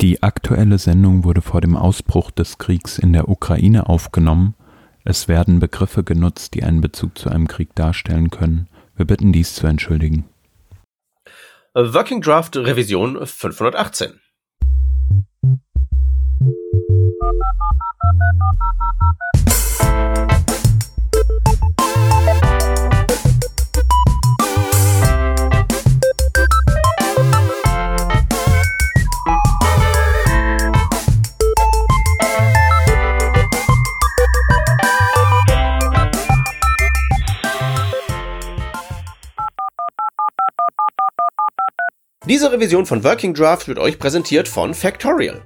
Die 0.00 0.22
aktuelle 0.22 0.78
Sendung 0.78 1.24
wurde 1.24 1.42
vor 1.42 1.60
dem 1.60 1.76
Ausbruch 1.76 2.30
des 2.30 2.56
Kriegs 2.56 2.96
in 2.96 3.12
der 3.12 3.28
Ukraine 3.28 3.86
aufgenommen. 3.86 4.54
Es 5.04 5.28
werden 5.28 5.60
Begriffe 5.60 6.04
genutzt, 6.04 6.54
die 6.54 6.62
einen 6.62 6.80
Bezug 6.80 7.18
zu 7.18 7.28
einem 7.28 7.46
Krieg 7.46 7.74
darstellen 7.74 8.30
können. 8.30 8.70
Wir 8.96 9.04
bitten 9.04 9.30
dies 9.30 9.54
zu 9.54 9.66
entschuldigen. 9.66 10.24
Working 11.74 12.22
Draft 12.22 12.56
Revision 12.56 13.26
518. 13.26 14.18
Diese 42.30 42.52
Revision 42.52 42.86
von 42.86 43.02
Working 43.02 43.34
Draft 43.34 43.66
wird 43.66 43.80
euch 43.80 43.98
präsentiert 43.98 44.46
von 44.46 44.72
Factorial. 44.72 45.42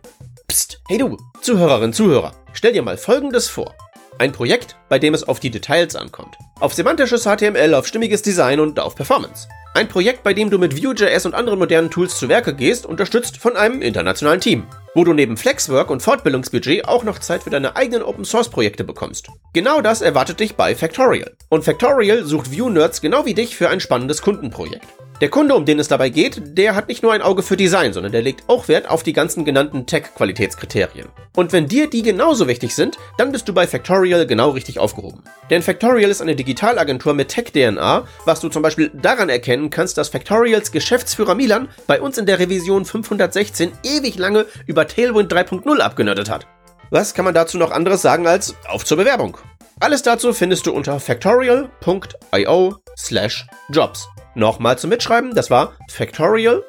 Psst, 0.49 0.83
hey 0.87 0.99
du, 0.99 1.17
Zuhörerin, 1.41 1.95
Zuhörer, 1.95 2.35
stell 2.53 2.75
dir 2.75 2.83
mal 2.83 2.99
Folgendes 2.99 3.49
vor. 3.49 3.75
Ein 4.19 4.33
Projekt, 4.33 4.77
bei 4.91 4.99
dem 4.99 5.15
es 5.15 5.27
auf 5.27 5.41
die 5.41 5.49
Details 5.49 5.97
ankommt. 5.97 6.37
Auf 6.61 6.75
semantisches 6.75 7.25
HTML, 7.25 7.73
auf 7.73 7.87
stimmiges 7.87 8.21
Design 8.21 8.61
und 8.61 8.79
auf 8.79 8.97
Performance. 8.97 9.49
Ein 9.73 9.89
Projekt, 9.89 10.25
bei 10.25 10.35
dem 10.35 10.51
du 10.51 10.59
mit 10.59 10.77
Vue.js 10.77 11.25
und 11.25 11.35
anderen 11.35 11.59
modernen 11.59 11.91
Tools 11.91 12.19
zu 12.19 12.29
Werke 12.29 12.55
gehst, 12.55 12.85
unterstützt 12.85 13.39
von 13.39 13.57
einem 13.57 13.81
internationalen 13.81 14.43
Team. 14.43 14.65
Wo 14.95 15.05
du 15.05 15.15
neben 15.15 15.39
Flexwork 15.39 15.89
und 15.89 16.03
Fortbildungsbudget 16.03 16.87
auch 16.87 17.03
noch 17.03 17.19
Zeit 17.19 17.45
für 17.45 17.51
deine 17.51 17.77
eigenen 17.77 18.03
Open 18.03 18.27
Source 18.27 18.51
Projekte 18.51 18.85
bekommst. 18.85 19.29
Genau 19.55 19.81
das 19.81 20.03
erwartet 20.03 20.39
dich 20.39 20.55
bei 20.55 20.77
Factorial. 20.77 21.35
Und 21.49 21.65
Factorial 21.65 22.25
sucht 22.27 22.55
Vue-Nerds 22.55 23.01
genau 23.01 23.25
wie 23.25 23.33
dich 23.33 23.57
für 23.57 23.71
ein 23.71 23.81
spannendes 23.81 24.21
Kundenprojekt. 24.21 24.85
Der 25.25 25.31
Kunde, 25.31 25.55
um 25.55 25.65
den 25.65 25.79
es 25.79 25.89
dabei 25.89 26.11
geht, 26.11 26.59
der 26.59 26.75
hat 26.75 26.89
nicht 26.89 27.03
nur 27.03 27.15
ein 27.15 27.23
Auge 27.23 27.43
für 27.43 27.57
Design, 27.57 27.95
sondern 27.95 28.13
der 28.13 28.21
legt 28.21 28.45
auch 28.47 28.69
Wert 28.69 28.91
auf 28.91 29.03
die 29.03 29.15
ganzen 29.15 29.47
genannten 29.47 29.87
Tech-Qualitätskriterien. 29.87 31.09
Und 31.35 31.51
wenn 31.55 31.67
dir 31.67 31.89
die 31.89 32.03
genauso 32.03 32.47
wichtig 32.47 32.75
sind, 32.75 32.99
dann 33.17 33.33
bist 33.33 33.49
du 33.49 33.55
bei 33.55 33.67
Factorial 33.67 34.27
genau 34.27 34.51
richtig 34.51 34.79
aufgehoben. 34.79 35.23
Denn 35.49 35.63
Factorial 35.63 36.11
ist 36.11 36.21
eine 36.21 36.37
Digitalagentur 36.37 37.15
mit 37.15 37.29
Tech-DNA, 37.29 38.07
was 38.27 38.41
du 38.41 38.51
zum 38.51 38.61
Beispiel 38.61 38.91
daran 38.93 39.31
erkennen 39.31 39.71
kannst, 39.71 39.97
dass 39.97 40.11
Factorials 40.11 40.73
Geschäftsführer 40.73 41.35
Milan 41.35 41.71
bei 41.87 42.03
uns 42.03 42.19
in 42.19 42.27
der 42.27 42.39
Revision 42.39 42.85
516 42.85 43.73
ewig 43.83 44.19
lange 44.19 44.45
über 44.67 44.87
Tailwind 44.87 45.33
3.0 45.33 45.79
abgenördet 45.79 46.29
hat. 46.29 46.47
Was 46.91 47.15
kann 47.15 47.25
man 47.25 47.33
dazu 47.33 47.57
noch 47.57 47.71
anderes 47.71 48.03
sagen 48.03 48.27
als 48.27 48.57
auf 48.69 48.85
zur 48.85 48.99
Bewerbung? 48.99 49.39
Alles 49.81 50.03
dazu 50.03 50.35
findest 50.35 50.67
du 50.67 50.73
unter 50.73 51.01
factorial.io 51.01 52.77
slash 52.99 53.47
jobs. 53.71 54.07
Nochmal 54.37 54.77
zum 54.79 54.91
Mitschreiben, 54.91 55.33
das 55.35 55.49
war 55.49 55.77
factorial.io 55.89 56.65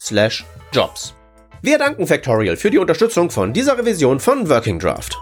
slash 0.00 0.46
jobs. 0.72 1.14
Wir 1.60 1.76
danken 1.76 2.06
Factorial 2.06 2.56
für 2.56 2.70
die 2.70 2.78
Unterstützung 2.78 3.28
von 3.28 3.52
dieser 3.52 3.76
Revision 3.76 4.18
von 4.18 4.48
Working 4.48 4.78
Draft. 4.78 5.18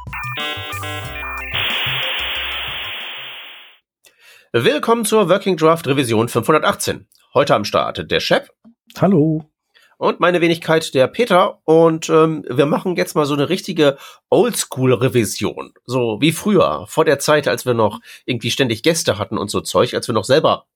Willkommen 4.52 5.04
zur 5.04 5.28
Working 5.28 5.56
Draft 5.56 5.88
Revision 5.88 6.28
518. 6.28 7.08
Heute 7.34 7.56
am 7.56 7.64
Start 7.64 8.08
der 8.08 8.20
Shep. 8.20 8.48
Hallo. 9.00 9.47
Und 9.98 10.20
meine 10.20 10.40
Wenigkeit 10.40 10.94
der 10.94 11.08
Peter. 11.08 11.60
Und 11.64 12.08
ähm, 12.08 12.44
wir 12.48 12.66
machen 12.66 12.96
jetzt 12.96 13.14
mal 13.14 13.26
so 13.26 13.34
eine 13.34 13.48
richtige 13.48 13.98
Oldschool-Revision. 14.30 15.74
So 15.84 16.18
wie 16.20 16.32
früher, 16.32 16.86
vor 16.88 17.04
der 17.04 17.18
Zeit, 17.18 17.48
als 17.48 17.66
wir 17.66 17.74
noch 17.74 18.00
irgendwie 18.24 18.50
ständig 18.50 18.82
Gäste 18.82 19.18
hatten 19.18 19.36
und 19.36 19.50
so 19.50 19.60
Zeug, 19.60 19.94
als 19.94 20.08
wir 20.08 20.14
noch 20.14 20.24
selber 20.24 20.66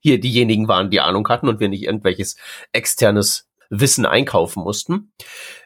hier 0.00 0.18
diejenigen 0.18 0.66
waren, 0.66 0.90
die 0.90 1.00
Ahnung 1.00 1.28
hatten 1.28 1.48
und 1.48 1.60
wir 1.60 1.68
nicht 1.68 1.84
irgendwelches 1.84 2.36
externes 2.72 3.48
Wissen 3.68 4.06
einkaufen 4.06 4.62
mussten. 4.62 5.12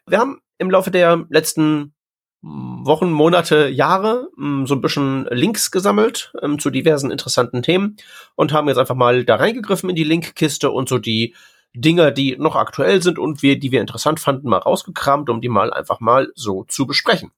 Wir 0.06 0.18
haben 0.18 0.40
im 0.58 0.70
Laufe 0.70 0.90
der 0.90 1.24
letzten 1.30 1.94
Wochen, 2.42 3.10
Monate, 3.10 3.68
Jahre 3.68 4.28
hm, 4.36 4.66
so 4.66 4.74
ein 4.74 4.82
bisschen 4.82 5.26
Links 5.30 5.70
gesammelt 5.70 6.32
ähm, 6.42 6.58
zu 6.58 6.68
diversen 6.68 7.10
interessanten 7.10 7.62
Themen 7.62 7.96
und 8.34 8.52
haben 8.52 8.68
jetzt 8.68 8.76
einfach 8.76 8.94
mal 8.94 9.24
da 9.24 9.36
reingegriffen 9.36 9.88
in 9.88 9.96
die 9.96 10.04
Linkkiste 10.04 10.70
und 10.70 10.88
so 10.88 10.98
die 10.98 11.34
Dinger, 11.74 12.10
die 12.10 12.36
noch 12.36 12.56
aktuell 12.56 13.02
sind 13.02 13.18
und 13.18 13.42
wir, 13.42 13.58
die 13.58 13.72
wir 13.72 13.80
interessant 13.80 14.20
fanden, 14.20 14.48
mal 14.48 14.58
rausgekramt, 14.58 15.28
um 15.28 15.40
die 15.40 15.48
mal 15.48 15.72
einfach 15.72 16.00
mal 16.00 16.28
so 16.34 16.64
zu 16.64 16.86
besprechen. 16.86 17.32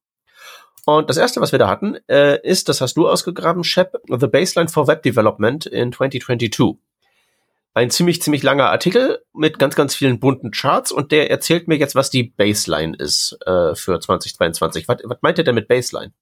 Und 0.84 1.10
das 1.10 1.16
erste, 1.16 1.40
was 1.40 1.50
wir 1.50 1.58
da 1.58 1.68
hatten, 1.68 1.96
äh, 2.08 2.40
ist, 2.42 2.68
das 2.68 2.80
hast 2.80 2.96
du 2.96 3.08
ausgegraben, 3.08 3.64
Shep, 3.64 3.96
The 4.06 4.28
Baseline 4.28 4.68
for 4.68 4.86
Web 4.86 5.02
Development 5.02 5.66
in 5.66 5.92
2022. 5.92 6.78
Ein 7.74 7.90
ziemlich, 7.90 8.22
ziemlich 8.22 8.42
langer 8.42 8.70
Artikel 8.70 9.22
mit 9.34 9.58
ganz, 9.58 9.74
ganz 9.74 9.94
vielen 9.94 10.20
bunten 10.20 10.50
Charts 10.50 10.92
und 10.92 11.12
der 11.12 11.30
erzählt 11.30 11.66
mir 11.66 11.76
jetzt, 11.76 11.94
was 11.94 12.08
die 12.08 12.22
Baseline 12.22 12.96
ist 12.96 13.36
äh, 13.44 13.74
für 13.74 13.98
2022. 14.00 14.86
Was, 14.86 14.98
was 15.04 15.18
meint 15.22 15.38
er 15.38 15.44
denn 15.44 15.56
mit 15.56 15.68
Baseline? 15.68 16.12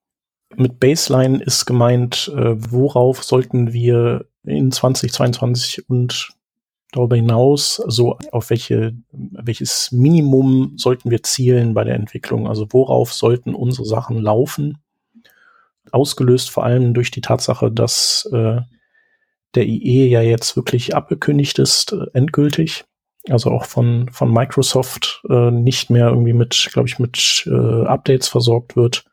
Mit 0.56 0.80
Baseline 0.80 1.42
ist 1.42 1.66
gemeint, 1.66 2.32
äh, 2.34 2.54
worauf 2.72 3.22
sollten 3.22 3.72
wir 3.72 4.24
in 4.44 4.72
2022 4.72 5.88
und 5.88 6.30
darüber 6.94 7.16
hinaus, 7.16 7.82
so 7.86 8.18
auf 8.30 8.50
welche, 8.50 8.94
welches 9.10 9.90
Minimum 9.92 10.74
sollten 10.76 11.10
wir 11.10 11.22
zielen 11.22 11.74
bei 11.74 11.84
der 11.84 11.96
Entwicklung? 11.96 12.48
Also 12.48 12.66
worauf 12.70 13.12
sollten 13.12 13.54
unsere 13.54 13.84
Sachen 13.84 14.18
laufen? 14.18 14.78
Ausgelöst 15.90 16.50
vor 16.50 16.64
allem 16.64 16.94
durch 16.94 17.10
die 17.10 17.20
Tatsache, 17.20 17.70
dass 17.70 18.28
äh, 18.32 18.60
der 19.54 19.66
IE 19.66 20.08
ja 20.08 20.22
jetzt 20.22 20.56
wirklich 20.56 20.94
abgekündigt 20.94 21.58
ist, 21.58 21.92
äh, 21.92 22.06
endgültig. 22.12 22.84
Also 23.28 23.50
auch 23.50 23.64
von, 23.64 24.10
von 24.10 24.32
Microsoft 24.32 25.22
äh, 25.30 25.50
nicht 25.50 25.90
mehr 25.90 26.08
irgendwie 26.08 26.34
mit, 26.34 26.68
glaube 26.72 26.88
ich, 26.88 26.98
mit 26.98 27.44
äh, 27.46 27.86
Updates 27.86 28.28
versorgt 28.28 28.76
wird. 28.76 29.04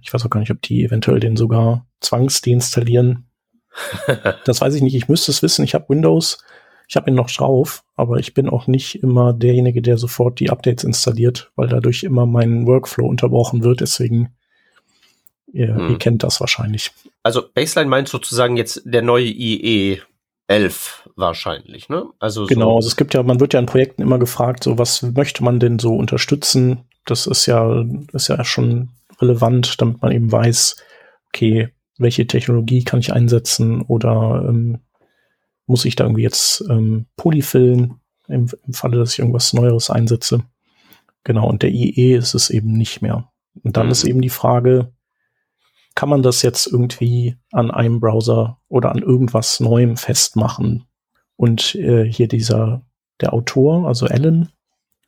Ich 0.00 0.12
weiß 0.12 0.24
auch 0.24 0.30
gar 0.30 0.40
nicht, 0.40 0.50
ob 0.50 0.60
die 0.60 0.84
eventuell 0.84 1.20
den 1.20 1.36
sogar 1.36 1.86
zwangsdeinstallieren. 2.00 3.30
das 4.44 4.60
weiß 4.60 4.74
ich 4.74 4.82
nicht. 4.82 4.94
Ich 4.94 5.08
müsste 5.08 5.32
es 5.32 5.42
wissen. 5.42 5.64
Ich 5.64 5.74
habe 5.74 5.88
Windows. 5.88 6.44
Ich 6.88 6.96
habe 6.96 7.10
ihn 7.10 7.16
noch 7.16 7.30
drauf, 7.30 7.84
aber 7.96 8.18
ich 8.18 8.34
bin 8.34 8.48
auch 8.48 8.66
nicht 8.66 9.02
immer 9.02 9.32
derjenige, 9.32 9.82
der 9.82 9.96
sofort 9.96 10.40
die 10.40 10.50
Updates 10.50 10.84
installiert, 10.84 11.50
weil 11.56 11.68
dadurch 11.68 12.02
immer 12.02 12.26
mein 12.26 12.66
Workflow 12.66 13.06
unterbrochen 13.06 13.64
wird. 13.64 13.80
Deswegen, 13.80 14.34
ihr, 15.52 15.74
hm. 15.74 15.90
ihr 15.90 15.98
kennt 15.98 16.22
das 16.22 16.40
wahrscheinlich. 16.40 16.92
Also 17.22 17.42
Baseline 17.54 17.88
meint 17.88 18.08
sozusagen 18.08 18.56
jetzt 18.56 18.82
der 18.84 19.02
neue 19.02 19.26
IE 19.26 20.00
11 20.46 21.08
wahrscheinlich, 21.16 21.88
ne? 21.88 22.06
Also 22.18 22.46
genau, 22.46 22.72
so 22.72 22.76
also 22.76 22.88
es 22.88 22.96
gibt 22.96 23.14
ja, 23.14 23.22
man 23.22 23.40
wird 23.40 23.54
ja 23.54 23.60
in 23.60 23.66
Projekten 23.66 24.02
immer 24.02 24.18
gefragt, 24.18 24.64
so 24.64 24.76
was 24.76 25.00
möchte 25.02 25.42
man 25.42 25.58
denn 25.58 25.78
so 25.78 25.96
unterstützen? 25.96 26.84
Das 27.06 27.26
ist 27.26 27.46
ja, 27.46 27.84
ist 28.12 28.28
ja 28.28 28.44
schon 28.44 28.90
relevant, 29.20 29.80
damit 29.80 30.02
man 30.02 30.12
eben 30.12 30.30
weiß, 30.30 30.76
okay, 31.28 31.70
welche 31.98 32.26
Technologie 32.26 32.84
kann 32.84 33.00
ich 33.00 33.12
einsetzen 33.12 33.82
oder 33.82 34.44
ähm, 34.48 34.80
muss 35.66 35.84
ich 35.84 35.96
da 35.96 36.04
irgendwie 36.04 36.22
jetzt 36.22 36.64
ähm, 36.68 37.06
Polyfillen 37.16 38.00
im, 38.28 38.48
im 38.66 38.72
Falle, 38.72 38.98
dass 38.98 39.12
ich 39.12 39.18
irgendwas 39.18 39.52
Neueres 39.52 39.90
einsetze. 39.90 40.42
Genau, 41.24 41.48
und 41.48 41.62
der 41.62 41.70
IE 41.70 42.14
ist 42.14 42.34
es 42.34 42.50
eben 42.50 42.72
nicht 42.72 43.02
mehr. 43.02 43.30
Und 43.62 43.76
dann 43.76 43.86
mhm. 43.86 43.92
ist 43.92 44.04
eben 44.04 44.20
die 44.20 44.30
Frage, 44.30 44.92
kann 45.94 46.08
man 46.08 46.22
das 46.22 46.42
jetzt 46.42 46.66
irgendwie 46.66 47.36
an 47.52 47.70
einem 47.70 48.00
Browser 48.00 48.58
oder 48.68 48.90
an 48.90 48.98
irgendwas 48.98 49.60
Neuem 49.60 49.96
festmachen? 49.96 50.84
Und 51.36 51.74
äh, 51.76 52.04
hier 52.04 52.28
dieser, 52.28 52.82
der 53.20 53.32
Autor, 53.32 53.86
also 53.86 54.06
Alan, 54.06 54.50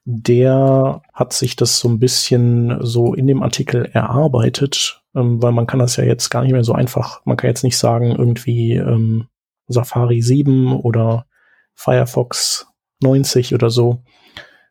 der 0.04 1.02
hat 1.12 1.32
sich 1.32 1.56
das 1.56 1.80
so 1.80 1.88
ein 1.88 1.98
bisschen 1.98 2.78
so 2.80 3.14
in 3.14 3.26
dem 3.26 3.42
Artikel 3.42 3.86
erarbeitet, 3.86 5.02
ähm, 5.14 5.42
weil 5.42 5.52
man 5.52 5.66
kann 5.66 5.80
das 5.80 5.96
ja 5.96 6.04
jetzt 6.04 6.30
gar 6.30 6.42
nicht 6.42 6.52
mehr 6.52 6.64
so 6.64 6.72
einfach, 6.72 7.20
man 7.24 7.36
kann 7.36 7.48
jetzt 7.48 7.64
nicht 7.64 7.76
sagen, 7.76 8.12
irgendwie 8.12 8.74
ähm, 8.74 9.26
Safari 9.68 10.22
7 10.22 10.72
oder 10.72 11.26
Firefox 11.74 12.66
90 13.02 13.54
oder 13.54 13.70
so. 13.70 14.02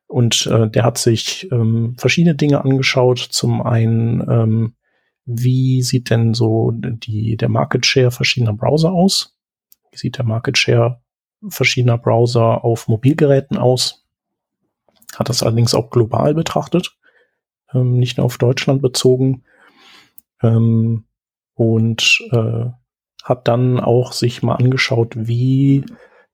Und 0.07 0.47
äh, 0.47 0.69
der 0.69 0.83
hat 0.83 0.97
sich 0.97 1.51
ähm, 1.51 1.95
verschiedene 1.97 2.35
Dinge 2.35 2.63
angeschaut. 2.63 3.19
Zum 3.19 3.61
einen, 3.61 4.21
ähm, 4.29 4.75
wie 5.25 5.81
sieht 5.81 6.09
denn 6.09 6.33
so 6.33 6.71
die, 6.73 7.37
der 7.37 7.49
Market 7.49 7.85
Share 7.85 8.11
verschiedener 8.11 8.53
Browser 8.53 8.91
aus? 8.91 9.37
Wie 9.91 9.97
sieht 9.97 10.17
der 10.17 10.25
Market 10.25 10.57
Share 10.57 11.01
verschiedener 11.47 11.97
Browser 11.97 12.63
auf 12.63 12.87
Mobilgeräten 12.87 13.57
aus? 13.57 14.05
Hat 15.15 15.29
das 15.29 15.43
allerdings 15.43 15.73
auch 15.73 15.89
global 15.89 16.33
betrachtet, 16.33 16.97
ähm, 17.73 17.97
nicht 17.97 18.17
nur 18.17 18.25
auf 18.25 18.37
Deutschland 18.37 18.81
bezogen. 18.81 19.43
Ähm, 20.41 21.05
und 21.53 22.21
äh, 22.31 22.65
hat 23.25 23.47
dann 23.47 23.79
auch 23.79 24.13
sich 24.13 24.43
mal 24.43 24.55
angeschaut, 24.55 25.13
wie 25.15 25.83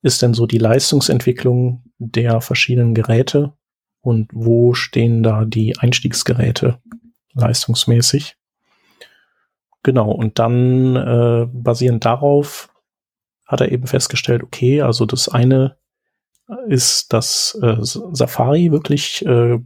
ist 0.02 0.22
denn 0.22 0.34
so 0.34 0.46
die 0.46 0.58
Leistungsentwicklung 0.58 1.84
der 1.98 2.42
verschiedenen 2.42 2.94
Geräte 2.94 3.54
und 4.02 4.30
wo 4.34 4.74
stehen 4.74 5.24
da 5.24 5.46
die 5.46 5.78
Einstiegsgeräte 5.78 6.80
leistungsmäßig. 7.34 8.36
Genau, 9.84 10.12
und 10.12 10.38
dann 10.38 10.96
äh, 10.98 11.48
basierend 11.52 12.04
darauf 12.04 12.70
hat 13.46 13.62
er 13.62 13.72
eben 13.72 13.88
festgestellt, 13.88 14.44
okay, 14.44 14.82
also 14.82 15.06
das 15.06 15.30
eine 15.30 15.78
ist, 16.68 17.14
dass 17.14 17.58
äh, 17.62 17.78
Safari 17.80 18.72
wirklich 18.72 19.26
äh, 19.26 19.60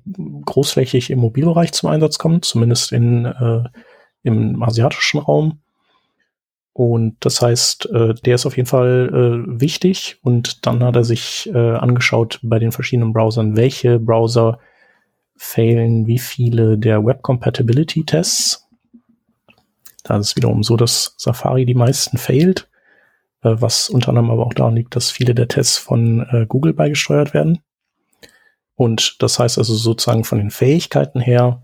großflächig 0.45 1.09
im 1.09 1.19
Mobilbereich 1.19 1.71
zum 1.71 1.89
Einsatz 1.89 2.19
kommt, 2.19 2.45
zumindest 2.45 2.91
in, 2.91 3.25
äh, 3.25 3.63
im 4.21 4.61
asiatischen 4.61 5.19
Raum. 5.19 5.61
Und 6.77 7.15
das 7.21 7.41
heißt, 7.41 7.85
äh, 7.91 8.15
der 8.15 8.35
ist 8.35 8.45
auf 8.45 8.57
jeden 8.57 8.67
Fall 8.67 9.09
äh, 9.47 9.61
wichtig. 9.61 10.19
Und 10.23 10.65
dann 10.65 10.83
hat 10.83 10.97
er 10.97 11.05
sich 11.05 11.49
äh, 11.53 11.57
angeschaut 11.57 12.41
bei 12.43 12.59
den 12.59 12.73
verschiedenen 12.73 13.13
Browsern, 13.13 13.55
welche 13.55 13.97
Browser 13.97 14.59
failen 15.37 16.05
wie 16.05 16.19
viele 16.19 16.77
der 16.77 17.05
Web 17.05 17.21
Compatibility 17.21 18.03
Tests. 18.03 18.67
Da 20.03 20.17
ist 20.17 20.27
es 20.27 20.35
wiederum 20.35 20.63
so, 20.63 20.75
dass 20.75 21.15
Safari 21.17 21.65
die 21.65 21.75
meisten 21.75 22.17
failt, 22.17 22.67
äh, 23.41 23.55
was 23.57 23.89
unter 23.89 24.09
anderem 24.09 24.29
aber 24.29 24.45
auch 24.45 24.53
daran 24.53 24.75
liegt, 24.75 24.97
dass 24.97 25.11
viele 25.11 25.33
der 25.33 25.47
Tests 25.47 25.77
von 25.77 26.27
äh, 26.29 26.45
Google 26.45 26.73
beigesteuert 26.73 27.33
werden. 27.33 27.59
Und 28.75 29.15
das 29.23 29.39
heißt 29.39 29.57
also 29.57 29.73
sozusagen 29.75 30.25
von 30.25 30.39
den 30.39 30.51
Fähigkeiten 30.51 31.21
her 31.21 31.63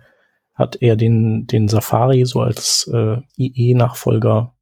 hat 0.53 0.81
er 0.81 0.95
den, 0.95 1.47
den 1.47 1.67
Safari 1.67 2.23
so 2.23 2.39
als 2.39 2.89
äh, 2.93 3.17
IE-Nachfolger 3.35 4.53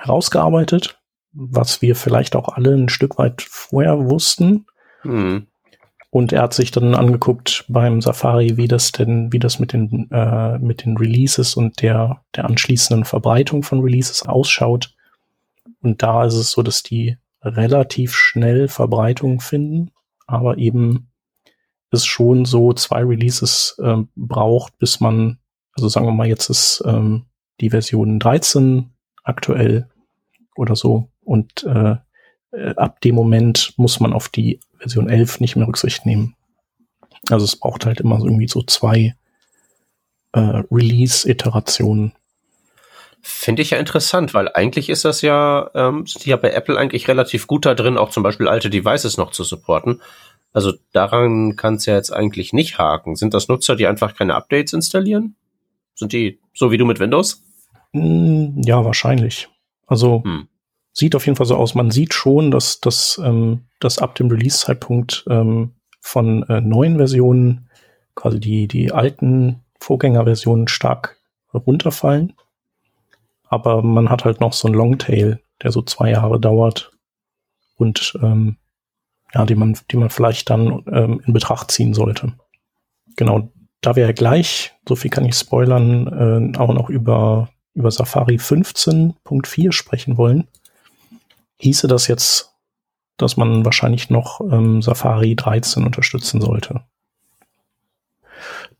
herausgearbeitet, 0.00 0.98
was 1.32 1.82
wir 1.82 1.94
vielleicht 1.94 2.34
auch 2.34 2.48
alle 2.48 2.74
ein 2.74 2.88
Stück 2.88 3.18
weit 3.18 3.42
vorher 3.42 4.10
wussten. 4.10 4.66
Mhm. 5.04 5.46
Und 6.12 6.32
er 6.32 6.42
hat 6.42 6.54
sich 6.54 6.72
dann 6.72 6.96
angeguckt 6.96 7.64
beim 7.68 8.00
Safari, 8.00 8.56
wie 8.56 8.66
das 8.66 8.90
denn, 8.90 9.32
wie 9.32 9.38
das 9.38 9.60
mit 9.60 9.72
den, 9.72 10.10
äh, 10.10 10.58
mit 10.58 10.84
den 10.84 10.96
Releases 10.96 11.54
und 11.54 11.82
der, 11.82 12.24
der 12.34 12.46
anschließenden 12.46 13.04
Verbreitung 13.04 13.62
von 13.62 13.80
Releases 13.80 14.26
ausschaut. 14.26 14.92
Und 15.82 16.02
da 16.02 16.24
ist 16.24 16.34
es 16.34 16.50
so, 16.50 16.62
dass 16.62 16.82
die 16.82 17.16
relativ 17.42 18.14
schnell 18.14 18.66
Verbreitung 18.66 19.40
finden, 19.40 19.92
aber 20.26 20.58
eben 20.58 21.10
es 21.92 22.04
schon 22.04 22.44
so 22.44 22.72
zwei 22.72 23.04
Releases 23.04 23.78
äh, 23.82 23.98
braucht, 24.16 24.78
bis 24.78 25.00
man, 25.00 25.38
also 25.74 25.88
sagen 25.88 26.06
wir 26.06 26.12
mal, 26.12 26.26
jetzt 26.26 26.50
ist 26.50 26.82
ähm, 26.86 27.26
die 27.60 27.70
Version 27.70 28.18
13 28.18 28.90
aktuell 29.30 29.88
oder 30.56 30.76
so. 30.76 31.08
Und 31.22 31.64
äh, 31.64 31.96
äh, 32.52 32.74
ab 32.76 33.00
dem 33.00 33.14
Moment 33.14 33.72
muss 33.76 34.00
man 34.00 34.12
auf 34.12 34.28
die 34.28 34.60
Version 34.78 35.08
11 35.08 35.40
nicht 35.40 35.56
mehr 35.56 35.66
Rücksicht 35.66 36.06
nehmen. 36.06 36.34
Also 37.30 37.44
es 37.44 37.56
braucht 37.56 37.86
halt 37.86 38.00
immer 38.00 38.20
so 38.20 38.26
irgendwie 38.26 38.48
so 38.48 38.62
zwei 38.62 39.14
äh, 40.32 40.62
Release-Iterationen. 40.70 42.12
Finde 43.22 43.60
ich 43.60 43.70
ja 43.70 43.78
interessant, 43.78 44.32
weil 44.32 44.48
eigentlich 44.54 44.88
ist 44.88 45.04
das 45.04 45.20
ja, 45.20 45.70
ähm, 45.74 46.06
sind 46.06 46.24
ja 46.24 46.36
bei 46.36 46.52
Apple 46.52 46.78
eigentlich 46.78 47.06
relativ 47.06 47.46
gut 47.46 47.66
da 47.66 47.74
drin, 47.74 47.98
auch 47.98 48.10
zum 48.10 48.22
Beispiel 48.22 48.48
alte 48.48 48.70
Devices 48.70 49.18
noch 49.18 49.30
zu 49.30 49.44
supporten. 49.44 50.00
Also 50.52 50.72
daran 50.92 51.56
kann 51.56 51.74
es 51.74 51.86
ja 51.86 51.94
jetzt 51.94 52.12
eigentlich 52.12 52.52
nicht 52.52 52.78
haken. 52.78 53.16
Sind 53.16 53.34
das 53.34 53.48
Nutzer, 53.48 53.76
die 53.76 53.86
einfach 53.86 54.16
keine 54.16 54.34
Updates 54.34 54.72
installieren? 54.72 55.36
Sind 55.94 56.12
die 56.12 56.40
so 56.54 56.70
wie 56.70 56.78
du 56.78 56.86
mit 56.86 56.98
Windows? 56.98 57.42
Hm, 57.92 58.60
ja, 58.64 58.84
wahrscheinlich. 58.84 59.48
Also 59.86 60.22
hm. 60.24 60.48
sieht 60.92 61.14
auf 61.14 61.26
jeden 61.26 61.36
Fall 61.36 61.46
so 61.46 61.56
aus. 61.56 61.74
Man 61.74 61.90
sieht 61.90 62.14
schon, 62.14 62.50
dass, 62.50 62.80
dass, 62.80 63.20
ähm, 63.24 63.66
dass 63.80 63.98
ab 63.98 64.14
dem 64.14 64.28
Release-Zeitpunkt 64.28 65.24
ähm, 65.28 65.74
von 66.00 66.44
äh, 66.44 66.60
neuen 66.60 66.96
Versionen 66.96 67.68
quasi 68.14 68.40
die, 68.40 68.68
die 68.68 68.92
alten 68.92 69.62
Vorgängerversionen 69.80 70.68
stark 70.68 71.18
runterfallen. 71.52 72.34
Aber 73.48 73.82
man 73.82 74.10
hat 74.10 74.24
halt 74.24 74.40
noch 74.40 74.52
so 74.52 74.68
einen 74.68 74.76
Longtail, 74.76 75.40
der 75.62 75.72
so 75.72 75.82
zwei 75.82 76.10
Jahre 76.10 76.38
dauert 76.38 76.92
und 77.76 78.16
ähm, 78.22 78.56
ja, 79.34 79.44
die 79.44 79.54
man, 79.54 79.76
die 79.90 79.96
man 79.96 80.10
vielleicht 80.10 80.50
dann 80.50 80.84
ähm, 80.90 81.20
in 81.26 81.32
Betracht 81.32 81.70
ziehen 81.70 81.94
sollte. 81.94 82.32
Genau, 83.16 83.50
da 83.80 83.96
wir 83.96 84.06
ja 84.06 84.12
gleich, 84.12 84.72
so 84.88 84.96
viel 84.96 85.10
kann 85.10 85.24
ich 85.24 85.34
spoilern, 85.34 86.52
äh, 86.54 86.58
auch 86.58 86.72
noch 86.72 86.90
über 86.90 87.48
über 87.80 87.90
Safari 87.90 88.36
15.4 88.36 89.72
sprechen 89.72 90.16
wollen, 90.16 90.46
hieße 91.58 91.88
das 91.88 92.06
jetzt, 92.06 92.52
dass 93.16 93.36
man 93.36 93.64
wahrscheinlich 93.64 94.10
noch 94.10 94.40
ähm, 94.40 94.82
Safari 94.82 95.34
13 95.34 95.84
unterstützen 95.84 96.40
sollte. 96.40 96.82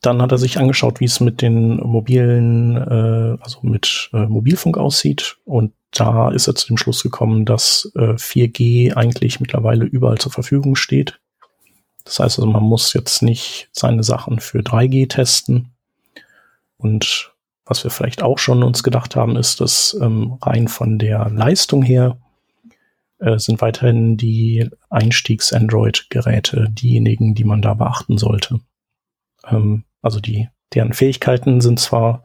Dann 0.00 0.22
hat 0.22 0.32
er 0.32 0.38
sich 0.38 0.58
angeschaut, 0.58 1.00
wie 1.00 1.04
es 1.04 1.20
mit 1.20 1.42
den 1.42 1.76
mobilen, 1.76 2.76
äh, 2.76 3.36
also 3.42 3.58
mit 3.62 4.08
äh, 4.14 4.26
Mobilfunk 4.26 4.78
aussieht. 4.78 5.36
Und 5.44 5.72
da 5.90 6.30
ist 6.30 6.46
er 6.46 6.54
zu 6.54 6.68
dem 6.68 6.78
Schluss 6.78 7.02
gekommen, 7.02 7.44
dass 7.44 7.92
äh, 7.96 8.14
4G 8.14 8.94
eigentlich 8.94 9.40
mittlerweile 9.40 9.84
überall 9.84 10.18
zur 10.18 10.32
Verfügung 10.32 10.76
steht. 10.76 11.20
Das 12.04 12.18
heißt 12.18 12.38
also, 12.38 12.50
man 12.50 12.62
muss 12.62 12.94
jetzt 12.94 13.22
nicht 13.22 13.68
seine 13.72 14.02
Sachen 14.02 14.40
für 14.40 14.60
3G 14.60 15.08
testen. 15.08 15.72
Und 16.78 17.34
was 17.70 17.84
wir 17.84 17.92
vielleicht 17.92 18.22
auch 18.24 18.38
schon 18.38 18.64
uns 18.64 18.82
gedacht 18.82 19.14
haben, 19.14 19.36
ist, 19.36 19.60
dass 19.60 19.96
ähm, 20.02 20.38
rein 20.42 20.66
von 20.66 20.98
der 20.98 21.30
Leistung 21.30 21.82
her 21.82 22.18
äh, 23.20 23.38
sind 23.38 23.60
weiterhin 23.60 24.16
die 24.16 24.68
Einstiegs-Android-Geräte 24.90 26.66
diejenigen, 26.68 27.36
die 27.36 27.44
man 27.44 27.62
da 27.62 27.74
beachten 27.74 28.18
sollte. 28.18 28.58
Ähm, 29.48 29.84
also 30.02 30.18
die, 30.18 30.48
deren 30.74 30.94
Fähigkeiten 30.94 31.60
sind 31.60 31.78
zwar, 31.78 32.24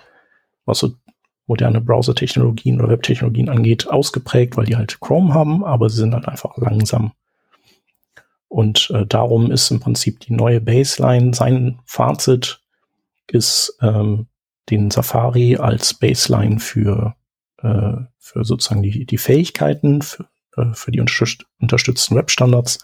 was 0.65 0.79
so 0.79 0.95
moderne 1.45 1.79
Browser-Technologien 1.79 2.81
oder 2.81 2.89
Web-Technologien 2.89 3.49
angeht, 3.49 3.87
ausgeprägt, 3.87 4.57
weil 4.57 4.65
die 4.65 4.77
halt 4.77 4.99
Chrome 4.99 5.35
haben, 5.35 5.63
aber 5.63 5.91
sie 5.91 5.97
sind 5.97 6.15
halt 6.15 6.27
einfach 6.27 6.57
langsam. 6.57 7.11
Und 8.47 8.89
äh, 8.89 9.05
darum 9.05 9.51
ist 9.51 9.69
im 9.69 9.79
Prinzip 9.79 10.21
die 10.21 10.33
neue 10.33 10.59
Baseline, 10.59 11.35
sein 11.35 11.77
Fazit 11.85 12.61
ist, 13.27 13.77
ähm, 13.83 14.25
den 14.69 14.91
Safari 14.91 15.57
als 15.57 15.93
Baseline 15.93 16.59
für, 16.59 17.15
äh, 17.61 17.93
für 18.17 18.43
sozusagen 18.43 18.83
die, 18.83 19.05
die 19.05 19.17
Fähigkeiten, 19.17 20.01
für, 20.01 20.27
äh, 20.57 20.73
für 20.73 20.91
die 20.91 20.99
unterstützten 20.99 22.15
Webstandards, 22.15 22.79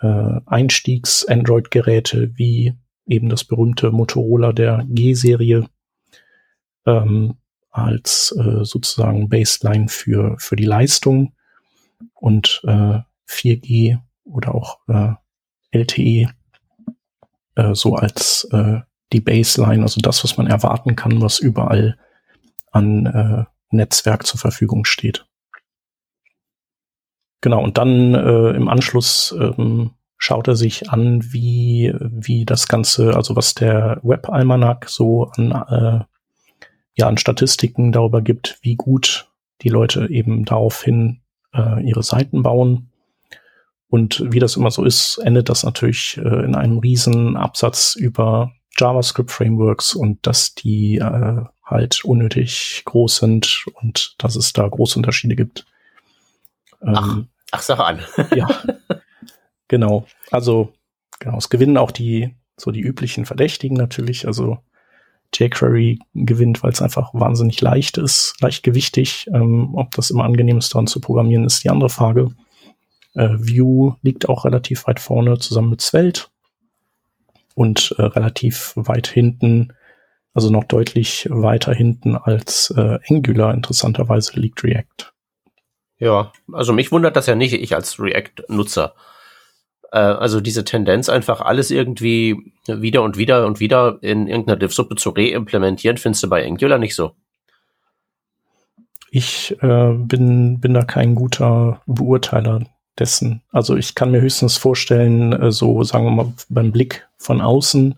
äh, 0.00 0.40
Einstiegs-Android-Geräte 0.46 2.36
wie 2.36 2.74
eben 3.06 3.28
das 3.28 3.44
berühmte 3.44 3.90
Motorola 3.92 4.52
der 4.52 4.84
G-Serie 4.88 5.68
ähm, 6.86 7.36
als 7.70 8.34
äh, 8.38 8.64
sozusagen 8.64 9.28
Baseline 9.28 9.88
für, 9.88 10.36
für 10.38 10.56
die 10.56 10.64
Leistung 10.64 11.34
und 12.14 12.62
äh, 12.64 13.00
4G 13.28 13.98
oder 14.24 14.54
auch 14.54 14.80
äh, 14.88 15.12
LTE 15.70 16.30
äh, 17.54 17.74
so 17.74 17.94
als 17.94 18.48
äh, 18.52 18.80
die 19.12 19.20
Baseline, 19.20 19.82
also 19.82 20.00
das, 20.00 20.24
was 20.24 20.36
man 20.36 20.46
erwarten 20.46 20.96
kann, 20.96 21.20
was 21.20 21.38
überall 21.38 21.98
an 22.72 23.06
äh, 23.06 23.44
Netzwerk 23.70 24.26
zur 24.26 24.40
Verfügung 24.40 24.84
steht. 24.84 25.26
Genau, 27.40 27.62
und 27.62 27.78
dann 27.78 28.14
äh, 28.14 28.50
im 28.50 28.68
Anschluss 28.68 29.34
ähm, 29.38 29.92
schaut 30.18 30.48
er 30.48 30.56
sich 30.56 30.90
an, 30.90 31.32
wie, 31.32 31.94
wie 32.00 32.44
das 32.44 32.68
Ganze, 32.68 33.14
also 33.14 33.36
was 33.36 33.54
der 33.54 34.00
Web-Almanac 34.02 34.88
so 34.88 35.30
an, 35.36 35.52
äh, 35.52 36.04
ja, 36.94 37.06
an 37.06 37.18
Statistiken 37.18 37.92
darüber 37.92 38.22
gibt, 38.22 38.58
wie 38.62 38.76
gut 38.76 39.30
die 39.62 39.68
Leute 39.68 40.08
eben 40.10 40.44
daraufhin 40.44 41.20
äh, 41.54 41.86
ihre 41.86 42.02
Seiten 42.02 42.42
bauen. 42.42 42.90
Und 43.88 44.24
wie 44.32 44.40
das 44.40 44.56
immer 44.56 44.70
so 44.70 44.84
ist, 44.84 45.18
endet 45.18 45.48
das 45.48 45.62
natürlich 45.62 46.18
äh, 46.18 46.44
in 46.44 46.54
einem 46.54 46.78
riesen 46.78 47.36
Absatz 47.36 47.94
über 47.94 48.52
JavaScript-Frameworks 48.76 49.94
und 49.94 50.26
dass 50.26 50.54
die 50.54 50.96
äh, 50.98 51.44
halt 51.64 52.04
unnötig 52.04 52.82
groß 52.84 53.16
sind 53.16 53.64
und 53.74 54.14
dass 54.18 54.36
es 54.36 54.52
da 54.52 54.66
große 54.66 54.98
Unterschiede 54.98 55.36
gibt. 55.36 55.66
Ähm, 56.82 56.94
ach, 56.94 57.18
ach, 57.52 57.62
sag 57.62 57.80
an. 57.80 58.00
ja, 58.34 58.48
genau. 59.68 60.06
Also, 60.30 60.72
genau, 61.18 61.38
es 61.38 61.48
gewinnen 61.48 61.76
auch 61.76 61.90
die, 61.90 62.34
so 62.56 62.70
die 62.70 62.80
üblichen 62.80 63.26
Verdächtigen 63.26 63.76
natürlich. 63.76 64.26
Also 64.26 64.58
jQuery 65.34 65.98
gewinnt, 66.14 66.62
weil 66.62 66.70
es 66.70 66.80
einfach 66.80 67.12
wahnsinnig 67.12 67.60
leicht 67.60 67.98
ist, 67.98 68.36
leichtgewichtig. 68.40 69.26
Ähm, 69.32 69.74
ob 69.74 69.92
das 69.92 70.10
immer 70.10 70.24
angenehm 70.24 70.58
ist, 70.58 70.72
daran 70.72 70.86
zu 70.86 71.00
programmieren, 71.00 71.44
ist 71.44 71.64
die 71.64 71.70
andere 71.70 71.90
Frage. 71.90 72.30
Äh, 73.14 73.30
Vue 73.30 73.96
liegt 74.02 74.28
auch 74.28 74.44
relativ 74.44 74.86
weit 74.86 75.00
vorne 75.00 75.38
zusammen 75.38 75.70
mit 75.70 75.80
Svelte 75.80 76.26
und 77.56 77.94
äh, 77.96 78.02
relativ 78.02 78.74
weit 78.76 79.06
hinten, 79.08 79.72
also 80.34 80.50
noch 80.50 80.64
deutlich 80.64 81.26
weiter 81.30 81.72
hinten 81.72 82.14
als 82.14 82.72
äh, 82.76 82.98
Angular 83.08 83.54
interessanterweise 83.54 84.38
liegt 84.38 84.62
React. 84.62 85.12
Ja, 85.98 86.32
also 86.52 86.74
mich 86.74 86.92
wundert 86.92 87.16
das 87.16 87.26
ja 87.26 87.34
nicht, 87.34 87.54
ich 87.54 87.74
als 87.74 87.98
React-Nutzer. 87.98 88.94
Äh, 89.90 89.98
also 89.98 90.42
diese 90.42 90.64
Tendenz, 90.64 91.08
einfach 91.08 91.40
alles 91.40 91.70
irgendwie 91.70 92.52
wieder 92.66 93.02
und 93.02 93.16
wieder 93.16 93.46
und 93.46 93.58
wieder 93.58 93.98
in 94.02 94.28
irgendeiner 94.28 94.58
Div-Suppe 94.58 94.96
zu 94.96 95.10
reimplementieren, 95.10 95.96
findest 95.96 96.24
du 96.24 96.28
bei 96.28 96.46
Angular 96.46 96.78
nicht 96.78 96.94
so? 96.94 97.12
Ich 99.10 99.56
äh, 99.62 99.92
bin, 99.94 100.60
bin 100.60 100.74
da 100.74 100.84
kein 100.84 101.14
guter 101.14 101.80
Beurteiler 101.86 102.66
dessen. 102.98 103.42
Also 103.52 103.76
ich 103.76 103.94
kann 103.94 104.10
mir 104.10 104.20
höchstens 104.20 104.56
vorstellen, 104.56 105.32
äh, 105.32 105.52
so 105.52 105.82
sagen 105.82 106.04
wir 106.04 106.10
mal 106.10 106.32
beim 106.48 106.72
Blick 106.72 107.06
von 107.18 107.40
außen, 107.40 107.96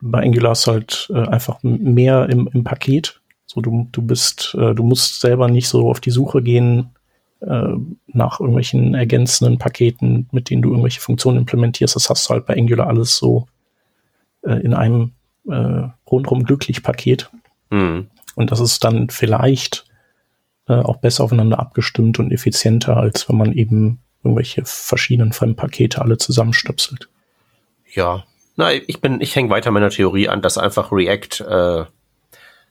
bei 0.00 0.22
Angular 0.22 0.52
ist 0.52 0.66
halt 0.66 1.10
äh, 1.14 1.26
einfach 1.26 1.62
mehr 1.62 2.28
im, 2.28 2.48
im 2.52 2.64
Paket. 2.64 3.20
So 3.46 3.60
du, 3.60 3.88
du 3.90 4.02
bist, 4.02 4.54
äh, 4.58 4.74
du 4.74 4.82
musst 4.82 5.20
selber 5.20 5.48
nicht 5.48 5.68
so 5.68 5.90
auf 5.90 6.00
die 6.00 6.10
Suche 6.10 6.42
gehen 6.42 6.90
nach 7.42 8.38
irgendwelchen 8.38 8.94
ergänzenden 8.94 9.56
Paketen, 9.56 10.28
mit 10.30 10.50
denen 10.50 10.60
du 10.60 10.68
irgendwelche 10.68 11.00
Funktionen 11.00 11.38
implementierst. 11.38 11.96
Das 11.96 12.10
hast 12.10 12.28
du 12.28 12.34
halt 12.34 12.44
bei 12.44 12.54
Angular 12.54 12.86
alles 12.86 13.16
so 13.16 13.46
in 14.42 14.74
einem 14.74 15.12
rundrum 16.06 16.44
glücklich 16.44 16.82
Paket. 16.82 17.30
Mhm. 17.70 18.08
Und 18.34 18.52
das 18.52 18.60
ist 18.60 18.84
dann 18.84 19.08
vielleicht 19.08 19.86
äh, 20.70 20.82
auch 20.82 20.98
besser 20.98 21.24
aufeinander 21.24 21.58
abgestimmt 21.58 22.20
und 22.20 22.30
effizienter, 22.30 22.96
als 22.96 23.28
wenn 23.28 23.36
man 23.36 23.52
eben 23.52 23.98
irgendwelche 24.22 24.62
verschiedenen 24.64 25.32
Fremdpakete 25.32 26.00
alle 26.00 26.16
zusammenstöpselt. 26.16 27.08
Ja, 27.92 28.22
na, 28.54 28.72
ich 28.72 29.00
bin, 29.00 29.20
ich 29.20 29.34
hänge 29.34 29.50
weiter 29.50 29.72
meiner 29.72 29.90
Theorie 29.90 30.28
an, 30.28 30.42
dass 30.42 30.58
einfach 30.58 30.92
React, 30.92 31.40
äh, 31.40 31.84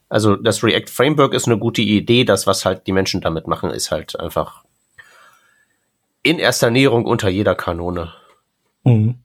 also 0.07 0.37
das 0.37 0.63
React 0.63 0.87
Framework 0.87 1.33
ist 1.33 1.47
eine 1.47 1.57
gute 1.57 1.81
Idee. 1.81 2.23
Das, 2.23 2.47
was 2.47 2.63
halt 2.63 2.87
die 2.87 2.93
Menschen 2.93 3.19
damit 3.19 3.47
machen, 3.47 3.69
ist 3.69 3.91
halt 3.91 4.17
einfach 4.17 4.63
in 6.23 6.39
erster 6.39 6.69
Näherung 6.69 7.05
unter 7.05 7.27
jeder 7.27 7.55
Kanone. 7.55 8.13
Mhm. 8.85 9.15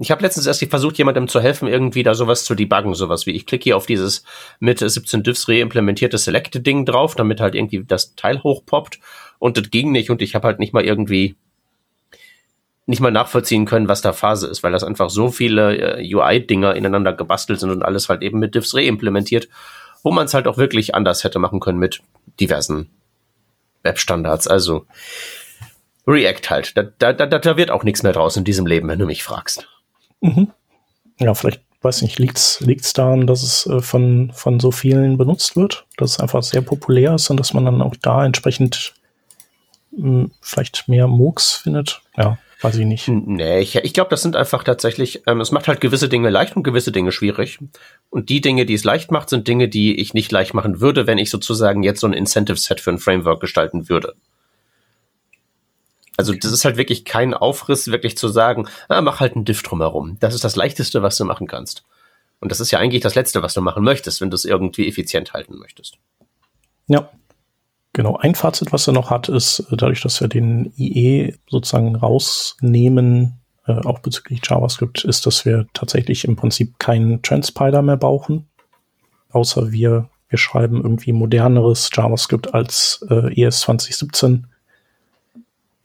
Ich 0.00 0.12
habe 0.12 0.22
letztens 0.22 0.46
erst 0.46 0.64
versucht, 0.64 0.96
jemandem 0.96 1.26
zu 1.26 1.40
helfen, 1.40 1.66
irgendwie 1.66 2.04
da 2.04 2.14
sowas 2.14 2.44
zu 2.44 2.54
debuggen, 2.54 2.94
sowas 2.94 3.26
wie 3.26 3.32
ich 3.32 3.46
klicke 3.46 3.64
hier 3.64 3.76
auf 3.76 3.86
dieses 3.86 4.22
mit 4.60 4.78
17 4.78 5.24
Diffs 5.24 5.48
reimplementierte 5.48 6.18
Select-Ding 6.18 6.86
drauf, 6.86 7.16
damit 7.16 7.40
halt 7.40 7.56
irgendwie 7.56 7.82
das 7.84 8.14
Teil 8.14 8.42
hochpoppt 8.42 9.00
und 9.40 9.56
das 9.56 9.70
ging 9.70 9.90
nicht 9.90 10.10
und 10.10 10.22
ich 10.22 10.36
habe 10.36 10.46
halt 10.46 10.60
nicht 10.60 10.72
mal 10.72 10.84
irgendwie 10.84 11.36
nicht 12.86 13.00
mal 13.00 13.10
nachvollziehen 13.10 13.66
können, 13.66 13.88
was 13.88 14.00
da 14.00 14.12
Phase 14.12 14.46
ist, 14.46 14.62
weil 14.62 14.72
das 14.72 14.84
einfach 14.84 15.10
so 15.10 15.30
viele 15.30 15.76
äh, 15.98 16.14
UI-Dinger 16.14 16.74
ineinander 16.74 17.12
gebastelt 17.12 17.60
sind 17.60 17.70
und 17.70 17.82
alles 17.82 18.08
halt 18.08 18.22
eben 18.22 18.38
mit 18.38 18.54
Diffs 18.54 18.74
reimplementiert, 18.74 19.48
wo 20.02 20.10
man 20.10 20.26
es 20.26 20.32
halt 20.32 20.46
auch 20.46 20.56
wirklich 20.56 20.94
anders 20.94 21.22
hätte 21.24 21.38
machen 21.38 21.60
können 21.60 21.78
mit 21.78 22.00
diversen 22.40 22.88
Webstandards. 23.82 24.46
Also 24.46 24.86
React 26.06 26.48
halt. 26.48 26.76
Da, 26.76 26.84
da, 26.84 27.12
da, 27.12 27.26
da 27.26 27.56
wird 27.58 27.70
auch 27.70 27.82
nichts 27.82 28.02
mehr 28.02 28.12
draus 28.12 28.36
in 28.36 28.44
diesem 28.44 28.66
Leben, 28.66 28.88
wenn 28.88 28.98
du 28.98 29.06
mich 29.06 29.22
fragst. 29.22 29.68
Mhm. 30.20 30.48
Ja, 31.18 31.34
vielleicht, 31.34 31.62
weiß 31.82 32.02
nicht, 32.02 32.18
liegt's 32.18 32.60
liegt's 32.60 32.92
daran, 32.92 33.26
dass 33.26 33.42
es 33.42 33.66
äh, 33.66 33.80
von, 33.80 34.30
von 34.34 34.60
so 34.60 34.70
vielen 34.70 35.16
benutzt 35.18 35.56
wird, 35.56 35.86
dass 35.96 36.12
es 36.12 36.20
einfach 36.20 36.42
sehr 36.42 36.62
populär 36.62 37.14
ist 37.14 37.30
und 37.30 37.38
dass 37.38 37.54
man 37.54 37.64
dann 37.64 37.82
auch 37.82 37.96
da 37.96 38.24
entsprechend 38.24 38.94
mh, 39.92 40.02
hm, 40.02 40.30
vielleicht 40.40 40.88
mehr 40.88 41.06
MOOCs 41.06 41.54
findet? 41.54 42.02
Ja, 42.16 42.38
weiß 42.60 42.76
ich 42.76 42.86
nicht. 42.86 43.08
Nee, 43.08 43.60
ich, 43.60 43.76
ich 43.76 43.92
glaube, 43.94 44.10
das 44.10 44.22
sind 44.22 44.36
einfach 44.36 44.64
tatsächlich, 44.64 45.22
ähm, 45.26 45.40
es 45.40 45.50
macht 45.50 45.68
halt 45.68 45.80
gewisse 45.80 46.08
Dinge 46.08 46.30
leicht 46.30 46.56
und 46.56 46.62
gewisse 46.62 46.92
Dinge 46.92 47.12
schwierig. 47.12 47.58
Und 48.10 48.28
die 48.28 48.40
Dinge, 48.40 48.66
die 48.66 48.74
es 48.74 48.84
leicht 48.84 49.10
macht, 49.10 49.28
sind 49.28 49.48
Dinge, 49.48 49.68
die 49.68 49.98
ich 50.00 50.14
nicht 50.14 50.32
leicht 50.32 50.54
machen 50.54 50.80
würde, 50.80 51.06
wenn 51.06 51.18
ich 51.18 51.30
sozusagen 51.30 51.82
jetzt 51.82 52.00
so 52.00 52.06
ein 52.06 52.12
Incentive-Set 52.12 52.80
für 52.80 52.90
ein 52.90 52.98
Framework 52.98 53.40
gestalten 53.40 53.88
würde. 53.88 54.14
Also 56.18 56.34
das 56.34 56.50
ist 56.50 56.64
halt 56.64 56.76
wirklich 56.76 57.04
kein 57.04 57.32
Aufriss, 57.32 57.86
wirklich 57.86 58.18
zu 58.18 58.26
sagen, 58.26 58.68
ah, 58.88 59.00
mach 59.00 59.20
halt 59.20 59.36
einen 59.36 59.44
Diff 59.44 59.62
drumherum. 59.62 60.16
Das 60.18 60.34
ist 60.34 60.42
das 60.42 60.56
Leichteste, 60.56 61.00
was 61.00 61.16
du 61.16 61.24
machen 61.24 61.46
kannst. 61.46 61.84
Und 62.40 62.50
das 62.50 62.58
ist 62.58 62.72
ja 62.72 62.80
eigentlich 62.80 63.02
das 63.02 63.14
Letzte, 63.14 63.40
was 63.40 63.54
du 63.54 63.60
machen 63.60 63.84
möchtest, 63.84 64.20
wenn 64.20 64.28
du 64.28 64.34
es 64.34 64.44
irgendwie 64.44 64.88
effizient 64.88 65.32
halten 65.32 65.56
möchtest. 65.58 65.96
Ja. 66.88 67.08
Genau, 67.92 68.16
ein 68.16 68.34
Fazit, 68.34 68.72
was 68.72 68.86
er 68.86 68.92
noch 68.92 69.10
hat, 69.10 69.28
ist, 69.28 69.60
äh, 69.70 69.76
dadurch, 69.76 70.02
dass 70.02 70.20
wir 70.20 70.28
den 70.28 70.72
IE 70.76 71.34
sozusagen 71.48 71.94
rausnehmen, 71.94 73.38
äh, 73.66 73.72
auch 73.72 74.00
bezüglich 74.00 74.40
JavaScript, 74.44 75.04
ist, 75.04 75.24
dass 75.24 75.44
wir 75.44 75.66
tatsächlich 75.72 76.24
im 76.24 76.34
Prinzip 76.34 76.78
keinen 76.80 77.22
Transpiler 77.22 77.82
mehr 77.82 77.96
brauchen. 77.96 78.48
Außer 79.30 79.70
wir, 79.70 80.10
wir 80.28 80.38
schreiben 80.38 80.82
irgendwie 80.82 81.12
moderneres 81.12 81.90
JavaScript 81.92 82.54
als 82.54 83.04
äh, 83.08 83.40
ES 83.40 83.60
2017 83.60 84.48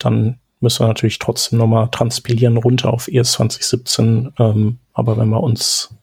dann 0.03 0.39
müssen 0.63 0.83
wir 0.83 0.87
natürlich 0.87 1.19
trotzdem 1.19 1.59
nochmal 1.59 1.89
transpilieren 1.91 2.57
runter 2.57 2.91
auf 2.91 3.07
ES 3.07 3.33
2017. 3.33 4.33
Ähm, 4.39 4.79
aber 4.93 5.17
wenn 5.17 5.29
wir 5.29 5.43
uns, 5.43 5.93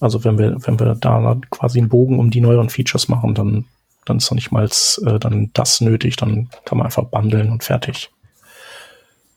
also 0.00 0.24
wenn 0.24 0.38
wir, 0.38 0.56
wenn 0.66 0.78
wir 0.78 0.96
da 0.96 1.36
quasi 1.50 1.78
einen 1.78 1.88
Bogen 1.88 2.18
um 2.18 2.30
die 2.30 2.40
neueren 2.40 2.68
Features 2.68 3.08
machen, 3.08 3.34
dann, 3.34 3.64
dann 4.04 4.18
ist 4.18 4.30
noch 4.30 4.34
nicht 4.34 4.50
mal 4.50 4.64
äh, 4.64 5.18
dann 5.18 5.50
das 5.54 5.80
nötig, 5.80 6.16
dann 6.16 6.50
kann 6.64 6.78
man 6.78 6.86
einfach 6.86 7.04
bundeln 7.04 7.50
und 7.50 7.64
fertig. 7.64 8.10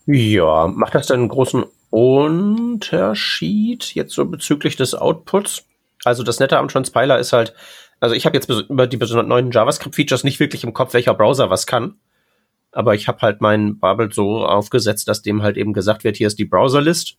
Ja, 0.07 0.67
macht 0.67 0.95
das 0.95 1.07
denn 1.07 1.19
einen 1.19 1.29
großen 1.29 1.63
Unterschied 1.91 3.93
jetzt 3.93 4.13
so 4.13 4.25
bezüglich 4.25 4.75
des 4.75 4.95
Outputs? 4.95 5.63
Also 6.03 6.23
das 6.23 6.39
Nette 6.39 6.57
am 6.57 6.67
Transpiler 6.67 7.19
ist 7.19 7.33
halt, 7.33 7.53
also 7.99 8.15
ich 8.15 8.25
habe 8.25 8.35
jetzt 8.35 8.49
über 8.49 8.87
die 8.87 8.97
neuen 8.97 9.51
JavaScript-Features 9.51 10.23
nicht 10.23 10.39
wirklich 10.39 10.63
im 10.63 10.73
Kopf, 10.73 10.93
welcher 10.93 11.13
Browser 11.13 11.51
was 11.51 11.67
kann 11.67 11.95
aber 12.71 12.95
ich 12.95 13.07
habe 13.07 13.19
halt 13.21 13.41
meinen 13.41 13.79
Bubble 13.79 14.11
so 14.11 14.45
aufgesetzt, 14.45 15.07
dass 15.07 15.21
dem 15.21 15.41
halt 15.41 15.57
eben 15.57 15.73
gesagt 15.73 16.03
wird, 16.03 16.17
hier 16.17 16.27
ist 16.27 16.39
die 16.39 16.45
Browserlist, 16.45 17.17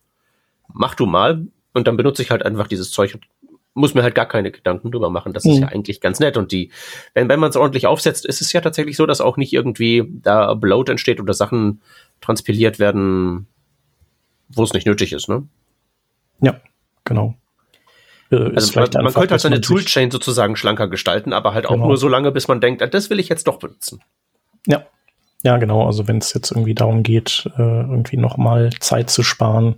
mach 0.73 0.95
du 0.95 1.05
mal 1.05 1.47
und 1.73 1.87
dann 1.87 1.97
benutze 1.97 2.21
ich 2.21 2.31
halt 2.31 2.43
einfach 2.43 2.67
dieses 2.67 2.91
Zeug 2.91 3.15
und 3.15 3.25
muss 3.73 3.93
mir 3.93 4.03
halt 4.03 4.15
gar 4.15 4.25
keine 4.25 4.51
Gedanken 4.51 4.91
drüber 4.91 5.09
machen. 5.09 5.33
Das 5.33 5.45
mhm. 5.45 5.51
ist 5.51 5.59
ja 5.59 5.67
eigentlich 5.67 6.01
ganz 6.01 6.19
nett. 6.19 6.35
Und 6.35 6.51
die, 6.51 6.71
wenn, 7.13 7.29
wenn 7.29 7.39
man 7.39 7.49
es 7.49 7.55
ordentlich 7.55 7.87
aufsetzt, 7.87 8.25
ist 8.25 8.41
es 8.41 8.51
ja 8.51 8.59
tatsächlich 8.61 8.97
so, 8.97 9.05
dass 9.05 9.21
auch 9.21 9.37
nicht 9.37 9.53
irgendwie 9.53 10.09
da 10.21 10.53
Bloat 10.55 10.89
entsteht 10.89 11.21
oder 11.21 11.33
Sachen 11.33 11.81
transpiliert 12.19 12.79
werden, 12.79 13.47
wo 14.49 14.63
es 14.63 14.73
nicht 14.73 14.85
nötig 14.85 15.13
ist, 15.13 15.29
ne? 15.29 15.47
Ja, 16.41 16.59
genau. 17.05 17.35
Äh, 18.29 18.55
also 18.55 18.79
man, 18.79 18.89
man 18.93 19.13
könnte 19.13 19.31
halt 19.31 19.41
seine 19.41 19.61
Toolchain 19.61 20.11
sozusagen 20.11 20.57
schlanker 20.57 20.89
gestalten, 20.89 21.31
aber 21.31 21.53
halt 21.53 21.67
genau. 21.67 21.81
auch 21.81 21.87
nur 21.87 21.97
so 21.97 22.09
lange, 22.09 22.31
bis 22.31 22.47
man 22.49 22.59
denkt, 22.59 22.81
ah, 22.81 22.87
das 22.87 23.09
will 23.09 23.19
ich 23.19 23.29
jetzt 23.29 23.47
doch 23.47 23.57
benutzen. 23.57 24.01
Ja, 24.67 24.85
ja, 25.43 25.57
genau. 25.57 25.85
Also 25.85 26.07
wenn 26.07 26.19
es 26.19 26.33
jetzt 26.33 26.51
irgendwie 26.51 26.75
darum 26.75 27.03
geht, 27.03 27.49
äh, 27.57 27.61
irgendwie 27.61 28.17
nochmal 28.17 28.69
Zeit 28.79 29.09
zu 29.09 29.23
sparen, 29.23 29.75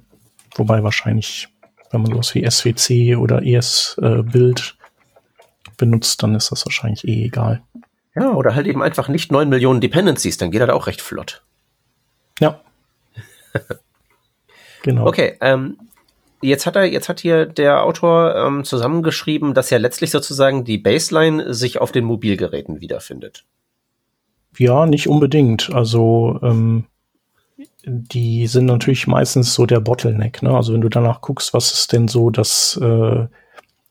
wobei 0.55 0.84
wahrscheinlich, 0.84 1.48
wenn 1.91 2.01
man 2.01 2.12
sowas 2.12 2.36
wie 2.36 2.50
SWC 2.50 3.15
oder 3.15 3.43
ES-Bild 3.43 4.75
äh, 4.77 5.70
benutzt, 5.77 6.22
dann 6.22 6.36
ist 6.36 6.51
das 6.51 6.65
wahrscheinlich 6.65 7.08
eh 7.08 7.25
egal. 7.25 7.62
Ja, 8.15 8.32
oder 8.34 8.55
halt 8.55 8.67
eben 8.67 8.84
einfach 8.84 9.08
nicht 9.08 9.32
neun 9.32 9.50
Millionen 9.50 9.82
Dependencies, 9.82 10.38
dann 10.38 10.51
geht 10.51 10.62
das 10.62 10.70
auch 10.70 10.88
recht 10.88 11.01
flott. 11.01 11.43
Ja. 12.39 12.62
genau. 14.84 15.08
Okay, 15.08 15.38
ähm, 15.41 15.77
jetzt 16.41 16.65
hat 16.65 16.75
er, 16.75 16.86
jetzt 16.86 17.10
hat 17.10 17.22
hier 17.22 17.46
der 17.46 17.84
Autor 17.84 18.36
ähm, 18.36 18.63
zusammengeschrieben, 18.65 19.53
dass 19.53 19.70
ja 19.70 19.77
letztlich 19.77 20.12
sozusagen 20.12 20.63
die 20.65 20.77
Baseline 20.77 21.53
sich 21.53 21.79
auf 21.79 21.91
den 21.91 22.05
Mobilgeräten 22.05 22.82
wiederfindet. 22.82 23.46
Ja, 24.58 24.86
nicht 24.86 25.08
unbedingt. 25.08 25.74
Also 25.74 26.40
ähm, 26.42 26.86
die 27.86 28.48
sind 28.48 28.66
natürlich 28.66 29.08
meistens 29.08 29.54
so 29.54 29.66
der 29.66 29.80
Bottleneck. 29.80 30.42
Ne? 30.42 30.52
Also 30.52 30.74
wenn 30.74 30.82
du 30.82 30.90
danach 30.90 31.22
guckst, 31.22 31.54
was 31.54 31.72
ist 31.74 31.92
denn 31.92 32.08
so 32.08 32.30
das, 32.30 32.80
äh, 32.82 33.28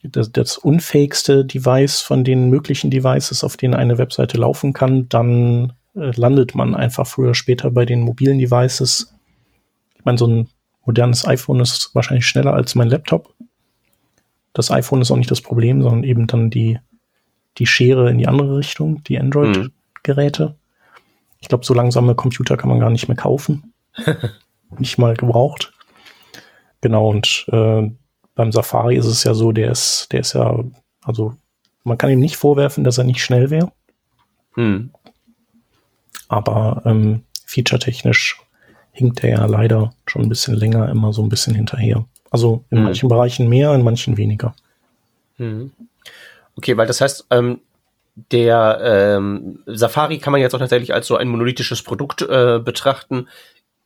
das, 0.02 0.32
das 0.32 0.58
unfähigste 0.58 1.44
Device 1.44 2.00
von 2.00 2.24
den 2.24 2.48
möglichen 2.48 2.90
Devices, 2.90 3.44
auf 3.44 3.56
denen 3.56 3.74
eine 3.74 3.98
Webseite 3.98 4.38
laufen 4.38 4.72
kann, 4.72 5.08
dann 5.08 5.74
äh, 5.94 6.10
landet 6.16 6.54
man 6.54 6.74
einfach 6.74 7.06
früher 7.06 7.26
oder 7.26 7.34
später 7.34 7.70
bei 7.70 7.84
den 7.84 8.00
mobilen 8.00 8.38
Devices. 8.38 9.14
Ich 9.96 10.04
meine, 10.04 10.18
so 10.18 10.26
ein 10.26 10.48
modernes 10.84 11.26
iPhone 11.26 11.60
ist 11.60 11.90
wahrscheinlich 11.94 12.26
schneller 12.26 12.54
als 12.54 12.74
mein 12.74 12.88
Laptop. 12.88 13.34
Das 14.54 14.70
iPhone 14.70 15.02
ist 15.02 15.10
auch 15.10 15.16
nicht 15.16 15.30
das 15.30 15.40
Problem, 15.40 15.82
sondern 15.82 16.04
eben 16.04 16.26
dann 16.26 16.50
die, 16.50 16.78
die 17.58 17.66
Schere 17.66 18.10
in 18.10 18.18
die 18.18 18.26
andere 18.26 18.56
Richtung, 18.56 19.02
die 19.04 19.18
Android. 19.18 19.56
Mhm. 19.56 19.72
Geräte. 20.02 20.56
Ich 21.40 21.48
glaube, 21.48 21.64
so 21.64 21.74
langsame 21.74 22.14
Computer 22.14 22.56
kann 22.56 22.68
man 22.68 22.80
gar 22.80 22.90
nicht 22.90 23.08
mehr 23.08 23.16
kaufen. 23.16 23.72
nicht 24.78 24.98
mal 24.98 25.16
gebraucht. 25.16 25.72
Genau, 26.80 27.08
und 27.08 27.46
äh, 27.52 27.90
beim 28.34 28.52
Safari 28.52 28.96
ist 28.96 29.06
es 29.06 29.24
ja 29.24 29.34
so, 29.34 29.52
der 29.52 29.70
ist, 29.70 30.08
der 30.12 30.20
ist 30.20 30.32
ja, 30.34 30.64
also 31.02 31.34
man 31.84 31.98
kann 31.98 32.10
ihm 32.10 32.20
nicht 32.20 32.36
vorwerfen, 32.36 32.84
dass 32.84 32.98
er 32.98 33.04
nicht 33.04 33.22
schnell 33.22 33.50
wäre. 33.50 33.72
Hm. 34.54 34.90
Aber 36.28 36.82
ähm, 36.84 37.24
featuretechnisch 37.44 38.40
hinkt 38.92 39.22
er 39.24 39.30
ja 39.30 39.46
leider 39.46 39.94
schon 40.06 40.22
ein 40.22 40.28
bisschen 40.28 40.54
länger 40.54 40.88
immer 40.88 41.12
so 41.12 41.22
ein 41.22 41.28
bisschen 41.28 41.54
hinterher. 41.54 42.04
Also 42.30 42.64
in 42.70 42.78
hm. 42.78 42.84
manchen 42.84 43.08
Bereichen 43.08 43.48
mehr, 43.48 43.74
in 43.74 43.82
manchen 43.82 44.16
weniger. 44.16 44.54
Hm. 45.36 45.72
Okay, 46.56 46.76
weil 46.76 46.86
das 46.86 47.00
heißt, 47.00 47.26
ähm, 47.30 47.60
der 48.14 48.80
ähm, 48.82 49.62
Safari 49.66 50.18
kann 50.18 50.32
man 50.32 50.40
jetzt 50.40 50.54
auch 50.54 50.58
tatsächlich 50.58 50.92
als 50.92 51.06
so 51.06 51.16
ein 51.16 51.28
monolithisches 51.28 51.82
Produkt 51.82 52.22
äh, 52.22 52.60
betrachten. 52.62 53.28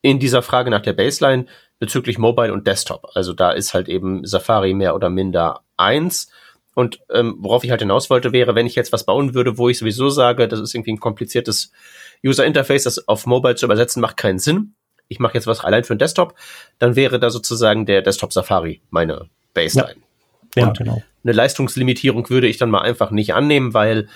in 0.02 0.18
dieser 0.18 0.42
Frage 0.42 0.70
nach 0.70 0.82
der 0.82 0.92
Baseline 0.92 1.46
bezüglich 1.78 2.18
Mobile 2.18 2.52
und 2.52 2.66
Desktop. 2.66 3.10
Also 3.14 3.32
da 3.32 3.50
ist 3.50 3.74
halt 3.74 3.88
eben 3.88 4.24
Safari 4.24 4.74
mehr 4.74 4.94
oder 4.94 5.10
minder 5.10 5.62
eins. 5.76 6.30
Und 6.74 7.00
ähm, 7.10 7.36
worauf 7.38 7.64
ich 7.64 7.70
halt 7.70 7.80
hinaus 7.80 8.10
wollte, 8.10 8.32
wäre, 8.32 8.54
wenn 8.54 8.66
ich 8.66 8.74
jetzt 8.74 8.92
was 8.92 9.04
bauen 9.04 9.34
würde, 9.34 9.58
wo 9.58 9.68
ich 9.68 9.78
sowieso 9.78 10.10
sage, 10.10 10.46
das 10.46 10.60
ist 10.60 10.74
irgendwie 10.74 10.92
ein 10.92 11.00
kompliziertes 11.00 11.72
User 12.24 12.44
Interface, 12.44 12.84
das 12.84 13.08
auf 13.08 13.26
Mobile 13.26 13.54
zu 13.54 13.66
übersetzen, 13.66 14.00
macht 14.00 14.16
keinen 14.16 14.38
Sinn. 14.38 14.74
Ich 15.08 15.18
mache 15.18 15.34
jetzt 15.34 15.46
was 15.46 15.64
allein 15.64 15.84
für 15.84 15.94
den 15.94 16.00
Desktop, 16.00 16.34
dann 16.78 16.96
wäre 16.96 17.18
da 17.18 17.30
sozusagen 17.30 17.86
der 17.86 18.02
Desktop 18.02 18.32
Safari 18.32 18.82
meine 18.90 19.28
Baseline. 19.54 20.00
Ja, 20.54 20.66
ja 20.66 20.72
genau. 20.72 21.02
Eine 21.26 21.34
Leistungslimitierung 21.34 22.30
würde 22.30 22.46
ich 22.46 22.56
dann 22.56 22.70
mal 22.70 22.82
einfach 22.82 23.10
nicht 23.10 23.34
annehmen, 23.34 23.74
weil 23.74 24.06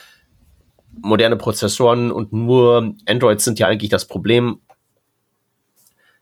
moderne 0.92 1.36
Prozessoren 1.36 2.12
und 2.12 2.32
nur 2.32 2.94
Android 3.04 3.40
sind 3.40 3.58
ja 3.58 3.66
eigentlich 3.66 3.90
das 3.90 4.06
Problem. 4.06 4.60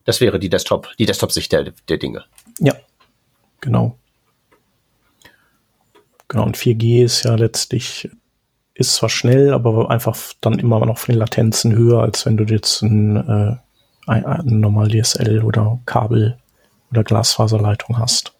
Das 0.04 0.22
wäre 0.22 0.38
die 0.38 0.48
Desktop, 0.48 0.88
die 0.98 1.04
Desktop-Sicht 1.04 1.52
der, 1.52 1.72
der 1.88 1.98
Dinge. 1.98 2.24
Ja, 2.58 2.74
genau. 3.60 3.98
Genau, 6.28 6.44
und 6.44 6.56
4G 6.56 7.04
ist 7.04 7.24
ja 7.24 7.34
letztlich, 7.34 8.08
ist 8.72 8.94
zwar 8.94 9.10
schnell, 9.10 9.52
aber 9.52 9.90
einfach 9.90 10.16
dann 10.40 10.58
immer 10.58 10.84
noch 10.86 10.96
von 10.96 11.12
den 11.12 11.18
Latenzen 11.18 11.76
höher, 11.76 12.00
als 12.00 12.24
wenn 12.24 12.38
du 12.38 12.44
jetzt 12.44 12.80
ein, 12.80 13.16
äh, 13.16 13.56
ein, 14.06 14.24
ein 14.24 14.60
normal 14.60 14.88
DSL 14.88 15.42
oder 15.42 15.80
Kabel 15.84 16.38
oder 16.90 17.04
Glasfaserleitung 17.04 17.98
hast. 17.98 18.37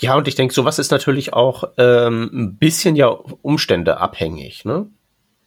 Ja, 0.00 0.16
und 0.16 0.28
ich 0.28 0.36
denke, 0.36 0.54
sowas 0.54 0.78
ist 0.78 0.92
natürlich 0.92 1.32
auch 1.32 1.64
ähm, 1.76 2.30
ein 2.32 2.56
bisschen 2.56 2.94
ja 2.94 3.08
Umstände 3.08 3.98
abhängig. 3.98 4.64
Ne? 4.64 4.86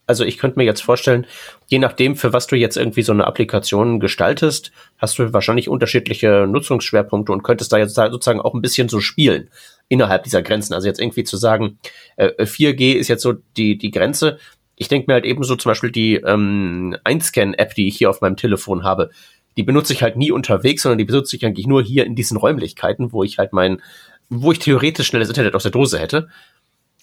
Also 0.07 0.25
ich 0.25 0.37
könnte 0.37 0.59
mir 0.59 0.65
jetzt 0.65 0.83
vorstellen, 0.83 1.25
je 1.67 1.79
nachdem, 1.79 2.17
für 2.17 2.33
was 2.33 2.47
du 2.47 2.57
jetzt 2.57 2.75
irgendwie 2.75 3.01
so 3.01 3.13
eine 3.13 3.25
Applikation 3.27 4.01
gestaltest, 4.01 4.73
hast 4.97 5.17
du 5.17 5.31
wahrscheinlich 5.31 5.69
unterschiedliche 5.69 6.47
Nutzungsschwerpunkte 6.49 7.31
und 7.31 7.43
könntest 7.43 7.71
da 7.71 7.77
jetzt 7.77 7.95
sozusagen 7.95 8.41
auch 8.41 8.53
ein 8.53 8.61
bisschen 8.61 8.89
so 8.89 8.99
spielen 8.99 9.49
innerhalb 9.87 10.23
dieser 10.23 10.41
Grenzen. 10.41 10.73
Also 10.73 10.85
jetzt 10.85 10.99
irgendwie 10.99 11.23
zu 11.23 11.37
sagen, 11.37 11.79
äh, 12.17 12.43
4G 12.43 12.95
ist 12.95 13.07
jetzt 13.07 13.23
so 13.23 13.35
die, 13.55 13.77
die 13.77 13.91
Grenze. 13.91 14.37
Ich 14.75 14.89
denke 14.89 15.05
mir 15.07 15.13
halt 15.13 15.25
eben 15.25 15.45
so 15.45 15.55
zum 15.55 15.69
Beispiel 15.69 15.91
die 15.91 16.15
ähm, 16.15 16.97
Einscan-App, 17.05 17.73
die 17.73 17.87
ich 17.87 17.97
hier 17.97 18.09
auf 18.09 18.19
meinem 18.19 18.35
Telefon 18.35 18.83
habe, 18.83 19.11
die 19.57 19.63
benutze 19.63 19.93
ich 19.93 20.03
halt 20.03 20.17
nie 20.17 20.31
unterwegs, 20.31 20.81
sondern 20.81 20.97
die 20.97 21.05
benutze 21.05 21.35
ich 21.35 21.45
eigentlich 21.45 21.67
nur 21.67 21.83
hier 21.83 22.05
in 22.05 22.15
diesen 22.15 22.37
Räumlichkeiten, 22.37 23.11
wo 23.11 23.23
ich 23.23 23.37
halt 23.37 23.53
mein, 23.53 23.81
wo 24.31 24.51
ich 24.53 24.59
theoretisch 24.59 25.07
schnelles 25.07 25.27
Internet 25.27 25.55
aus 25.55 25.63
der 25.63 25.73
Dose 25.73 25.99
hätte. 25.99 26.29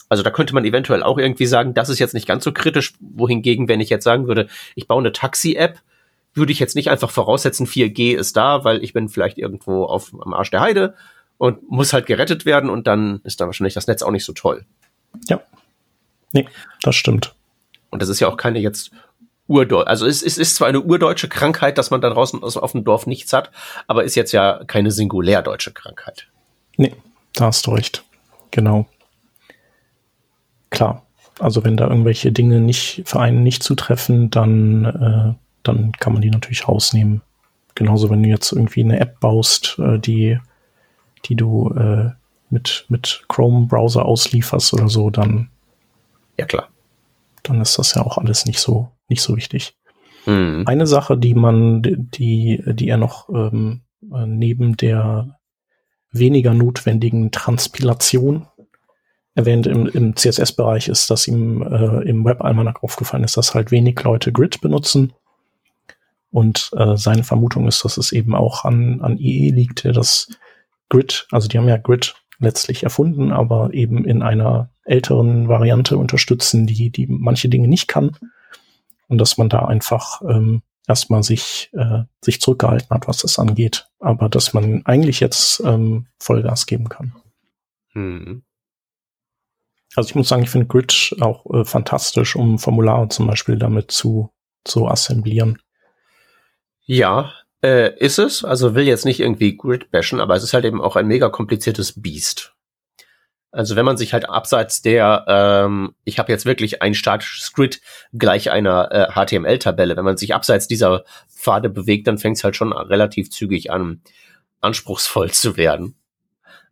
Also 0.09 0.23
da 0.23 0.31
könnte 0.31 0.55
man 0.55 0.65
eventuell 0.65 1.03
auch 1.03 1.19
irgendwie 1.19 1.45
sagen, 1.45 1.75
das 1.75 1.91
ist 1.91 1.99
jetzt 1.99 2.15
nicht 2.15 2.27
ganz 2.27 2.43
so 2.43 2.53
kritisch, 2.53 2.95
wohingegen, 3.01 3.69
wenn 3.69 3.81
ich 3.81 3.91
jetzt 3.91 4.05
sagen 4.05 4.27
würde, 4.27 4.49
ich 4.75 4.89
baue 4.89 5.01
eine 5.01 5.13
Taxi-App, 5.13 5.79
würde 6.33 6.53
ich 6.53 6.59
jetzt 6.59 6.75
nicht 6.75 6.89
einfach 6.91 7.11
voraussetzen, 7.11 7.67
4G 7.67 8.17
ist 8.17 8.37
da, 8.37 8.65
weil 8.65 8.83
ich 8.83 8.95
bin 8.95 9.11
vielleicht 9.11 9.37
irgendwo 9.37 9.85
auf, 9.85 10.13
am 10.19 10.33
Arsch 10.33 10.51
der 10.51 10.61
Heide 10.61 10.95
und 11.37 11.71
muss 11.71 11.93
halt 11.93 12.07
gerettet 12.07 12.47
werden 12.47 12.71
und 12.71 12.87
dann 12.87 13.21
ist 13.25 13.43
da 13.43 13.47
wahrscheinlich 13.47 13.75
das 13.75 13.87
Netz 13.87 14.03
auch 14.03 14.11
nicht 14.11 14.25
so 14.25 14.33
toll. 14.33 14.65
Ja. 15.29 15.43
Nee, 16.33 16.49
das 16.83 16.97
stimmt. 16.97 17.35
Und 17.91 18.01
das 18.01 18.09
ist 18.09 18.21
ja 18.21 18.29
auch 18.29 18.39
keine 18.39 18.59
jetzt 18.59 18.91
Urdeutsche, 19.49 19.89
also 19.89 20.07
es, 20.07 20.23
es 20.23 20.39
ist 20.39 20.57
zwar 20.57 20.69
eine 20.69 20.81
urdeutsche 20.81 21.29
Krankheit, 21.29 21.77
dass 21.77 21.91
man 21.91 22.01
da 22.01 22.11
draußen 22.11 22.43
auf 22.43 22.73
dem 22.73 22.85
Dorf 22.85 23.07
nichts 23.07 23.33
hat, 23.35 23.51
aber 23.87 24.05
ist 24.05 24.15
jetzt 24.15 24.33
ja 24.33 24.63
keine 24.67 24.91
singulär 24.91 25.43
deutsche 25.43 25.73
Krankheit. 25.73 26.29
Nee, 26.77 26.95
da 27.35 27.47
hast 27.47 27.67
du 27.67 27.73
recht. 27.73 28.05
Genau 28.51 28.87
klar, 30.71 31.07
also 31.39 31.65
wenn 31.65 31.77
da 31.77 31.89
irgendwelche 31.89 32.33
Dinge 32.33 32.61
nicht 32.61 33.03
für 33.05 33.21
einen 33.21 33.43
nicht 33.43 33.63
zutreffen, 33.63 34.31
dann, 34.31 34.85
äh, 34.85 35.35
dann 35.63 35.93
kann 35.93 36.13
man 36.13 36.23
die 36.23 36.31
natürlich 36.31 36.69
rausnehmen. 36.69 37.23
Genauso, 37.75 38.11
wenn 38.11 38.23
du 38.23 38.29
jetzt 38.29 38.53
irgendwie 38.53 38.83
eine 38.83 39.01
App 39.01 39.21
baust, 39.21 39.79
äh, 39.79 39.99
die, 39.99 40.39
die 41.27 41.37
du 41.37 41.71
äh, 41.71 42.11
mit, 42.51 42.87
mit 42.89 43.25
Chrome-Browser 43.29 44.05
auslieferst 44.05 44.73
oder 44.73 44.89
so, 44.89 45.11
dann. 45.11 45.51
Ja, 46.39 46.47
klar. 46.47 46.69
Dann 47.43 47.61
ist 47.61 47.79
das 47.79 47.95
ja 47.95 48.03
auch 48.03 48.19
alles 48.19 48.47
nicht 48.47 48.61
so, 48.61 48.91
nicht 49.09 49.23
so 49.23 49.37
wichtig. 49.37 49.77
Mhm. 50.27 50.65
Eine 50.67 50.87
Sache, 50.87 51.17
die 51.17 51.35
man, 51.35 51.83
die, 51.83 52.63
die 52.67 52.89
er 52.89 52.97
noch 52.97 53.29
ähm, 53.29 53.83
äh, 54.13 54.27
neben 54.27 54.77
der 54.77 55.38
weniger 56.11 56.55
notwendigen 56.55 57.31
Transpilation 57.31 58.47
erwähnt 59.35 59.67
im, 59.67 59.87
im 59.87 60.17
CSS-Bereich 60.17 60.89
ist, 60.89 61.11
dass 61.11 61.29
ihm 61.29 61.63
äh, 61.63 62.03
im 62.09 62.25
Web-Almanac 62.25 62.83
aufgefallen 62.83 63.25
ist, 63.25 63.37
dass 63.37 63.55
halt 63.55 63.71
wenig 63.71 64.03
Leute 64.03 64.33
Grid 64.33 64.61
benutzen. 64.61 65.13
Und 66.31 66.71
äh, 66.77 66.97
seine 66.97 67.25
Vermutung 67.25 67.69
ist, 67.69 67.85
dass 67.85 67.97
es 67.99 68.13
eben 68.13 68.35
auch 68.35 68.65
an, 68.65 69.01
an 69.01 69.17
IE 69.17 69.51
liegt, 69.51 69.85
der 69.85 69.93
das 69.93 70.29
Grid, 70.89 71.27
also 71.31 71.49
die 71.49 71.57
haben 71.57 71.69
ja 71.69 71.77
Grid 71.77 72.17
letztlich 72.41 72.83
erfunden, 72.83 73.33
aber 73.33 73.73
eben 73.73 74.05
in 74.05 74.23
einer 74.23 74.71
älteren 74.85 75.49
Variante 75.49 75.97
unterstützen, 75.97 76.67
die, 76.67 76.91
die 76.91 77.07
manche 77.07 77.49
Dinge 77.49 77.69
nicht 77.69 77.89
kann. 77.89 78.17
Und 79.09 79.19
dass 79.19 79.39
man 79.39 79.49
da 79.49 79.65
einfach 79.67 80.21
ähm, 80.23 80.63
erstmal 80.89 81.23
sich, 81.23 81.71
äh, 81.75 82.05
sich 82.23 82.41
zurückgehalten 82.41 82.91
hat, 82.91 83.07
was 83.07 83.19
das 83.19 83.39
angeht. 83.39 83.89
Aber 84.01 84.29
dass 84.29 84.55
man 84.55 84.85
eigentlich 84.87 85.21
jetzt 85.21 85.61
ähm, 85.61 86.07
Vollgas 86.19 86.67
geben 86.67 86.89
kann. 86.89 87.15
Hm. 87.93 88.43
Also 89.95 90.09
ich 90.09 90.15
muss 90.15 90.29
sagen, 90.29 90.43
ich 90.43 90.51
finde 90.51 90.67
Grid 90.67 91.15
auch 91.21 91.47
äh, 91.53 91.65
fantastisch, 91.65 92.37
um 92.37 92.59
Formulare 92.59 93.09
zum 93.09 93.27
Beispiel 93.27 93.57
damit 93.57 93.91
zu, 93.91 94.31
zu 94.65 94.87
assemblieren. 94.87 95.61
Ja, 96.85 97.33
äh, 97.63 97.97
ist 97.99 98.19
es. 98.19 98.45
Also 98.45 98.75
will 98.75 98.85
jetzt 98.85 99.05
nicht 99.05 99.21
irgendwie 99.21 99.57
Grid 99.57 99.91
bashen, 99.91 100.21
aber 100.21 100.37
es 100.37 100.43
ist 100.43 100.55
halt 100.55 100.65
eben 100.65 100.81
auch 100.81 100.97
ein 100.97 101.07
mega 101.07 101.29
kompliziertes 101.29 102.01
Biest. 102.01 102.55
Also 103.51 103.77
wenn 103.77 103.87
man 103.87 103.97
sich 103.97 104.13
halt 104.13 104.29
abseits 104.29 104.83
der, 104.83 105.25
ähm, 105.27 105.95
ich 106.05 106.19
habe 106.19 106.31
jetzt 106.31 106.45
wirklich 106.45 106.83
ein 106.83 106.95
statisches 106.95 107.53
Grid 107.53 107.81
gleich 108.13 108.51
einer 108.51 108.93
äh, 108.93 109.07
HTML-Tabelle, 109.13 109.97
wenn 109.97 110.05
man 110.05 110.19
sich 110.19 110.35
abseits 110.35 110.69
dieser 110.69 111.05
Pfade 111.35 111.71
bewegt, 111.71 112.07
dann 112.07 112.19
fängt 112.19 112.37
es 112.37 112.45
halt 112.45 112.57
schon 112.57 112.73
relativ 112.73 113.31
zügig 113.31 113.71
an, 113.71 114.03
anspruchsvoll 114.61 115.31
zu 115.33 115.57
werden. 115.57 115.95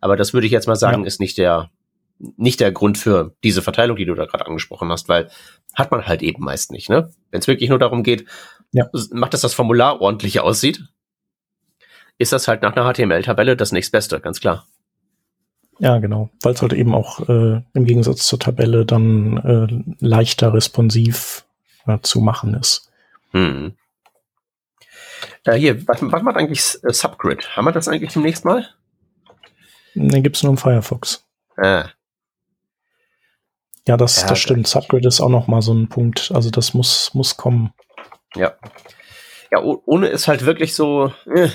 Aber 0.00 0.16
das 0.16 0.34
würde 0.34 0.46
ich 0.46 0.52
jetzt 0.52 0.68
mal 0.68 0.76
sagen, 0.76 1.02
ja. 1.02 1.06
ist 1.06 1.20
nicht 1.20 1.38
der 1.38 1.70
nicht 2.18 2.60
der 2.60 2.72
Grund 2.72 2.96
für 2.96 3.34
diese 3.44 3.60
Verteilung, 3.60 3.96
die 3.96 4.06
du 4.06 4.14
da 4.14 4.24
gerade 4.24 4.46
angesprochen 4.46 4.90
hast, 4.90 5.08
weil 5.08 5.30
hat 5.74 5.90
man 5.90 6.06
halt 6.06 6.22
eben 6.22 6.42
meist 6.42 6.72
nicht, 6.72 6.88
ne? 6.88 7.10
Wenn 7.30 7.40
es 7.40 7.46
wirklich 7.46 7.68
nur 7.68 7.78
darum 7.78 8.02
geht, 8.02 8.26
ja. 8.72 8.88
macht, 9.10 9.34
dass 9.34 9.42
das 9.42 9.52
Formular 9.52 10.00
ordentlich 10.00 10.40
aussieht, 10.40 10.82
ist 12.18 12.32
das 12.32 12.48
halt 12.48 12.62
nach 12.62 12.74
einer 12.74 12.90
HTML-Tabelle 12.90 13.56
das 13.56 13.72
nächstbeste, 13.72 14.20
ganz 14.20 14.40
klar. 14.40 14.66
Ja, 15.78 15.98
genau, 15.98 16.30
weil 16.42 16.54
es 16.54 16.62
halt 16.62 16.72
eben 16.72 16.94
auch 16.94 17.28
äh, 17.28 17.62
im 17.74 17.84
Gegensatz 17.84 18.26
zur 18.26 18.38
Tabelle 18.38 18.86
dann 18.86 19.36
äh, 19.98 20.04
leichter 20.04 20.54
responsiv 20.54 21.44
äh, 21.86 21.98
zu 22.00 22.20
machen 22.20 22.54
ist. 22.54 22.90
Hm. 23.32 23.76
Hier, 25.54 25.86
was, 25.86 25.98
was 26.00 26.22
macht 26.22 26.36
eigentlich 26.36 26.60
äh, 26.82 26.92
Subgrid? 26.92 27.56
Haben 27.56 27.66
wir 27.66 27.72
das 27.72 27.88
eigentlich 27.88 28.12
demnächst 28.12 28.44
mal? 28.44 28.66
Den 29.94 30.22
gibt's 30.22 30.42
nur 30.42 30.50
im 30.50 30.58
Firefox. 30.58 31.24
Ah. 31.56 31.90
Ja, 33.86 33.96
das, 33.96 34.22
ja, 34.22 34.28
das 34.28 34.38
stimmt. 34.38 34.66
Subgrid 34.66 35.06
ist 35.06 35.20
auch 35.20 35.28
noch 35.28 35.46
mal 35.46 35.62
so 35.62 35.72
ein 35.72 35.88
Punkt. 35.88 36.32
Also 36.34 36.50
das 36.50 36.74
muss, 36.74 37.14
muss 37.14 37.36
kommen. 37.36 37.72
Ja. 38.34 38.54
Ja, 39.52 39.62
ohne 39.62 40.08
ist 40.08 40.26
halt 40.26 40.44
wirklich 40.44 40.74
so 40.74 41.12
äh, 41.32 41.48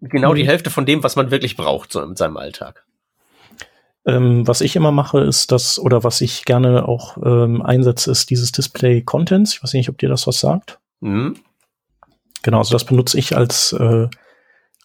genau 0.00 0.30
mhm. 0.30 0.36
die 0.36 0.46
Hälfte 0.46 0.70
von 0.70 0.86
dem, 0.86 1.02
was 1.02 1.14
man 1.14 1.30
wirklich 1.30 1.56
braucht, 1.56 1.92
so 1.92 2.02
in 2.02 2.16
seinem 2.16 2.38
Alltag. 2.38 2.85
Ähm, 4.06 4.46
was 4.46 4.60
ich 4.60 4.76
immer 4.76 4.92
mache, 4.92 5.20
ist 5.20 5.50
das, 5.50 5.78
oder 5.78 6.04
was 6.04 6.20
ich 6.20 6.44
gerne 6.44 6.86
auch 6.86 7.16
ähm, 7.24 7.60
einsetze, 7.60 8.10
ist 8.10 8.30
dieses 8.30 8.52
Display 8.52 9.02
Contents. 9.02 9.54
Ich 9.54 9.62
weiß 9.62 9.72
nicht, 9.72 9.88
ob 9.88 9.98
dir 9.98 10.08
das 10.08 10.26
was 10.26 10.38
sagt. 10.38 10.78
Mhm. 11.00 11.36
Genau, 12.42 12.58
also 12.58 12.72
das 12.72 12.84
benutze 12.84 13.18
ich 13.18 13.36
als, 13.36 13.72
äh, 13.72 14.08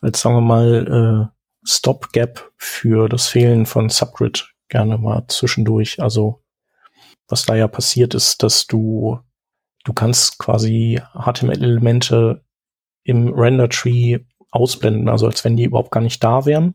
als 0.02 0.22
sagen 0.22 0.36
wir 0.36 0.42
mal, 0.42 1.30
äh, 1.32 1.38
Stopgap 1.64 2.52
für 2.58 3.08
das 3.08 3.28
Fehlen 3.28 3.68
von 3.68 3.90
Subgrid 3.90 4.52
gerne 4.70 4.98
mal 4.98 5.26
zwischendurch. 5.28 6.02
Also 6.02 6.42
was 7.28 7.46
da 7.46 7.56
ja 7.56 7.68
passiert 7.68 8.16
ist, 8.16 8.42
dass 8.42 8.66
du, 8.66 9.20
du 9.84 9.94
kannst 9.94 10.40
quasi 10.40 11.00
HTML-Elemente 11.14 12.44
im 13.04 13.34
Render-Tree 13.34 14.20
ausblenden, 14.50 15.08
also 15.08 15.28
als 15.28 15.46
wenn 15.46 15.56
die 15.56 15.66
überhaupt 15.66 15.92
gar 15.92 16.02
nicht 16.02 16.24
da 16.24 16.46
wären. 16.46 16.74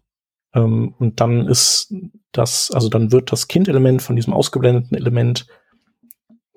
Ähm, 0.54 0.94
und 0.98 1.20
dann 1.20 1.48
ist 1.48 1.92
das, 2.36 2.70
also 2.70 2.88
dann 2.88 3.12
wird 3.12 3.32
das 3.32 3.48
Kind-Element 3.48 4.02
von 4.02 4.16
diesem 4.16 4.32
ausgeblendeten 4.32 4.96
Element 4.96 5.46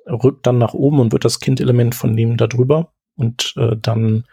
rückt 0.05 0.45
dann 0.47 0.57
nach 0.57 0.73
oben 0.73 0.99
und 0.99 1.11
wird 1.11 1.25
das 1.25 1.39
Kind-Element 1.39 1.95
von 1.95 2.15
dem 2.15 2.37
da 2.37 2.47
drüber. 2.47 2.93
Und 3.15 3.53
äh, 3.57 3.75
dann, 3.79 4.25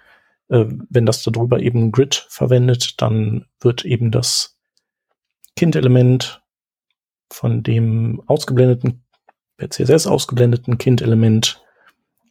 äh, 0.49 0.65
wenn 0.89 1.07
das 1.07 1.23
da 1.23 1.31
drüber 1.31 1.61
eben 1.61 1.93
Grid 1.93 2.27
verwendet, 2.29 3.01
dann 3.01 3.47
wird 3.61 3.85
eben 3.85 4.11
das 4.11 4.57
Kind-Element 5.57 6.43
von 7.31 7.63
dem 7.63 8.23
ausgeblendeten, 8.27 9.03
per 9.57 9.71
CSS 9.71 10.07
ausgeblendeten 10.07 10.79
Kind-Element 10.79 11.63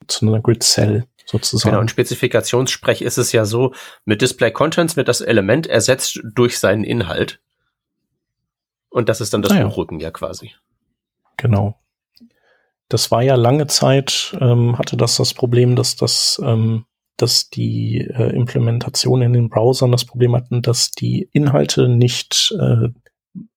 zu 0.08 0.28
einer 0.28 0.40
Grid-Cell. 0.40 1.06
sozusagen. 1.26 1.72
Genau, 1.72 1.82
in 1.82 1.88
Spezifikationssprech 1.88 3.02
ist 3.02 3.18
es 3.18 3.32
ja 3.32 3.46
so, 3.46 3.74
mit 4.06 4.22
Display 4.22 4.52
Contents 4.52 4.96
wird 4.96 5.08
das 5.08 5.22
Element 5.22 5.68
ersetzt 5.68 6.20
durch 6.24 6.60
seinen 6.60 6.84
Inhalt. 6.84 7.42
Und 8.96 9.10
das 9.10 9.20
ist 9.20 9.34
dann 9.34 9.42
das 9.42 9.52
ah, 9.52 9.60
ja. 9.60 9.68
Hochrücken 9.68 10.00
ja 10.00 10.10
quasi. 10.10 10.54
Genau. 11.36 11.78
Das 12.88 13.12
war 13.12 13.22
ja 13.22 13.36
lange 13.36 13.68
Zeit, 13.68 14.38
ähm, 14.40 14.78
hatte 14.78 14.96
das 14.96 15.18
das 15.18 15.34
Problem, 15.34 15.76
dass 15.76 15.98
das, 15.98 16.42
ähm, 16.42 16.86
dass 17.18 17.50
die 17.50 18.00
äh, 18.00 18.34
Implementation 18.34 19.22
in 19.22 19.34
den 19.34 19.50
Browsern 19.50 19.92
das 19.92 20.06
Problem 20.06 20.34
hatten, 20.34 20.62
dass 20.62 20.92
die 20.92 21.28
Inhalte 21.34 21.90
nicht, 21.90 22.56
äh, 22.58 22.88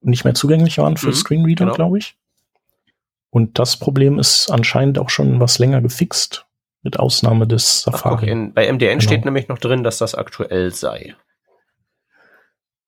nicht 0.00 0.24
mehr 0.24 0.34
zugänglich 0.34 0.78
waren 0.78 0.96
für 0.96 1.10
mhm, 1.10 1.14
Screenreader, 1.14 1.66
genau. 1.66 1.76
glaube 1.76 1.98
ich. 1.98 2.16
Und 3.30 3.60
das 3.60 3.76
Problem 3.76 4.18
ist 4.18 4.50
anscheinend 4.50 4.98
auch 4.98 5.08
schon 5.08 5.38
was 5.38 5.60
länger 5.60 5.80
gefixt, 5.80 6.46
mit 6.82 6.98
Ausnahme 6.98 7.46
des 7.46 7.82
Safari. 7.82 8.14
Ach, 8.16 8.22
okay. 8.22 8.30
in, 8.32 8.54
bei 8.54 8.64
MDN 8.72 8.98
genau. 8.98 9.00
steht 9.02 9.24
nämlich 9.24 9.46
noch 9.46 9.58
drin, 9.58 9.84
dass 9.84 9.98
das 9.98 10.16
aktuell 10.16 10.74
sei. 10.74 11.14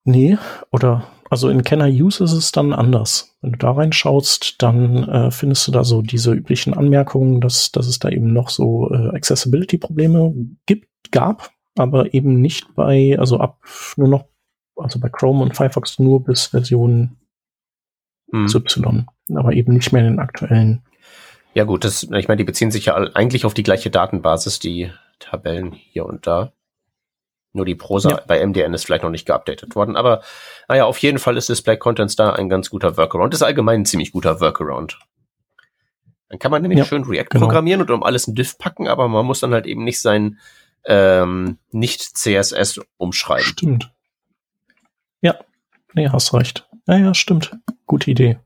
Nee, 0.02 0.36
oder 0.72 1.06
also 1.30 1.48
in 1.48 1.62
Can 1.62 1.80
I 1.80 2.02
Use 2.02 2.22
ist 2.22 2.32
es 2.32 2.50
dann 2.50 2.72
anders. 2.72 3.36
Wenn 3.40 3.52
du 3.52 3.58
da 3.58 3.70
reinschaust, 3.70 4.60
dann 4.60 5.08
äh, 5.08 5.30
findest 5.30 5.66
du 5.68 5.72
da 5.72 5.84
so 5.84 6.02
diese 6.02 6.32
üblichen 6.32 6.74
Anmerkungen, 6.74 7.40
dass, 7.40 7.70
dass 7.70 7.86
es 7.86 8.00
da 8.00 8.08
eben 8.08 8.32
noch 8.32 8.50
so 8.50 8.90
äh, 8.90 9.14
Accessibility-Probleme 9.14 10.34
gibt, 10.66 10.88
gab, 11.12 11.50
aber 11.78 12.12
eben 12.14 12.40
nicht 12.40 12.74
bei, 12.74 13.16
also 13.18 13.38
ab 13.38 13.60
nur 13.96 14.08
noch, 14.08 14.24
also 14.74 14.98
bei 14.98 15.08
Chrome 15.08 15.42
und 15.42 15.56
Firefox 15.56 16.00
nur 16.00 16.24
bis 16.24 16.46
Version 16.46 17.16
hm. 18.32 18.46
Y, 18.46 19.06
aber 19.34 19.52
eben 19.52 19.72
nicht 19.72 19.92
mehr 19.92 20.02
in 20.02 20.14
den 20.14 20.18
aktuellen. 20.18 20.82
Ja 21.54 21.64
gut, 21.64 21.84
das, 21.84 22.02
ich 22.02 22.28
meine, 22.28 22.38
die 22.38 22.44
beziehen 22.44 22.72
sich 22.72 22.86
ja 22.86 22.94
eigentlich 22.94 23.44
auf 23.44 23.54
die 23.54 23.62
gleiche 23.62 23.90
Datenbasis, 23.90 24.58
die 24.58 24.90
Tabellen 25.20 25.72
hier 25.72 26.06
und 26.06 26.26
da. 26.26 26.52
Nur 27.52 27.64
die 27.64 27.74
Prosa 27.74 28.10
ja. 28.10 28.22
bei 28.26 28.44
MDN 28.44 28.74
ist 28.74 28.84
vielleicht 28.84 29.02
noch 29.02 29.10
nicht 29.10 29.26
geupdatet 29.26 29.74
worden. 29.74 29.96
Aber 29.96 30.22
naja, 30.68 30.84
auf 30.84 30.98
jeden 30.98 31.18
Fall 31.18 31.36
ist 31.36 31.48
Display 31.48 31.76
Contents 31.76 32.16
da 32.16 32.32
ein 32.32 32.48
ganz 32.48 32.70
guter 32.70 32.96
Workaround. 32.96 33.34
Ist 33.34 33.42
allgemein 33.42 33.80
ein 33.80 33.86
ziemlich 33.86 34.12
guter 34.12 34.40
Workaround. 34.40 34.98
Dann 36.28 36.38
kann 36.38 36.52
man 36.52 36.62
nämlich 36.62 36.78
ja, 36.78 36.84
schön 36.84 37.02
React 37.02 37.30
genau. 37.30 37.46
programmieren 37.46 37.80
und 37.80 37.90
um 37.90 38.04
alles 38.04 38.28
ein 38.28 38.36
Diff 38.36 38.56
packen, 38.56 38.86
aber 38.86 39.08
man 39.08 39.26
muss 39.26 39.40
dann 39.40 39.52
halt 39.52 39.66
eben 39.66 39.82
nicht 39.82 40.00
sein 40.00 40.38
ähm, 40.84 41.58
nicht 41.72 42.00
CSS 42.00 42.80
umschreiben. 42.96 43.44
Stimmt. 43.44 43.92
Ja, 45.20 45.38
nee, 45.94 46.08
hast 46.08 46.32
recht. 46.32 46.68
Ja, 46.86 46.96
ja, 46.96 47.14
stimmt. 47.14 47.56
Gute 47.86 48.10
Idee. 48.10 48.38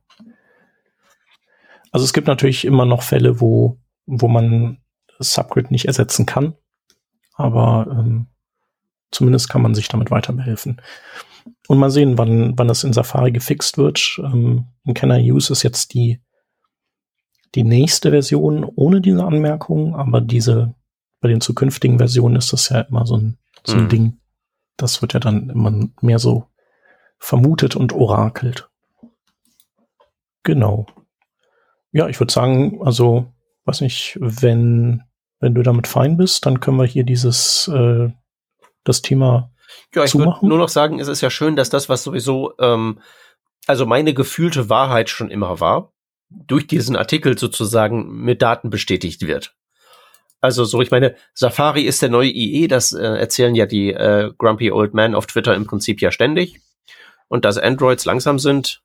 Also 1.92 2.04
es 2.04 2.12
gibt 2.12 2.26
natürlich 2.26 2.64
immer 2.64 2.86
noch 2.86 3.02
Fälle, 3.02 3.40
wo, 3.40 3.78
wo 4.06 4.28
man 4.28 4.78
Subgrid 5.18 5.70
nicht 5.70 5.86
ersetzen 5.86 6.26
kann. 6.26 6.54
Aber 7.34 7.86
ähm, 7.90 8.26
zumindest 9.14 9.48
kann 9.48 9.62
man 9.62 9.74
sich 9.74 9.88
damit 9.88 10.10
weiter 10.10 10.32
behelfen. 10.32 10.80
Und 11.68 11.78
mal 11.78 11.90
sehen, 11.90 12.18
wann, 12.18 12.58
wann 12.58 12.68
das 12.68 12.84
in 12.84 12.92
Safari 12.92 13.32
gefixt 13.32 13.78
wird. 13.78 14.20
Ähm, 14.22 14.66
in 14.84 14.94
Can 14.94 15.10
I 15.10 15.30
Use 15.32 15.52
ist 15.52 15.62
jetzt 15.62 15.94
die, 15.94 16.20
die 17.54 17.64
nächste 17.64 18.10
Version 18.10 18.64
ohne 18.64 19.00
diese 19.00 19.24
Anmerkung, 19.24 19.94
aber 19.94 20.20
diese, 20.20 20.74
bei 21.20 21.28
den 21.28 21.40
zukünftigen 21.40 21.98
Versionen 21.98 22.36
ist 22.36 22.52
das 22.52 22.68
ja 22.68 22.80
immer 22.80 23.06
so 23.06 23.16
ein, 23.16 23.38
so 23.64 23.76
ein 23.76 23.84
mhm. 23.84 23.88
Ding. 23.88 24.20
Das 24.76 25.02
wird 25.02 25.14
ja 25.14 25.20
dann 25.20 25.50
immer 25.50 25.88
mehr 26.00 26.18
so 26.18 26.46
vermutet 27.18 27.76
und 27.76 27.92
orakelt. 27.92 28.68
Genau. 30.42 30.86
Ja, 31.92 32.08
ich 32.08 32.18
würde 32.20 32.32
sagen, 32.32 32.80
also, 32.84 33.32
weiß 33.64 33.80
nicht, 33.80 34.18
wenn, 34.20 35.02
wenn 35.40 35.54
du 35.54 35.62
damit 35.62 35.86
fein 35.86 36.16
bist, 36.16 36.44
dann 36.44 36.60
können 36.60 36.76
wir 36.76 36.86
hier 36.86 37.04
dieses 37.04 37.68
äh, 37.68 38.10
das 38.84 39.02
Thema 39.02 39.50
ja, 39.94 40.04
ich 40.04 40.14
würde 40.14 40.46
nur 40.46 40.58
noch 40.58 40.68
sagen, 40.68 41.00
es 41.00 41.08
ist 41.08 41.20
ja 41.20 41.30
schön, 41.30 41.56
dass 41.56 41.70
das, 41.70 41.88
was 41.88 42.02
sowieso, 42.02 42.52
ähm, 42.58 43.00
also 43.66 43.86
meine 43.86 44.14
gefühlte 44.14 44.68
Wahrheit 44.68 45.08
schon 45.08 45.30
immer 45.30 45.60
war, 45.60 45.92
durch 46.28 46.66
diesen 46.66 46.96
Artikel 46.96 47.38
sozusagen 47.38 48.22
mit 48.22 48.42
Daten 48.42 48.70
bestätigt 48.70 49.26
wird. 49.26 49.54
Also 50.40 50.64
so, 50.64 50.82
ich 50.82 50.90
meine, 50.90 51.16
Safari 51.32 51.82
ist 51.82 52.02
der 52.02 52.10
neue 52.10 52.30
IE, 52.30 52.68
das 52.68 52.92
äh, 52.92 53.02
erzählen 53.02 53.54
ja 53.54 53.66
die 53.66 53.92
äh, 53.92 54.32
Grumpy 54.36 54.70
Old 54.72 54.92
Men 54.92 55.14
auf 55.14 55.26
Twitter 55.26 55.54
im 55.54 55.66
Prinzip 55.66 56.02
ja 56.02 56.10
ständig. 56.10 56.60
Und 57.28 57.44
dass 57.44 57.56
Androids 57.56 58.04
langsam 58.04 58.38
sind, 58.38 58.82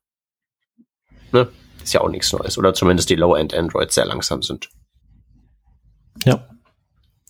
ne, 1.32 1.48
ist 1.82 1.92
ja 1.92 2.00
auch 2.00 2.08
nichts 2.08 2.32
Neues. 2.32 2.56
Oder 2.56 2.72
zumindest 2.72 3.10
die 3.10 3.16
Low-End 3.16 3.52
Androids 3.52 3.94
sehr 3.94 4.06
langsam 4.06 4.42
sind. 4.42 4.70
Ja, 6.24 6.48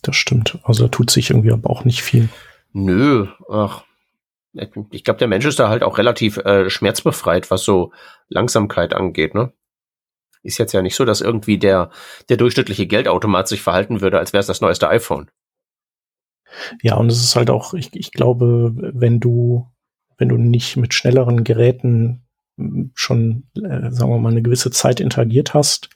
das 0.01 0.15
stimmt. 0.15 0.59
Also 0.63 0.83
da 0.83 0.89
tut 0.89 1.11
sich 1.11 1.29
irgendwie 1.29 1.51
aber 1.51 1.69
auch 1.69 1.83
nicht 1.83 2.01
viel. 2.01 2.29
Nö, 2.73 3.27
ach. 3.49 3.83
Ich 4.91 5.03
glaube, 5.03 5.17
der 5.17 5.27
Mensch 5.29 5.45
ist 5.45 5.59
da 5.59 5.69
halt 5.69 5.83
auch 5.83 5.97
relativ 5.97 6.37
äh, 6.37 6.69
schmerzbefreit, 6.69 7.49
was 7.51 7.63
so 7.63 7.93
Langsamkeit 8.27 8.93
angeht, 8.93 9.33
ne? 9.33 9.53
Ist 10.43 10.57
jetzt 10.57 10.73
ja 10.73 10.81
nicht 10.81 10.95
so, 10.95 11.05
dass 11.05 11.21
irgendwie 11.21 11.57
der, 11.57 11.91
der 12.27 12.37
durchschnittliche 12.37 12.87
Geldautomat 12.87 13.47
sich 13.47 13.61
verhalten 13.61 14.01
würde, 14.01 14.19
als 14.19 14.33
wäre 14.33 14.41
es 14.41 14.47
das 14.47 14.59
neueste 14.59 14.89
iPhone. 14.89 15.29
Ja, 16.81 16.95
und 16.97 17.11
es 17.11 17.23
ist 17.23 17.35
halt 17.35 17.49
auch, 17.49 17.73
ich, 17.73 17.95
ich 17.95 18.11
glaube, 18.11 18.73
wenn 18.75 19.19
du, 19.19 19.67
wenn 20.17 20.29
du 20.29 20.37
nicht 20.37 20.77
mit 20.77 20.93
schnelleren 20.93 21.43
Geräten 21.43 22.25
schon, 22.93 23.47
äh, 23.55 23.91
sagen 23.91 24.11
wir 24.11 24.17
mal, 24.17 24.31
eine 24.31 24.41
gewisse 24.41 24.71
Zeit 24.71 24.99
interagiert 24.99 25.53
hast, 25.53 25.89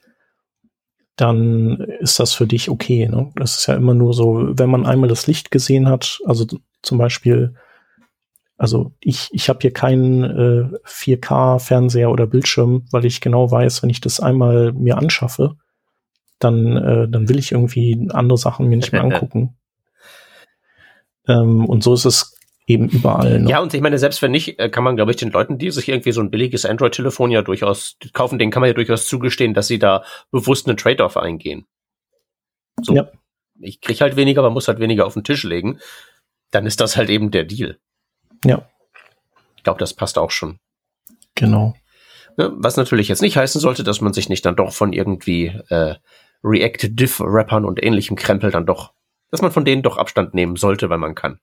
dann 1.16 1.80
ist 2.00 2.20
das 2.20 2.34
für 2.34 2.48
dich 2.48 2.70
okay. 2.70 3.08
Ne? 3.08 3.32
Das 3.36 3.58
ist 3.58 3.68
ja 3.68 3.76
immer 3.76 3.94
nur 3.94 4.14
so, 4.14 4.58
wenn 4.58 4.70
man 4.70 4.86
einmal 4.86 5.10
das 5.10 5.28
Licht 5.28 5.52
gesehen 5.52 5.88
hat, 5.88 6.20
also 6.26 6.46
zum 6.82 6.98
Beispiel, 6.98 7.56
also 8.58 8.94
ich, 9.00 9.30
ich 9.32 9.50
habe 9.50 9.60
hier 9.62 9.74
keinen 9.74 10.24
äh, 10.24 10.78
4K-Fernseher 10.86 12.12
oder 12.12 12.28
Bildschirm, 12.28 12.86
weil 12.92 13.06
ich 13.06 13.22
genau 13.22 13.50
weiß, 13.50 13.82
wenn 13.84 13.90
ich 13.90 14.02
das 14.02 14.20
einmal 14.20 14.74
mir 14.74 14.98
anschaffe, 14.98 15.56
dann, 16.40 16.78
äh, 16.78 17.08
dann 17.10 17.30
will 17.30 17.40
ich 17.40 17.54
irgendwie 17.54 18.10
andere 18.12 18.38
Sachen 18.38 18.68
mir 18.68 18.78
nicht 18.78 18.92
mehr 18.92 19.04
angucken. 19.04 19.56
ähm, 21.28 21.66
und 21.66 21.84
so 21.84 21.94
ist 21.94 22.06
es 22.06 22.35
eben 22.68 22.90
überall. 22.90 23.40
Ne? 23.40 23.50
Ja, 23.50 23.60
und 23.60 23.74
ich 23.74 23.82
meine, 23.82 24.00
selbst 24.00 24.22
wenn 24.22 24.32
nicht, 24.32 24.60
äh, 24.60 24.70
kann 24.70 24.84
man, 24.84 24.96
glaube 24.96 25.12
ich, 25.12 25.18
den 25.18 25.32
Leuten, 25.32 25.58
die 25.58 25.72
sich 25.72 25.88
irgendwie 25.88 26.12
so 26.12 26.22
ein 26.22 26.32
billiges 26.32 26.66
Android-Telefon 26.66 27.32
ja 27.32 27.42
durchaus 27.42 27.98
kaufen, 28.14 28.40
denen 28.40 28.52
kann 28.52 28.62
man 28.62 28.70
ja 28.70 28.74
durchaus 28.74 29.08
zugestehen, 29.08 29.54
dass 29.54 29.68
sie 29.68 29.80
da 29.80 30.04
bewusst 30.32 30.68
einen 30.68 30.78
Trade-off 30.78 31.18
eingehen. 31.18 31.66
So. 32.82 32.96
Ja. 32.96 33.10
Ich 33.60 33.82
krieg 33.82 34.02
halt 34.02 34.16
weniger, 34.16 34.42
aber 34.42 34.50
muss 34.50 34.68
halt 34.68 34.80
weniger 34.80 35.06
auf 35.06 35.14
den 35.14 35.24
Tisch 35.24 35.44
legen. 35.44 35.80
Dann 36.52 36.66
ist 36.66 36.82
das 36.82 36.98
halt 36.98 37.10
eben 37.10 37.32
der 37.32 37.44
Deal. 37.44 37.78
Ja. 38.44 38.68
Ich 39.56 39.64
glaube, 39.64 39.80
das 39.80 39.94
passt 39.94 40.18
auch 40.18 40.32
schon. 40.32 40.60
Genau. 41.36 41.76
Ne, 42.38 42.52
was 42.56 42.78
natürlich 42.78 43.08
jetzt 43.08 43.22
nicht 43.22 43.38
heißen 43.38 43.62
sollte, 43.62 43.84
dass 43.84 44.02
man 44.02 44.14
sich 44.14 44.28
nicht 44.28 44.46
dann 44.46 44.56
doch 44.56 44.74
von 44.74 44.92
irgendwie 44.92 45.48
äh, 45.70 45.96
React-Diff-Rappern 46.44 47.64
und 47.64 47.82
ähnlichem 47.84 48.16
Krempel 48.16 48.52
dann 48.52 48.66
doch, 48.66 48.94
dass 49.32 49.42
man 49.42 49.52
von 49.52 49.66
denen 49.66 49.84
doch 49.84 49.98
Abstand 49.98 50.34
nehmen 50.34 50.58
sollte, 50.58 50.90
wenn 50.90 51.00
man 51.00 51.16
kann. 51.16 51.40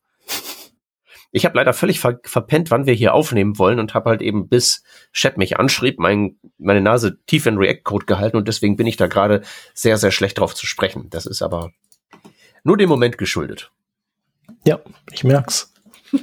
Ich 1.35 1.47
habe 1.47 1.57
leider 1.57 1.73
völlig 1.73 1.99
ver 1.99 2.21
verpennt, 2.25 2.71
wann 2.71 2.87
wir 2.87 2.93
hier 2.93 3.15
aufnehmen 3.15 3.59
wollen 3.59 3.79
und 3.81 3.95
habe 3.95 4.11
halt 4.11 4.21
eben 4.21 4.49
bis 4.49 4.85
Shep 5.13 5.39
mich 5.39 5.59
anschrieb, 5.59 5.99
mein, 5.99 6.37
meine 6.59 6.83
Nase 6.83 7.19
tief 7.27 7.47
in 7.47 7.57
React-Code 7.57 8.05
gehalten 8.05 8.37
und 8.37 8.47
deswegen 8.49 8.77
bin 8.77 8.87
ich 8.87 8.97
da 8.97 9.07
gerade 9.07 9.41
sehr, 9.73 9.97
sehr 9.97 10.11
schlecht 10.11 10.39
drauf 10.39 10.55
zu 10.55 10.67
sprechen. 10.67 11.09
Das 11.09 11.25
ist 11.25 11.41
aber 11.41 11.73
nur 12.65 12.77
dem 12.77 12.91
Moment 12.91 13.17
geschuldet. 13.17 13.73
Ja, 14.67 14.81
ich 15.11 15.25
merk's. 15.25 15.73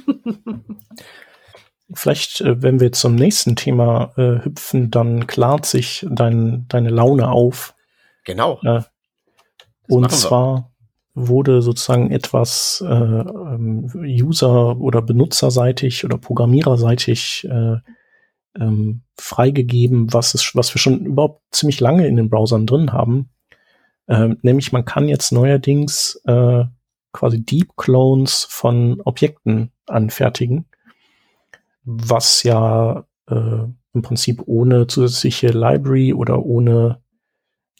Vielleicht, 1.92 2.40
äh, 2.40 2.62
wenn 2.62 2.78
wir 2.78 2.92
zum 2.92 3.16
nächsten 3.16 3.56
Thema 3.56 4.12
äh, 4.16 4.44
hüpfen, 4.44 4.92
dann 4.92 5.26
klart 5.26 5.66
sich 5.66 6.06
dein, 6.08 6.66
deine 6.68 6.90
Laune 6.90 7.30
auf. 7.30 7.74
Genau. 8.24 8.60
Äh, 8.62 8.82
und 9.88 10.10
zwar 10.12 10.69
wurde 11.14 11.62
sozusagen 11.62 12.10
etwas 12.10 12.84
äh, 12.86 12.94
ähm, 12.94 13.90
user- 14.04 14.78
oder 14.80 15.02
benutzerseitig 15.02 16.04
oder 16.04 16.18
programmiererseitig 16.18 17.48
äh, 17.50 17.76
ähm, 18.58 19.02
freigegeben, 19.16 20.12
was, 20.12 20.34
ist, 20.34 20.54
was 20.54 20.74
wir 20.74 20.80
schon 20.80 21.04
überhaupt 21.04 21.42
ziemlich 21.50 21.80
lange 21.80 22.06
in 22.06 22.16
den 22.16 22.30
Browsern 22.30 22.66
drin 22.66 22.92
haben. 22.92 23.30
Ähm, 24.08 24.38
nämlich 24.42 24.72
man 24.72 24.84
kann 24.84 25.08
jetzt 25.08 25.32
neuerdings 25.32 26.20
äh, 26.26 26.64
quasi 27.12 27.44
Deep 27.44 27.76
Clones 27.76 28.46
von 28.48 29.00
Objekten 29.04 29.72
anfertigen, 29.86 30.66
was 31.84 32.42
ja 32.42 33.04
äh, 33.28 33.64
im 33.92 34.02
Prinzip 34.02 34.42
ohne 34.46 34.86
zusätzliche 34.86 35.48
Library 35.48 36.12
oder 36.12 36.44
ohne 36.44 37.00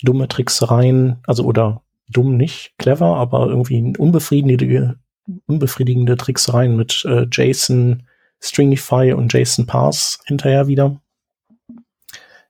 dumme 0.03 0.29
Tricksereien, 0.29 1.19
also 1.27 1.45
oder 1.45 1.83
dumm 2.11 2.37
nicht, 2.37 2.75
clever, 2.79 3.17
aber 3.17 3.47
irgendwie 3.47 3.95
unbefriedigende, 3.97 4.99
unbefriedigende 5.47 6.17
Tricksereien 6.17 6.77
mit 6.77 7.05
äh, 7.05 7.27
JSON 7.31 8.07
Stringify 8.41 9.13
und 9.13 9.33
JSON 9.33 9.67
Parse 9.67 10.19
hinterher 10.25 10.67
wieder 10.67 11.01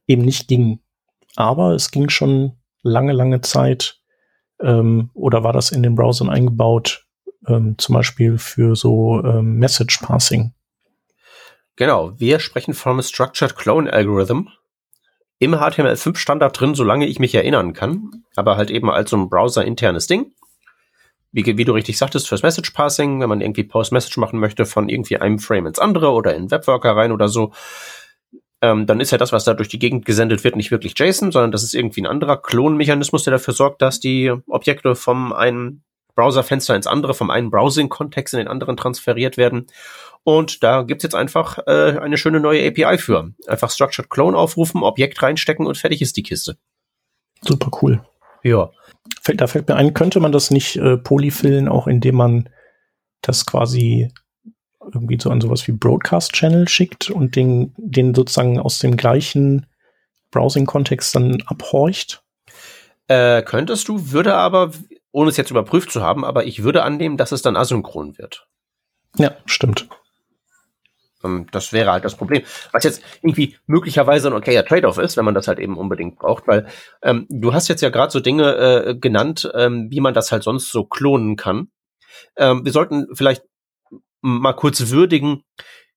eben 0.07 0.23
nicht 0.23 0.49
ging. 0.49 0.81
Aber 1.37 1.73
es 1.73 1.91
ging 1.91 2.09
schon 2.09 2.53
lange, 2.83 3.13
lange 3.13 3.41
Zeit 3.41 4.01
Ähm, 4.63 5.11
oder 5.15 5.43
war 5.43 5.55
das 5.55 5.73
in 5.73 5.83
den 5.83 5.95
Browsern 5.95 6.29
eingebaut, 6.29 7.07
ähm, 7.47 7.77
zum 7.79 7.95
Beispiel 7.95 8.37
für 8.37 8.77
so 8.77 9.23
ähm, 9.25 9.55
Message 9.55 10.01
Passing? 10.03 10.53
Genau, 11.77 12.13
wir 12.21 12.41
sprechen 12.41 12.75
vom 12.75 13.01
Structured 13.01 13.57
Clone 13.57 13.91
Algorithm. 13.91 14.49
Im 15.41 15.55
HTML5 15.55 16.17
Standard 16.19 16.61
drin, 16.61 16.75
solange 16.75 17.07
ich 17.07 17.19
mich 17.19 17.35
erinnern 17.35 17.73
kann, 17.73 18.25
aber 18.37 18.59
halt 18.59 18.71
eben 18.71 18.91
als 18.91 19.09
so 19.09 19.17
ein 19.17 19.31
Browser-internes 19.31 20.07
Ding. 20.07 20.33
Wie, 21.33 21.47
wie, 21.57 21.65
du 21.65 21.73
richtig 21.73 21.97
sagtest, 21.97 22.29
fürs 22.29 22.43
Message 22.43 22.73
Passing, 22.73 23.21
wenn 23.21 23.29
man 23.31 23.41
irgendwie 23.41 23.65
Post-Message 23.65 24.19
machen 24.19 24.39
möchte 24.39 24.67
von 24.67 24.91
irgendwie 24.91 25.17
einem 25.17 25.39
Frame 25.39 25.67
ins 25.67 25.79
andere 25.79 26.11
oder 26.11 26.35
in 26.35 26.51
Webworker 26.51 26.95
rein 26.95 27.11
oder 27.11 27.29
so, 27.29 27.53
ähm, 28.61 28.85
dann 28.85 29.01
ist 29.01 29.13
ja 29.13 29.19
das, 29.19 29.33
was 29.33 29.45
da 29.45 29.55
durch 29.55 29.69
die 29.69 29.79
Gegend 29.79 30.05
gesendet 30.05 30.45
wird, 30.45 30.57
nicht 30.57 30.71
wirklich 30.71 30.99
JSON, 30.99 31.33
sondern 31.33 31.53
das 31.53 31.63
ist 31.63 31.75
irgendwie 31.75 32.03
ein 32.03 32.07
anderer 32.07 32.37
Klonmechanismus, 32.37 33.25
der 33.25 33.33
dafür 33.33 33.55
sorgt, 33.55 33.81
dass 33.81 33.99
die 33.99 34.31
Objekte 34.47 34.95
vom 34.95 35.33
einen 35.33 35.85
Browserfenster 36.17 36.77
ins 36.77 36.87
andere, 36.87 37.15
vom 37.15 37.31
einen 37.31 37.51
Browsing-Kontext 37.51 38.35
in 38.35 38.39
den 38.39 38.49
anderen 38.49 38.77
transferiert 38.77 39.39
werden. 39.39 39.69
Und 40.23 40.63
da 40.63 40.83
gibt's 40.83 41.03
jetzt 41.03 41.15
einfach 41.15 41.59
äh, 41.67 41.99
eine 41.99 42.19
schöne 42.19 42.41
neue 42.41 42.67
API 42.67 42.99
für. 42.99 43.33
Einfach 43.47 43.71
Structured 43.71 44.11
Clone 44.11 44.37
aufrufen, 44.37 44.83
Objekt 44.83 45.23
reinstecken 45.23 45.67
und 45.67 45.79
fertig 45.79 46.03
ist 46.03 46.17
die 46.17 46.23
Kiste. 46.23 46.57
Super 47.43 47.71
cool. 47.83 48.05
Ja. 48.43 48.71
Da 49.35 49.47
fällt 49.47 49.69
mir 49.69 49.77
ein, 49.77 49.95
könnte 49.95 50.21
man 50.21 50.33
das 50.33 50.51
nicht 50.51 50.77
äh, 50.77 50.99
polyfillen, 50.99 51.69
auch 51.69 51.87
indem 51.87 52.17
man 52.17 52.49
das 53.23 53.47
quasi 53.47 54.13
irgendwie 54.93 55.19
so 55.21 55.31
an 55.31 55.41
sowas 55.41 55.67
wie 55.67 55.73
Broadcast 55.73 56.33
Channel 56.33 56.69
schickt 56.69 57.11
und 57.11 57.37
den, 57.37 57.75
den 57.77 58.15
sozusagen 58.15 58.59
aus 58.59 58.79
dem 58.79 58.97
gleichen 58.97 59.67
Browsing-Kontext 60.31 61.15
dann 61.15 61.43
abhorcht? 61.47 62.23
Äh, 63.09 63.43
könntest 63.43 63.89
du, 63.89 64.13
würde 64.13 64.35
aber, 64.35 64.73
ohne 65.13 65.31
es 65.31 65.37
jetzt 65.37 65.51
überprüft 65.51 65.91
zu 65.91 66.03
haben, 66.03 66.25
aber 66.25 66.45
ich 66.45 66.63
würde 66.63 66.83
annehmen, 66.83 67.17
dass 67.17 67.33
es 67.33 67.43
dann 67.43 67.57
asynchron 67.57 68.19
wird. 68.19 68.47
Ja, 69.17 69.33
stimmt. 69.47 69.89
Ähm, 71.25 71.47
das 71.53 71.73
wäre 71.73 71.93
halt 71.93 72.05
das 72.05 72.17
Problem. 72.17 72.43
Was 72.73 72.85
jetzt 72.85 73.03
irgendwie 73.23 73.57
möglicherweise 73.67 74.29
ein 74.29 74.35
okayer 74.35 74.65
Trade-off 74.65 74.99
ist, 74.99 75.17
wenn 75.17 75.25
man 75.25 75.35
das 75.35 75.49
halt 75.49 75.59
eben 75.59 75.77
unbedingt 75.77 76.19
braucht, 76.19 76.47
weil 76.47 76.67
ähm, 77.03 77.27
du 77.29 77.53
hast 77.53 77.69
jetzt 77.69 77.83
ja 77.83 77.91
gerade 77.91 78.13
so 78.13 78.21
Dinge 78.21 78.55
äh, 78.57 78.95
genannt, 78.95 79.51
ähm, 79.55 79.89
wie 79.91 80.01
man 80.01 80.15
das 80.15 80.33
halt 80.33 80.43
sonst 80.43 80.71
so 80.71 80.85
klonen 80.85 81.37
kann. 81.37 81.69
Ähm, 82.37 82.65
wir 82.65 82.73
sollten 82.73 83.07
vielleicht 83.15 83.43
mal 84.23 84.53
kurz 84.53 84.91
würdigen, 84.91 85.43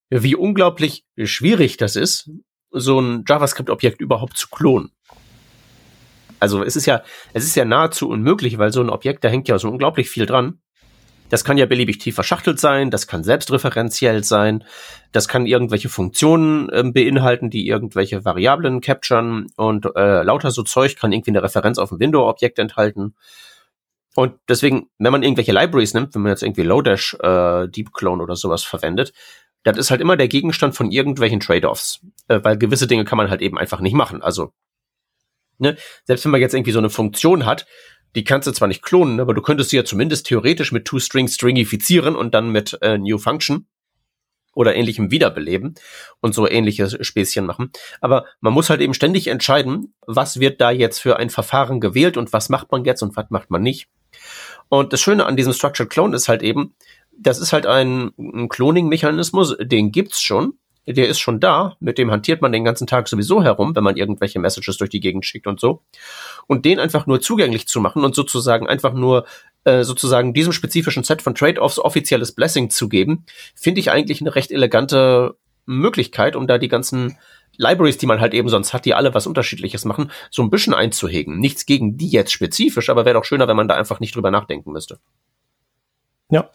wie 0.09 0.35
unglaublich 0.35 1.05
schwierig 1.23 1.77
das 1.77 1.95
ist, 1.95 2.29
so 2.71 2.99
ein 2.99 3.23
JavaScript-Objekt 3.27 4.01
überhaupt 4.01 4.37
zu 4.37 4.47
klonen. 4.49 4.91
Also 6.39 6.63
es 6.63 6.75
ist 6.75 6.85
ja, 6.85 7.03
es 7.33 7.45
ist 7.45 7.55
ja 7.55 7.63
nahezu 7.63 8.09
unmöglich, 8.09 8.57
weil 8.57 8.73
so 8.73 8.81
ein 8.81 8.89
Objekt, 8.89 9.23
da 9.23 9.29
hängt 9.29 9.47
ja 9.47 9.57
so 9.57 9.69
unglaublich 9.69 10.09
viel 10.09 10.25
dran. 10.25 10.59
Das 11.33 11.43
kann 11.43 11.57
ja 11.57 11.65
beliebig 11.65 11.97
tief 11.97 12.13
verschachtelt 12.13 12.59
sein, 12.59 12.91
das 12.91 13.07
kann 13.07 13.23
selbstreferenziell 13.23 14.23
sein, 14.23 14.63
das 15.13 15.27
kann 15.27 15.47
irgendwelche 15.47 15.89
Funktionen 15.89 16.69
äh, 16.69 16.83
beinhalten, 16.83 17.49
die 17.49 17.67
irgendwelche 17.67 18.23
Variablen 18.23 18.81
capturen 18.81 19.47
und 19.55 19.87
äh, 19.95 20.21
lauter 20.21 20.51
so 20.51 20.61
Zeug 20.61 20.95
kann 20.95 21.11
irgendwie 21.11 21.31
eine 21.31 21.41
Referenz 21.41 21.79
auf 21.79 21.91
ein 21.91 21.99
Window-Objekt 21.99 22.59
enthalten. 22.59 23.15
Und 24.13 24.35
deswegen, 24.47 24.91
wenn 24.99 25.11
man 25.11 25.23
irgendwelche 25.23 25.53
Libraries 25.53 25.95
nimmt, 25.95 26.13
wenn 26.13 26.21
man 26.21 26.29
jetzt 26.33 26.43
irgendwie 26.43 26.61
Lodash, 26.61 27.15
äh, 27.15 27.67
Deep 27.67 27.93
Clone 27.93 28.21
oder 28.21 28.35
sowas 28.35 28.61
verwendet, 28.61 29.11
das 29.63 29.79
ist 29.79 29.89
halt 29.89 30.01
immer 30.01 30.17
der 30.17 30.27
Gegenstand 30.27 30.75
von 30.75 30.91
irgendwelchen 30.91 31.39
Trade-offs, 31.39 32.01
äh, 32.27 32.41
weil 32.43 32.59
gewisse 32.59 32.85
Dinge 32.85 33.05
kann 33.05 33.17
man 33.17 33.31
halt 33.31 33.41
eben 33.41 33.57
einfach 33.57 33.79
nicht 33.79 33.95
machen. 33.95 34.21
Also, 34.21 34.53
ne, 35.57 35.77
selbst 36.03 36.25
wenn 36.25 36.31
man 36.31 36.41
jetzt 36.41 36.53
irgendwie 36.53 36.73
so 36.73 36.77
eine 36.77 36.91
Funktion 36.91 37.47
hat, 37.47 37.65
die 38.15 38.23
kannst 38.23 38.47
du 38.47 38.51
zwar 38.51 38.67
nicht 38.67 38.83
klonen, 38.83 39.19
aber 39.19 39.33
du 39.33 39.41
könntest 39.41 39.69
sie 39.69 39.77
ja 39.77 39.85
zumindest 39.85 40.27
theoretisch 40.27 40.71
mit 40.71 40.85
ToString 40.85 41.27
stringifizieren 41.27 42.15
und 42.15 42.33
dann 42.33 42.49
mit 42.49 42.77
äh, 42.81 42.97
New 42.97 43.17
Function 43.17 43.67
oder 44.55 44.75
ähnlichem 44.75 45.09
wiederbeleben 45.11 45.75
und 46.21 46.35
so 46.35 46.47
ähnliche 46.47 47.03
Späßchen 47.03 47.45
machen. 47.45 47.71
Aber 48.01 48.25
man 48.39 48.53
muss 48.53 48.69
halt 48.69 48.81
eben 48.81 48.93
ständig 48.93 49.27
entscheiden, 49.27 49.95
was 50.05 50.39
wird 50.39 50.61
da 50.61 50.71
jetzt 50.71 50.99
für 50.99 51.17
ein 51.17 51.29
Verfahren 51.29 51.79
gewählt 51.79 52.17
und 52.17 52.33
was 52.33 52.49
macht 52.49 52.71
man 52.71 52.85
jetzt 52.85 53.01
und 53.01 53.15
was 53.15 53.29
macht 53.29 53.49
man 53.49 53.63
nicht. 53.63 53.87
Und 54.69 54.93
das 54.93 55.01
Schöne 55.01 55.25
an 55.25 55.35
diesem 55.35 55.53
Structured 55.53 55.89
Clone 55.89 56.15
ist 56.15 56.29
halt 56.29 56.43
eben, 56.43 56.75
das 57.17 57.39
ist 57.39 57.53
halt 57.53 57.65
ein, 57.65 58.11
ein 58.17 58.49
Cloning-Mechanismus, 58.49 59.57
den 59.59 59.91
gibt's 59.91 60.21
schon 60.21 60.53
der 60.85 61.07
ist 61.07 61.19
schon 61.19 61.39
da, 61.39 61.75
mit 61.79 61.97
dem 61.97 62.11
hantiert 62.11 62.41
man 62.41 62.51
den 62.51 62.65
ganzen 62.65 62.87
Tag 62.87 63.07
sowieso 63.07 63.41
herum, 63.41 63.75
wenn 63.75 63.83
man 63.83 63.95
irgendwelche 63.95 64.39
Messages 64.39 64.77
durch 64.77 64.89
die 64.89 64.99
Gegend 64.99 65.25
schickt 65.25 65.47
und 65.47 65.59
so. 65.59 65.81
Und 66.47 66.65
den 66.65 66.79
einfach 66.79 67.07
nur 67.07 67.21
zugänglich 67.21 67.67
zu 67.67 67.79
machen 67.79 68.03
und 68.03 68.15
sozusagen 68.15 68.67
einfach 68.67 68.93
nur 68.93 69.25
äh, 69.63 69.83
sozusagen 69.83 70.33
diesem 70.33 70.51
spezifischen 70.51 71.03
Set 71.03 71.21
von 71.21 71.35
Trade-offs 71.35 71.79
offizielles 71.79 72.33
Blessing 72.33 72.69
zu 72.69 72.89
geben, 72.89 73.25
finde 73.55 73.79
ich 73.79 73.91
eigentlich 73.91 74.19
eine 74.19 74.35
recht 74.35 74.51
elegante 74.51 75.35
Möglichkeit, 75.65 76.35
um 76.35 76.47
da 76.47 76.57
die 76.57 76.67
ganzen 76.67 77.17
Libraries, 77.55 77.97
die 77.97 78.05
man 78.05 78.19
halt 78.19 78.33
eben 78.33 78.49
sonst 78.49 78.73
hat, 78.73 78.85
die 78.85 78.93
alle 78.93 79.13
was 79.13 79.27
Unterschiedliches 79.27 79.85
machen, 79.85 80.11
so 80.31 80.41
ein 80.41 80.49
bisschen 80.49 80.73
einzuhegen. 80.73 81.39
Nichts 81.39 81.65
gegen 81.65 81.97
die 81.97 82.09
jetzt 82.09 82.33
spezifisch, 82.33 82.89
aber 82.89 83.05
wäre 83.05 83.13
doch 83.13 83.25
schöner, 83.25 83.47
wenn 83.47 83.55
man 83.55 83.67
da 83.67 83.75
einfach 83.75 83.99
nicht 83.99 84.15
drüber 84.15 84.31
nachdenken 84.31 84.71
müsste. 84.71 84.99
Ja. 86.29 86.49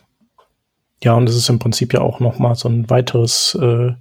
Ja, 1.03 1.14
und 1.14 1.29
es 1.29 1.37
ist 1.37 1.49
im 1.49 1.61
Prinzip 1.61 1.95
ja 1.95 2.01
auch 2.01 2.19
noch 2.19 2.41
mal 2.41 2.57
so 2.57 2.69
ein 2.69 2.91
weiteres 2.91 3.55
äh, 3.55 3.93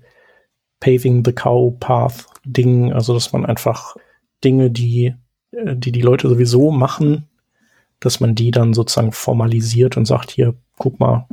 Paving 0.79 1.23
the 1.25 1.33
Cow 1.33 1.73
Path 1.79 2.27
Ding, 2.45 2.93
also 2.93 3.13
dass 3.13 3.33
man 3.33 3.45
einfach 3.45 3.95
Dinge, 4.43 4.71
die, 4.71 5.13
äh, 5.51 5.75
die 5.75 5.91
die 5.91 6.01
Leute 6.01 6.29
sowieso 6.29 6.71
machen, 6.71 7.27
dass 7.99 8.19
man 8.19 8.35
die 8.35 8.51
dann 8.51 8.73
sozusagen 8.73 9.11
formalisiert 9.11 9.97
und 9.97 10.05
sagt, 10.05 10.31
hier, 10.31 10.53
guck 10.77 10.99
mal, 10.99 11.27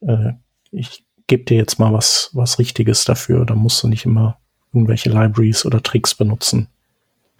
äh, 0.00 0.32
ich 0.70 1.04
gebe 1.26 1.44
dir 1.44 1.56
jetzt 1.56 1.78
mal 1.78 1.92
was, 1.92 2.30
was 2.34 2.58
Richtiges 2.58 3.04
dafür, 3.04 3.46
da 3.46 3.54
musst 3.54 3.82
du 3.82 3.88
nicht 3.88 4.04
immer 4.04 4.38
irgendwelche 4.72 5.10
Libraries 5.10 5.64
oder 5.64 5.82
Tricks 5.82 6.14
benutzen. 6.14 6.68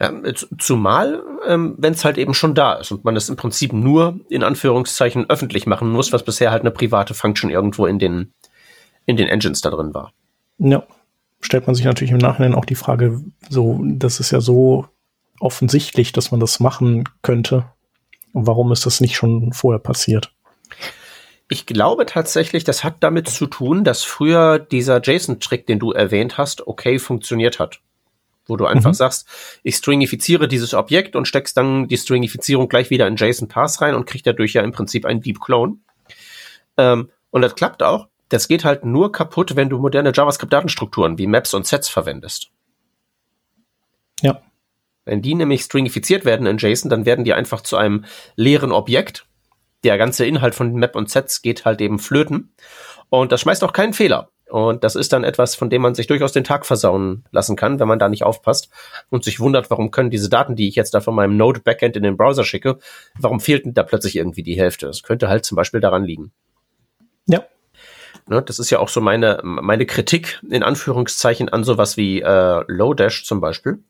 Ähm, 0.00 0.24
zumal, 0.58 1.22
ähm, 1.46 1.76
wenn 1.78 1.92
es 1.92 2.04
halt 2.04 2.18
eben 2.18 2.34
schon 2.34 2.54
da 2.54 2.74
ist 2.74 2.90
und 2.90 3.04
man 3.04 3.14
es 3.14 3.28
im 3.28 3.36
Prinzip 3.36 3.72
nur 3.72 4.18
in 4.28 4.42
Anführungszeichen 4.42 5.30
öffentlich 5.30 5.66
machen 5.66 5.90
muss, 5.90 6.12
was 6.12 6.24
bisher 6.24 6.50
halt 6.50 6.62
eine 6.62 6.70
private 6.70 7.14
Function 7.14 7.50
irgendwo 7.50 7.86
in 7.86 7.98
den, 7.98 8.32
in 9.06 9.16
den 9.16 9.28
Engines 9.28 9.60
da 9.60 9.70
drin 9.70 9.94
war. 9.94 10.12
Ja, 10.58 10.84
stellt 11.42 11.66
man 11.66 11.74
sich 11.74 11.84
natürlich 11.84 12.12
im 12.12 12.18
Nachhinein 12.18 12.54
auch 12.54 12.64
die 12.64 12.76
Frage, 12.76 13.20
so, 13.48 13.80
das 13.82 14.20
ist 14.20 14.30
ja 14.30 14.40
so 14.40 14.86
offensichtlich, 15.40 16.12
dass 16.12 16.30
man 16.30 16.40
das 16.40 16.60
machen 16.60 17.04
könnte. 17.20 17.66
Warum 18.32 18.72
ist 18.72 18.86
das 18.86 19.00
nicht 19.00 19.16
schon 19.16 19.52
vorher 19.52 19.80
passiert? 19.80 20.32
Ich 21.50 21.66
glaube 21.66 22.06
tatsächlich, 22.06 22.64
das 22.64 22.82
hat 22.82 22.96
damit 23.00 23.28
zu 23.28 23.46
tun, 23.46 23.84
dass 23.84 24.04
früher 24.04 24.58
dieser 24.58 25.02
JSON-Trick, 25.02 25.66
den 25.66 25.78
du 25.78 25.92
erwähnt 25.92 26.38
hast, 26.38 26.66
okay 26.66 26.98
funktioniert 26.98 27.58
hat. 27.58 27.80
Wo 28.46 28.56
du 28.56 28.64
einfach 28.64 28.90
mhm. 28.90 28.94
sagst, 28.94 29.28
ich 29.62 29.76
stringifiziere 29.76 30.48
dieses 30.48 30.72
Objekt 30.72 31.14
und 31.14 31.28
steckst 31.28 31.56
dann 31.56 31.88
die 31.88 31.98
Stringifizierung 31.98 32.68
gleich 32.68 32.90
wieder 32.90 33.06
in 33.06 33.16
JSON-Pass 33.16 33.82
rein 33.82 33.94
und 33.94 34.06
kriegt 34.06 34.26
dadurch 34.26 34.54
ja 34.54 34.62
im 34.62 34.72
Prinzip 34.72 35.04
einen 35.04 35.20
Deep 35.20 35.40
Clone. 35.40 35.76
Ähm, 36.78 37.10
und 37.30 37.42
das 37.42 37.54
klappt 37.54 37.82
auch. 37.82 38.08
Das 38.32 38.48
geht 38.48 38.64
halt 38.64 38.86
nur 38.86 39.12
kaputt, 39.12 39.56
wenn 39.56 39.68
du 39.68 39.78
moderne 39.78 40.10
JavaScript-Datenstrukturen 40.14 41.18
wie 41.18 41.26
Maps 41.26 41.52
und 41.52 41.66
Sets 41.66 41.90
verwendest. 41.90 42.50
Ja. 44.22 44.40
Wenn 45.04 45.20
die 45.20 45.34
nämlich 45.34 45.60
stringifiziert 45.64 46.24
werden 46.24 46.46
in 46.46 46.56
JSON, 46.56 46.88
dann 46.88 47.04
werden 47.04 47.26
die 47.26 47.34
einfach 47.34 47.60
zu 47.60 47.76
einem 47.76 48.06
leeren 48.34 48.72
Objekt. 48.72 49.26
Der 49.84 49.98
ganze 49.98 50.24
Inhalt 50.24 50.54
von 50.54 50.72
Map 50.72 50.96
und 50.96 51.10
Sets 51.10 51.42
geht 51.42 51.66
halt 51.66 51.82
eben 51.82 51.98
flöten. 51.98 52.54
Und 53.10 53.32
das 53.32 53.42
schmeißt 53.42 53.62
auch 53.64 53.74
keinen 53.74 53.92
Fehler. 53.92 54.30
Und 54.48 54.82
das 54.82 54.96
ist 54.96 55.12
dann 55.12 55.24
etwas, 55.24 55.54
von 55.54 55.68
dem 55.68 55.82
man 55.82 55.94
sich 55.94 56.06
durchaus 56.06 56.32
den 56.32 56.44
Tag 56.44 56.64
versauen 56.64 57.26
lassen 57.32 57.54
kann, 57.54 57.80
wenn 57.80 57.88
man 57.88 57.98
da 57.98 58.08
nicht 58.08 58.24
aufpasst 58.24 58.70
und 59.10 59.24
sich 59.24 59.40
wundert, 59.40 59.68
warum 59.70 59.90
können 59.90 60.08
diese 60.08 60.30
Daten, 60.30 60.56
die 60.56 60.68
ich 60.68 60.74
jetzt 60.74 60.94
da 60.94 61.02
von 61.02 61.14
meinem 61.14 61.36
Node-Backend 61.36 61.96
in 61.96 62.02
den 62.02 62.16
Browser 62.16 62.44
schicke, 62.44 62.78
warum 63.18 63.40
fehlt 63.40 63.66
denn 63.66 63.74
da 63.74 63.82
plötzlich 63.82 64.16
irgendwie 64.16 64.42
die 64.42 64.58
Hälfte? 64.58 64.86
Das 64.86 65.02
könnte 65.02 65.28
halt 65.28 65.44
zum 65.44 65.56
Beispiel 65.56 65.80
daran 65.80 66.04
liegen. 66.04 66.32
Ja, 67.26 67.44
Ne, 68.28 68.40
das 68.42 68.58
ist 68.58 68.70
ja 68.70 68.78
auch 68.78 68.88
so 68.88 69.00
meine, 69.00 69.40
meine 69.42 69.86
Kritik 69.86 70.40
in 70.48 70.62
Anführungszeichen 70.62 71.48
an 71.48 71.64
sowas 71.64 71.96
wie 71.96 72.20
äh, 72.20 72.64
Lodash 72.68 73.24
zum 73.24 73.40
Beispiel. 73.40 73.82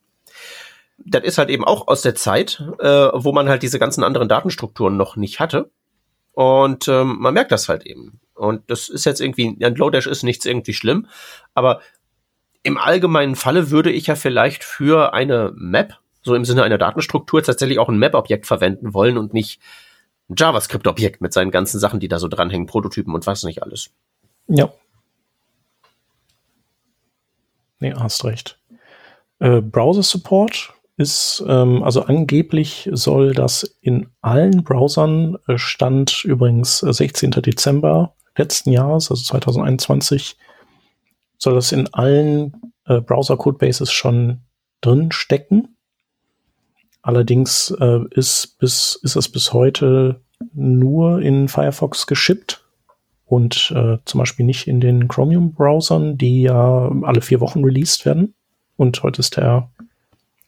Das 1.04 1.24
ist 1.24 1.38
halt 1.38 1.50
eben 1.50 1.64
auch 1.64 1.88
aus 1.88 2.02
der 2.02 2.14
Zeit, 2.14 2.62
äh, 2.78 3.08
wo 3.12 3.32
man 3.32 3.48
halt 3.48 3.62
diese 3.62 3.78
ganzen 3.78 4.04
anderen 4.04 4.28
Datenstrukturen 4.28 4.96
noch 4.96 5.16
nicht 5.16 5.40
hatte. 5.40 5.70
Und 6.32 6.88
ähm, 6.88 7.18
man 7.18 7.34
merkt 7.34 7.52
das 7.52 7.68
halt 7.68 7.84
eben. 7.84 8.20
Und 8.34 8.70
das 8.70 8.88
ist 8.88 9.04
jetzt 9.04 9.20
irgendwie, 9.20 9.56
ein 9.62 9.74
Lodash 9.74 10.06
ist 10.06 10.22
nichts 10.22 10.46
irgendwie 10.46 10.72
schlimm, 10.72 11.06
aber 11.54 11.80
im 12.62 12.78
allgemeinen 12.78 13.36
Falle 13.36 13.70
würde 13.70 13.90
ich 13.90 14.06
ja 14.06 14.14
vielleicht 14.14 14.64
für 14.64 15.12
eine 15.12 15.52
Map, 15.56 15.98
so 16.22 16.34
im 16.34 16.44
Sinne 16.44 16.62
einer 16.62 16.78
Datenstruktur, 16.78 17.42
tatsächlich 17.42 17.78
auch 17.78 17.88
ein 17.88 17.98
Map-Objekt 17.98 18.46
verwenden 18.46 18.94
wollen 18.94 19.18
und 19.18 19.34
nicht 19.34 19.60
ein 20.30 20.36
JavaScript-Objekt 20.38 21.20
mit 21.20 21.32
seinen 21.32 21.50
ganzen 21.50 21.80
Sachen, 21.80 22.00
die 22.00 22.08
da 22.08 22.18
so 22.18 22.28
dranhängen, 22.28 22.66
Prototypen 22.66 23.14
und 23.14 23.26
was 23.26 23.42
nicht 23.42 23.62
alles. 23.62 23.90
Ja. 24.48 24.72
Nee, 27.80 27.94
hast 27.94 28.24
recht. 28.24 28.58
Äh, 29.38 29.60
Browser 29.60 30.02
Support 30.02 30.72
ist, 30.96 31.42
ähm, 31.48 31.82
also 31.82 32.02
angeblich 32.02 32.88
soll 32.92 33.32
das 33.32 33.76
in 33.80 34.08
allen 34.20 34.62
Browsern, 34.62 35.36
äh, 35.48 35.58
Stand 35.58 36.24
übrigens 36.24 36.78
16. 36.78 37.32
Äh, 37.32 37.42
Dezember 37.42 38.14
letzten 38.36 38.70
Jahres, 38.70 39.10
also 39.10 39.22
2021, 39.24 40.36
soll 41.38 41.54
das 41.54 41.72
in 41.72 41.92
allen 41.92 42.72
äh, 42.86 43.00
Browser-Codebases 43.00 43.90
schon 43.90 44.42
drin 44.80 45.10
stecken. 45.12 45.76
Allerdings 47.02 47.74
äh, 47.80 48.00
ist, 48.10 48.58
bis, 48.58 48.98
ist 49.02 49.16
es 49.16 49.28
bis 49.28 49.52
heute 49.52 50.20
nur 50.54 51.20
in 51.20 51.48
Firefox 51.48 52.06
geschippt 52.06 52.61
und 53.26 53.72
äh, 53.74 53.98
zum 54.04 54.18
Beispiel 54.18 54.44
nicht 54.44 54.66
in 54.66 54.80
den 54.80 55.08
Chromium-Browsern, 55.08 56.18
die 56.18 56.42
ja 56.42 56.90
alle 57.02 57.20
vier 57.20 57.40
Wochen 57.40 57.64
released 57.64 58.04
werden. 58.04 58.34
Und 58.76 59.02
heute 59.02 59.20
ist 59.20 59.36
der 59.36 59.70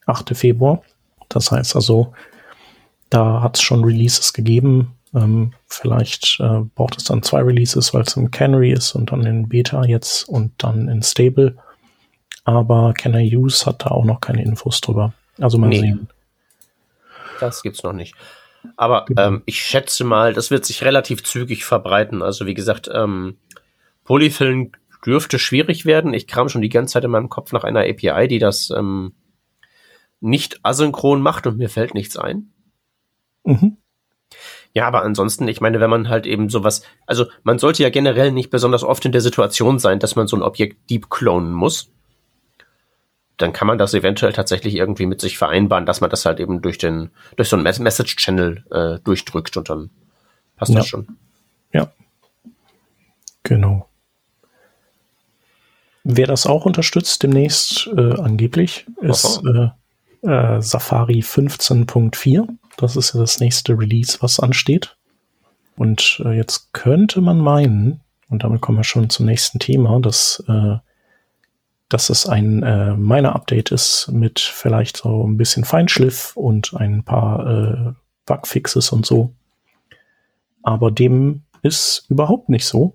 8. 0.07 0.37
Februar. 0.37 0.83
Das 1.29 1.51
heißt 1.51 1.77
also, 1.77 2.13
da 3.11 3.43
hat 3.43 3.57
es 3.57 3.63
schon 3.63 3.85
Releases 3.85 4.33
gegeben. 4.33 4.97
Ähm, 5.15 5.53
vielleicht 5.67 6.41
äh, 6.41 6.61
braucht 6.75 6.99
es 6.99 7.05
dann 7.05 7.23
zwei 7.23 7.43
Releases, 7.43 7.95
weil 7.95 8.03
es 8.03 8.17
im 8.17 8.31
Canary 8.31 8.73
ist 8.73 8.95
und 8.95 9.13
dann 9.13 9.25
in 9.25 9.49
Beta 9.49 9.85
jetzt 9.85 10.29
und 10.29 10.53
dann 10.59 10.89
in 10.89 11.03
Stable. 11.03 11.57
Aber 12.45 12.93
Can 12.95 13.15
I 13.15 13.37
Use 13.37 13.65
hat 13.65 13.85
da 13.85 13.91
auch 13.91 14.05
noch 14.05 14.21
keine 14.21 14.43
Infos 14.43 14.81
drüber. 14.81 15.15
Also 15.41 15.59
mal 15.59 15.69
nee, 15.69 15.81
sehen. 15.81 16.09
Das 17.41 17.63
gibt's 17.63 17.83
noch 17.83 17.93
nicht. 17.93 18.15
Aber 18.77 19.05
genau. 19.07 19.23
ähm, 19.23 19.43
ich 19.47 19.61
schätze 19.61 20.05
mal, 20.05 20.33
das 20.33 20.51
wird 20.51 20.65
sich 20.65 20.85
relativ 20.85 21.23
zügig 21.25 21.65
verbreiten. 21.65 22.23
Also 22.23 22.47
wie 22.47 22.55
gesagt, 22.55 22.91
ähm, 22.93 23.39
Polyfillen 24.05 24.73
dürfte 25.05 25.39
schwierig 25.39 25.85
werden. 25.85 26.15
Ich 26.15 26.27
kram 26.27 26.49
schon 26.49 26.63
die 26.63 26.69
ganze 26.69 26.95
Zeit 26.95 27.05
in 27.05 27.11
meinem 27.11 27.29
Kopf 27.29 27.53
nach 27.53 27.65
einer 27.65 27.81
API, 27.81 28.29
die 28.29 28.39
das 28.39 28.71
ähm, 28.71 29.13
nicht 30.21 30.61
asynchron 30.63 31.21
macht 31.21 31.47
und 31.47 31.59
mir 31.59 31.69
fällt 31.69 31.95
nichts 31.95 32.17
ein. 32.17 32.53
Mhm. 33.45 33.77
Ja, 34.73 34.89
aber 34.89 35.03
ansonsten, 35.03 35.47
ich 35.47 35.61
meine, 35.61 35.79
wenn 35.81 35.91
man 35.91 36.09
halt 36.09 36.27
eben 36.27 36.49
sowas, 36.49 36.83
also 37.07 37.27
man 37.45 37.59
sollte 37.59 37.83
ja 37.83 37.91
generell 37.91 38.33
nicht 38.33 38.51
besonders 38.51 38.83
oft 38.83 39.05
in 39.05 39.13
der 39.13 39.21
Situation 39.21 39.79
sein, 39.79 40.01
dass 40.01 40.17
man 40.17 40.27
so 40.27 40.37
ein 40.37 40.43
Objekt 40.43 40.91
deep 40.91 41.11
klonen 41.11 41.53
muss. 41.53 41.93
Dann 43.37 43.53
kann 43.53 43.67
man 43.67 43.79
das 43.79 43.95
eventuell 43.95 44.33
tatsächlich 44.33 44.77
irgendwie 44.77 45.07
mit 45.07 45.21
sich 45.21 45.39
vereinbaren, 45.39 45.87
dass 45.87 46.01
man 46.01 46.11
das 46.11 46.25
halt 46.25 46.39
eben 46.41 46.63
durch 46.63 46.79
den, 46.79 47.11
durch 47.37 47.49
so 47.49 47.57
einen 47.57 47.65
Message 47.65 48.17
Channel 48.17 48.65
äh, 48.71 48.99
durchdrückt 49.03 49.57
und 49.57 49.69
dann 49.69 49.91
passt 50.57 50.71
ja. 50.71 50.79
das 50.79 50.87
schon. 50.87 51.17
Ja. 51.73 51.91
Genau. 53.43 53.89
Wer 56.05 56.27
das 56.27 56.47
auch 56.47 56.67
unterstützt 56.67 57.23
demnächst 57.23 57.89
äh, 57.97 58.21
angeblich, 58.21 58.87
ist 59.01 59.43
äh, 59.45 59.71
äh, 60.29 60.61
Safari 60.61 61.21
15.4. 61.21 62.47
Das 62.77 62.97
ist 62.97 63.15
ja 63.15 63.21
das 63.21 63.41
nächste 63.41 63.79
Release, 63.79 64.19
was 64.21 64.39
ansteht. 64.39 64.97
Und 65.77 66.23
äh, 66.25 66.33
jetzt 66.37 66.73
könnte 66.73 67.21
man 67.21 67.39
meinen, 67.39 68.01
und 68.29 68.45
damit 68.45 68.61
kommen 68.61 68.79
wir 68.79 68.85
schon 68.85 69.11
zum 69.11 69.27
nächsten 69.27 69.59
Thema, 69.59 69.99
dass, 70.01 70.43
äh, 70.47 70.77
dass 71.95 72.11
es 72.11 72.27
ein 72.27 72.65
äh, 72.65 72.97
Miner-Update 72.97 73.71
ist 73.71 74.11
mit 74.11 74.41
vielleicht 74.41 74.97
so 74.97 75.25
ein 75.25 75.37
bisschen 75.37 75.63
Feinschliff 75.63 76.37
und 76.37 76.75
ein 76.75 77.05
paar 77.05 77.47
äh, 77.47 77.93
Bugfixes 78.27 78.91
und 78.91 79.07
so. 79.07 79.33
Aber 80.65 80.91
dem 80.91 81.43
ist 81.63 82.07
überhaupt 82.09 82.49
nicht 82.49 82.67
so. 82.67 82.95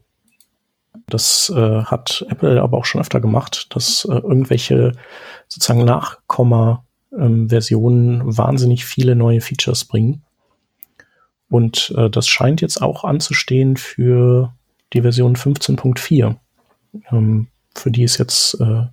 Das 1.07 1.49
äh, 1.55 1.83
hat 1.83 2.25
Apple 2.27 2.61
aber 2.61 2.77
auch 2.77 2.83
schon 2.83 2.99
öfter 2.99 3.21
gemacht, 3.21 3.67
dass 3.73 4.03
äh, 4.03 4.15
irgendwelche 4.15 4.91
sozusagen 5.47 5.85
Nachkomma 5.85 6.83
ähm, 7.17 7.49
wahnsinnig 7.49 8.83
viele 8.83 9.15
neue 9.15 9.39
Features 9.39 9.85
bringen. 9.85 10.23
Und 11.49 11.93
äh, 11.95 12.09
das 12.09 12.27
scheint 12.27 12.59
jetzt 12.59 12.81
auch 12.81 13.05
anzustehen 13.05 13.77
für 13.77 14.53
die 14.91 15.03
Version 15.03 15.37
15.4, 15.37 16.35
ähm, 17.13 17.47
für 17.79 17.91
die 17.91 18.03
es 18.03 18.17
jetzt 18.17 18.59
äh, 18.59 18.85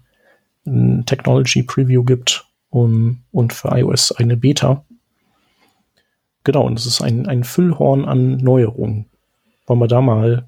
ein 0.67 1.05
Technology 1.07 1.63
Preview 1.63 2.05
gibt 2.05 2.47
um, 2.71 3.23
und 3.33 3.53
für 3.53 3.69
iOS 3.69 4.13
eine 4.13 4.37
Beta. 4.37 4.85
Genau, 6.45 6.63
und 6.63 6.79
es 6.79 6.87
ist 6.87 7.01
ein, 7.01 7.27
ein 7.27 7.45
Füllhorn 7.45 8.05
an 8.05 8.37
Neuerungen. 8.37 9.07
Wollen 9.67 9.81
wir 9.81 9.89
da 9.89 10.01
mal 10.01 10.47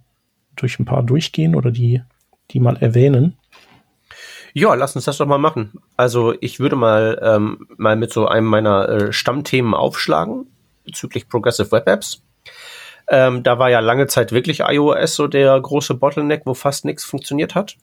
durch 0.57 0.79
ein 0.79 0.85
paar 0.85 1.03
durchgehen 1.03 1.55
oder 1.55 1.71
die, 1.71 2.03
die 2.51 2.61
mal 2.61 2.77
erwähnen? 2.77 3.37
Ja, 4.55 4.75
lass 4.75 4.97
uns 4.97 5.05
das 5.05 5.19
doch 5.19 5.27
mal 5.27 5.39
machen. 5.39 5.73
Also 5.97 6.35
ich 6.41 6.61
würde 6.61 6.77
mal, 6.77 7.21
ähm, 7.23 7.69
mal 7.77 7.97
mit 7.97 8.13
so 8.13 8.27
einem 8.27 8.47
meiner 8.47 8.89
äh, 8.89 9.13
Stammthemen 9.13 9.75
aufschlagen 9.75 10.47
bezüglich 10.85 11.29
Progressive 11.29 11.71
Web 11.71 11.87
Apps. 11.87 12.23
Ähm, 13.09 13.43
da 13.43 13.59
war 13.59 13.71
ja 13.71 13.81
lange 13.81 14.07
Zeit 14.07 14.33
wirklich 14.33 14.61
iOS 14.61 15.15
so 15.15 15.29
der 15.29 15.59
große 15.61 15.95
Bottleneck, 15.95 16.43
wo 16.45 16.55
fast 16.55 16.85
nichts 16.85 17.05
funktioniert 17.05 17.55
hat. 17.55 17.77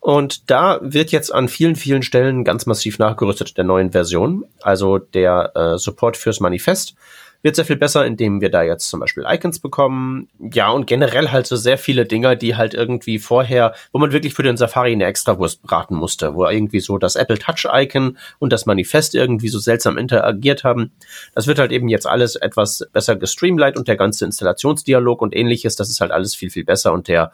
Und 0.00 0.50
da 0.50 0.78
wird 0.82 1.10
jetzt 1.10 1.34
an 1.34 1.48
vielen, 1.48 1.76
vielen 1.76 2.02
Stellen 2.02 2.44
ganz 2.44 2.66
massiv 2.66 2.98
nachgerüstet 2.98 3.56
der 3.56 3.64
neuen 3.64 3.92
Version. 3.92 4.44
Also 4.62 4.98
der 4.98 5.52
äh, 5.54 5.78
Support 5.78 6.16
fürs 6.16 6.40
Manifest 6.40 6.94
wird 7.42 7.56
sehr 7.56 7.64
viel 7.64 7.76
besser, 7.76 8.04
indem 8.04 8.40
wir 8.40 8.50
da 8.50 8.62
jetzt 8.62 8.88
zum 8.88 9.00
Beispiel 9.00 9.24
Icons 9.28 9.60
bekommen. 9.60 10.28
Ja, 10.38 10.70
und 10.70 10.86
generell 10.86 11.30
halt 11.30 11.46
so 11.46 11.56
sehr 11.56 11.78
viele 11.78 12.04
Dinger, 12.04 12.36
die 12.36 12.56
halt 12.56 12.74
irgendwie 12.74 13.18
vorher, 13.18 13.74
wo 13.92 13.98
man 13.98 14.12
wirklich 14.12 14.34
für 14.34 14.42
den 14.42 14.56
Safari 14.56 14.92
eine 14.92 15.04
Extrawurst 15.06 15.62
braten 15.62 15.96
musste, 15.96 16.34
wo 16.34 16.46
irgendwie 16.46 16.80
so 16.80 16.98
das 16.98 17.16
Apple 17.16 17.38
Touch 17.38 17.66
Icon 17.72 18.18
und 18.38 18.52
das 18.52 18.66
Manifest 18.66 19.14
irgendwie 19.14 19.48
so 19.48 19.58
seltsam 19.58 19.98
interagiert 19.98 20.64
haben. 20.64 20.92
Das 21.34 21.46
wird 21.46 21.58
halt 21.58 21.70
eben 21.70 21.88
jetzt 21.88 22.06
alles 22.06 22.34
etwas 22.34 22.88
besser 22.92 23.14
gestreamlined 23.14 23.76
und 23.76 23.86
der 23.88 23.96
ganze 23.96 24.24
Installationsdialog 24.24 25.22
und 25.22 25.34
ähnliches, 25.34 25.76
das 25.76 25.90
ist 25.90 26.00
halt 26.00 26.10
alles 26.10 26.34
viel, 26.34 26.50
viel 26.50 26.64
besser 26.64 26.92
und 26.92 27.06
der, 27.06 27.32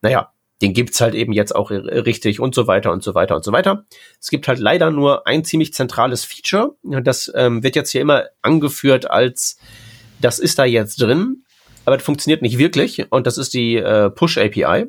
naja, 0.00 0.30
den 0.62 0.72
gibt's 0.74 1.00
halt 1.00 1.14
eben 1.14 1.32
jetzt 1.32 1.54
auch 1.54 1.70
richtig 1.70 2.40
und 2.40 2.54
so 2.54 2.66
weiter 2.66 2.92
und 2.92 3.02
so 3.02 3.14
weiter 3.14 3.34
und 3.34 3.44
so 3.44 3.52
weiter. 3.52 3.84
Es 4.20 4.30
gibt 4.30 4.46
halt 4.46 4.60
leider 4.60 4.90
nur 4.90 5.26
ein 5.26 5.44
ziemlich 5.44 5.74
zentrales 5.74 6.24
Feature. 6.24 6.76
Das 6.82 7.30
ähm, 7.34 7.62
wird 7.62 7.76
jetzt 7.76 7.90
hier 7.90 8.00
immer 8.00 8.26
angeführt 8.40 9.10
als, 9.10 9.58
das 10.20 10.38
ist 10.38 10.58
da 10.58 10.64
jetzt 10.64 11.02
drin, 11.02 11.44
aber 11.84 11.96
das 11.96 12.04
funktioniert 12.04 12.42
nicht 12.42 12.58
wirklich 12.58 13.10
und 13.10 13.26
das 13.26 13.38
ist 13.38 13.54
die 13.54 13.76
äh, 13.76 14.08
Push 14.08 14.38
API. 14.38 14.86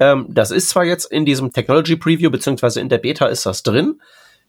Ähm, 0.00 0.26
das 0.30 0.50
ist 0.50 0.70
zwar 0.70 0.84
jetzt 0.84 1.12
in 1.12 1.26
diesem 1.26 1.52
Technology 1.52 1.96
Preview 1.96 2.30
beziehungsweise 2.30 2.80
in 2.80 2.88
der 2.88 2.98
Beta 2.98 3.26
ist 3.26 3.44
das 3.44 3.62
drin, 3.62 4.00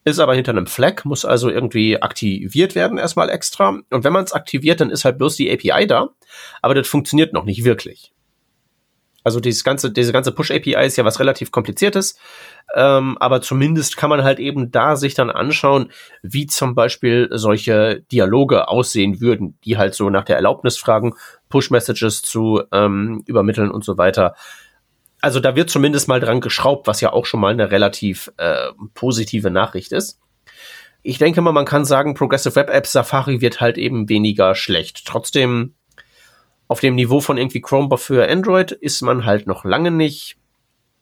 ist 0.06 0.20
aber 0.20 0.36
hinter 0.36 0.52
einem 0.52 0.68
Flag, 0.68 1.04
muss 1.04 1.26
also 1.26 1.50
irgendwie 1.50 2.02
aktiviert 2.02 2.76
werden 2.76 2.98
erstmal 2.98 3.30
extra. 3.30 3.82
Und 3.90 4.04
wenn 4.04 4.14
man 4.14 4.24
es 4.24 4.32
aktiviert, 4.32 4.80
dann 4.80 4.90
ist 4.90 5.04
halt 5.04 5.18
bloß 5.18 5.36
die 5.36 5.52
API 5.52 5.86
da, 5.86 6.10
aber 6.62 6.76
das 6.76 6.88
funktioniert 6.88 7.34
noch 7.34 7.44
nicht 7.44 7.66
wirklich. 7.66 8.15
Also 9.26 9.40
dieses 9.40 9.64
ganze, 9.64 9.92
diese 9.92 10.14
ganze 10.14 10.32
Push-API 10.32 10.86
ist 10.86 10.98
ja 10.98 11.04
was 11.04 11.20
relativ 11.20 11.50
kompliziertes, 11.50 12.16
ähm, 12.76 13.18
aber 13.20 13.42
zumindest 13.42 13.98
kann 13.98 14.12
man 14.12 14.24
halt 14.24 14.40
eben 14.40 14.70
da 14.70 14.96
sich 14.96 15.16
dann 15.16 15.32
anschauen, 15.32 15.92
wie 16.22 16.46
zum 16.46 16.76
Beispiel 16.76 17.30
solche 17.32 18.04
Dialoge 18.12 18.68
aussehen 18.68 19.20
würden, 19.22 19.58
die 19.66 19.78
halt 19.78 19.96
so 19.96 20.12
nach 20.12 20.26
der 20.26 20.36
Erlaubnis 20.36 20.78
fragen, 20.78 21.16
Push-Messages 21.50 22.22
zu 22.22 22.62
ähm, 22.72 23.24
übermitteln 23.26 23.72
und 23.72 23.84
so 23.84 23.98
weiter. 23.98 24.36
Also 25.22 25.40
da 25.40 25.56
wird 25.56 25.72
zumindest 25.72 26.08
mal 26.08 26.20
dran 26.20 26.40
geschraubt, 26.40 26.86
was 26.86 27.02
ja 27.02 27.12
auch 27.12 27.26
schon 27.26 27.40
mal 27.40 27.52
eine 27.52 27.72
relativ 27.72 28.32
äh, 28.38 28.68
positive 28.94 29.50
Nachricht 29.50 29.92
ist. 29.92 30.22
Ich 31.02 31.18
denke 31.18 31.42
mal, 31.42 31.52
man 31.52 31.66
kann 31.66 31.84
sagen, 31.84 32.14
Progressive 32.14 32.56
Web 32.56 32.70
Apps 32.70 32.92
Safari 32.92 33.42
wird 33.42 33.60
halt 33.60 33.80
eben 33.80 34.08
weniger 34.08 34.54
schlecht. 34.54 35.04
Trotzdem 35.08 35.74
auf 36.68 36.80
dem 36.80 36.96
Niveau 36.96 37.20
von 37.20 37.38
irgendwie 37.38 37.62
Chromebook 37.62 38.00
für 38.00 38.30
Android 38.30 38.72
ist 38.72 39.02
man 39.02 39.26
halt 39.26 39.48
noch 39.48 39.66
lange 39.66 39.92
nicht. 39.92 40.38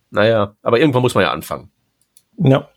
Naja, 0.09 0.55
aber 0.61 0.79
irgendwann 0.79 1.01
muss 1.01 1.15
man 1.15 1.23
ja 1.23 1.31
anfangen. 1.31 1.71
Ja. 2.37 2.69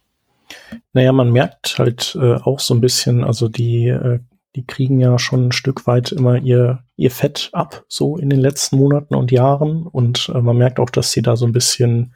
Naja, 0.92 1.12
man 1.12 1.32
merkt 1.32 1.78
halt 1.78 2.16
äh, 2.20 2.36
auch 2.36 2.60
so 2.60 2.74
ein 2.74 2.80
bisschen, 2.80 3.24
also 3.24 3.48
die, 3.48 3.88
äh, 3.88 4.20
die 4.54 4.64
kriegen 4.64 5.00
ja 5.00 5.18
schon 5.18 5.48
ein 5.48 5.52
Stück 5.52 5.86
weit 5.86 6.12
immer 6.12 6.38
ihr, 6.38 6.84
ihr 6.96 7.10
Fett 7.10 7.50
ab, 7.52 7.84
so 7.88 8.16
in 8.16 8.30
den 8.30 8.40
letzten 8.40 8.76
Monaten 8.76 9.14
und 9.14 9.32
Jahren. 9.32 9.86
Und 9.86 10.30
äh, 10.34 10.40
man 10.40 10.56
merkt 10.56 10.78
auch, 10.78 10.90
dass 10.90 11.10
sie 11.10 11.22
da 11.22 11.36
so 11.36 11.46
ein 11.46 11.52
bisschen, 11.52 12.14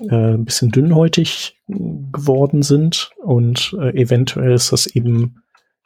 äh, 0.00 0.34
ein 0.34 0.44
bisschen 0.44 0.70
dünnhäutig 0.70 1.60
geworden 1.68 2.62
sind. 2.62 3.10
Und 3.22 3.76
äh, 3.78 3.90
eventuell 3.90 4.52
ist 4.52 4.72
das 4.72 4.86
eben 4.86 5.42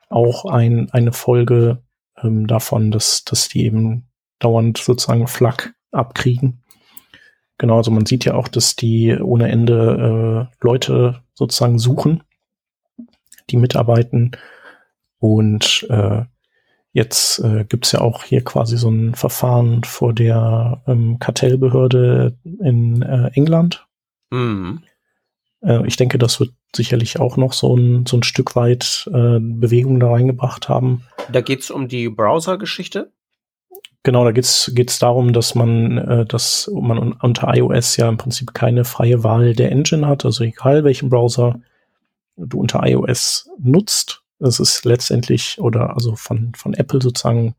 auch 0.09 0.45
ein, 0.45 0.89
eine 0.93 1.13
Folge 1.13 1.83
ähm, 2.23 2.47
davon, 2.47 2.91
dass, 2.91 3.25
dass 3.25 3.49
die 3.49 3.65
eben 3.65 4.09
dauernd 4.39 4.79
sozusagen 4.79 5.27
Flak 5.27 5.75
abkriegen. 5.93 6.63
Genau, 7.59 7.79
also 7.79 7.91
man 7.91 8.07
sieht 8.07 8.25
ja 8.25 8.35
auch, 8.35 8.49
dass 8.49 8.77
die 8.77 9.17
ohne 9.19 9.49
Ende 9.49 10.49
äh, 10.53 10.57
Leute 10.65 11.23
sozusagen 11.35 11.79
suchen, 11.79 12.23
die 13.49 13.57
mitarbeiten. 13.57 14.33
Und 15.19 15.87
äh, 15.89 16.25
jetzt 16.93 17.39
äh, 17.39 17.65
gibt 17.65 17.91
ja 17.93 18.01
auch 18.01 18.25
hier 18.25 18.45
quasi 18.45 18.77
so 18.77 18.91
ein 18.91 19.15
Verfahren 19.15 19.85
vor 19.85 20.13
der 20.13 20.83
ähm, 20.87 21.19
Kartellbehörde 21.19 22.37
in 22.45 23.03
äh, 23.03 23.31
England. 23.33 23.87
Mhm. 24.31 24.83
Äh, 25.63 25.87
ich 25.87 25.97
denke, 25.97 26.19
das 26.19 26.41
wird 26.41 26.53
sicherlich 26.77 27.19
auch 27.19 27.37
noch 27.37 27.53
so 27.53 27.77
ein, 27.77 28.07
so 28.07 28.17
ein 28.17 28.23
Stück 28.23 28.55
weit 28.57 29.09
äh, 29.13 29.39
Bewegung 29.41 29.99
da 30.01 30.11
reingebracht 30.11 30.69
haben. 30.69 31.03
Da 31.33 31.41
geht's 31.41 31.71
um 31.71 31.89
die 31.89 32.09
Browser-Geschichte? 32.09 33.11
Genau, 34.03 34.25
da 34.25 34.31
geht's 34.31 34.71
geht's 34.73 35.01
darum, 35.01 35.33
dass 35.33 35.57
man, 35.57 35.99
äh, 35.99 36.27
dass 36.27 36.71
man 36.73 37.15
unter 37.15 37.53
iOS 37.57 37.97
ja 37.97 38.09
im 38.09 38.19
Prinzip 38.19 38.55
keine 38.55 38.85
freie 38.85 39.25
Wahl 39.25 39.55
der 39.55 39.73
Engine 39.73 40.07
hat, 40.07 40.25
also 40.25 40.45
egal 40.45 40.85
welchen 40.85 41.11
Browser 41.11 41.61
du 42.37 42.61
unter 42.61 42.87
iOS 42.87 43.51
nutzt. 43.59 44.23
Es 44.39 44.61
ist 44.61 44.85
letztendlich 44.85 45.59
oder 45.59 45.95
also 45.95 46.15
von, 46.15 46.53
von 46.55 46.75
Apple 46.75 47.03
sozusagen 47.03 47.57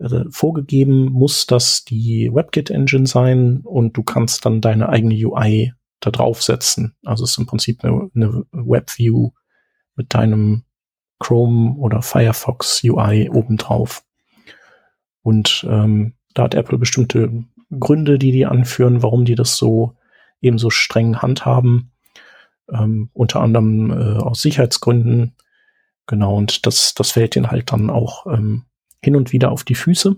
äh, 0.00 0.24
vorgegeben, 0.30 1.06
muss 1.06 1.46
das 1.46 1.84
die 1.84 2.30
WebKit-Engine 2.32 3.06
sein 3.06 3.60
und 3.64 3.96
du 3.96 4.02
kannst 4.02 4.44
dann 4.44 4.60
deine 4.60 4.88
eigene 4.88 5.14
UI 5.14 5.72
da 6.00 6.10
draufsetzen. 6.10 6.96
Also 7.04 7.24
es 7.24 7.32
ist 7.32 7.38
im 7.38 7.46
Prinzip 7.46 7.84
eine, 7.84 8.10
eine 8.14 8.44
WebView 8.52 9.30
mit 9.94 10.14
deinem 10.14 10.64
Chrome 11.18 11.76
oder 11.76 12.02
Firefox 12.02 12.82
UI 12.82 13.28
obendrauf. 13.30 14.02
Und 15.22 15.66
ähm, 15.68 16.14
da 16.34 16.44
hat 16.44 16.54
Apple 16.54 16.78
bestimmte 16.78 17.44
Gründe, 17.78 18.18
die 18.18 18.32
die 18.32 18.46
anführen, 18.46 19.02
warum 19.02 19.24
die 19.24 19.34
das 19.34 19.56
so 19.56 19.96
eben 20.40 20.58
so 20.58 20.70
streng 20.70 21.20
handhaben. 21.20 21.92
Ähm, 22.72 23.10
unter 23.12 23.40
anderem 23.40 23.90
äh, 23.90 24.18
aus 24.18 24.42
Sicherheitsgründen. 24.42 25.34
Genau, 26.06 26.36
und 26.36 26.66
das, 26.66 26.94
das 26.94 27.12
fällt 27.12 27.36
ihnen 27.36 27.50
halt 27.50 27.72
dann 27.72 27.90
auch 27.90 28.26
ähm, 28.26 28.64
hin 29.02 29.16
und 29.16 29.32
wieder 29.32 29.52
auf 29.52 29.64
die 29.64 29.74
Füße. 29.74 30.16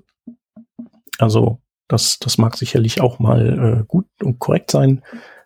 Also 1.18 1.60
das, 1.88 2.18
das 2.18 2.38
mag 2.38 2.56
sicherlich 2.56 3.00
auch 3.00 3.18
mal 3.18 3.80
äh, 3.80 3.84
gut 3.86 4.06
und 4.22 4.38
korrekt 4.38 4.70
sein, 4.70 5.02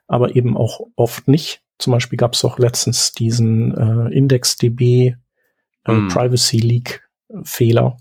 aber 0.07 0.37
eben 0.37 0.57
auch 0.57 0.81
oft 0.97 1.29
nicht. 1.29 1.63
Zum 1.79 1.93
Beispiel 1.93 2.17
gab 2.17 2.35
es 2.35 2.45
auch 2.45 2.59
letztens 2.59 3.13
diesen 3.13 3.77
äh, 3.77 4.15
IndexDB 4.15 4.81
äh, 4.81 5.93
mm. 5.93 6.09
Privacy 6.09 6.59
Leak 6.59 7.07
Fehler. 7.43 7.97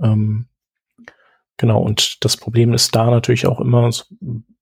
Ähm, 0.00 0.46
genau, 1.56 1.80
und 1.82 2.24
das 2.24 2.36
Problem 2.36 2.74
ist 2.74 2.94
da 2.94 3.10
natürlich 3.10 3.46
auch 3.46 3.60
immer, 3.60 3.90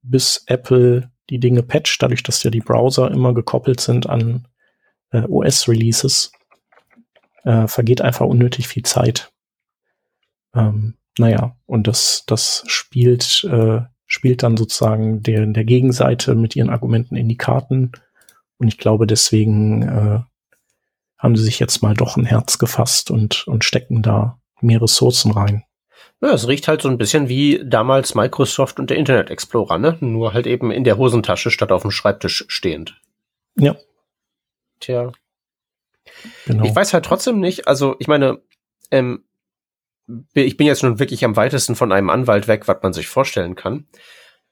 bis 0.02 0.44
Apple 0.46 1.10
die 1.30 1.38
Dinge 1.38 1.62
patcht, 1.62 2.02
dadurch, 2.02 2.22
dass 2.22 2.42
ja 2.42 2.50
die 2.50 2.60
Browser 2.60 3.10
immer 3.10 3.32
gekoppelt 3.32 3.80
sind 3.80 4.08
an 4.08 4.46
äh, 5.10 5.22
OS-Releases, 5.22 6.32
äh, 7.44 7.66
vergeht 7.66 8.00
einfach 8.00 8.26
unnötig 8.26 8.68
viel 8.68 8.82
Zeit. 8.82 9.32
Ähm, 10.54 10.94
naja, 11.18 11.56
und 11.66 11.86
das, 11.86 12.24
das 12.26 12.64
spielt, 12.66 13.44
äh, 13.44 13.82
spielt 14.12 14.42
dann 14.42 14.58
sozusagen 14.58 15.22
der, 15.22 15.46
der 15.46 15.64
Gegenseite 15.64 16.34
mit 16.34 16.54
ihren 16.54 16.68
Argumenten 16.68 17.16
in 17.16 17.30
die 17.30 17.38
Karten. 17.38 17.92
Und 18.58 18.68
ich 18.68 18.76
glaube, 18.76 19.06
deswegen 19.06 19.82
äh, 19.82 20.20
haben 21.16 21.34
sie 21.34 21.42
sich 21.42 21.58
jetzt 21.58 21.82
mal 21.82 21.94
doch 21.94 22.18
ein 22.18 22.26
Herz 22.26 22.58
gefasst 22.58 23.10
und, 23.10 23.48
und 23.48 23.64
stecken 23.64 24.02
da 24.02 24.38
mehr 24.60 24.82
Ressourcen 24.82 25.32
rein. 25.32 25.64
Ja, 26.20 26.34
es 26.34 26.46
riecht 26.46 26.68
halt 26.68 26.82
so 26.82 26.90
ein 26.90 26.98
bisschen 26.98 27.30
wie 27.30 27.62
damals 27.64 28.14
Microsoft 28.14 28.78
und 28.78 28.90
der 28.90 28.98
Internet 28.98 29.30
Explorer, 29.30 29.78
ne? 29.78 29.96
Nur 30.00 30.34
halt 30.34 30.46
eben 30.46 30.70
in 30.70 30.84
der 30.84 30.98
Hosentasche 30.98 31.50
statt 31.50 31.72
auf 31.72 31.82
dem 31.82 31.90
Schreibtisch 31.90 32.44
stehend. 32.48 33.00
Ja. 33.56 33.76
Tja. 34.78 35.10
Genau. 36.44 36.64
Ich 36.64 36.76
weiß 36.76 36.92
halt 36.92 37.06
trotzdem 37.06 37.40
nicht, 37.40 37.66
also 37.66 37.96
ich 37.98 38.08
meine, 38.08 38.42
ähm, 38.90 39.24
ich 40.34 40.56
bin 40.56 40.66
jetzt 40.66 40.82
nun 40.82 40.98
wirklich 40.98 41.24
am 41.24 41.36
weitesten 41.36 41.76
von 41.76 41.92
einem 41.92 42.10
Anwalt 42.10 42.48
weg, 42.48 42.68
was 42.68 42.78
man 42.82 42.92
sich 42.92 43.08
vorstellen 43.08 43.54
kann. 43.54 43.86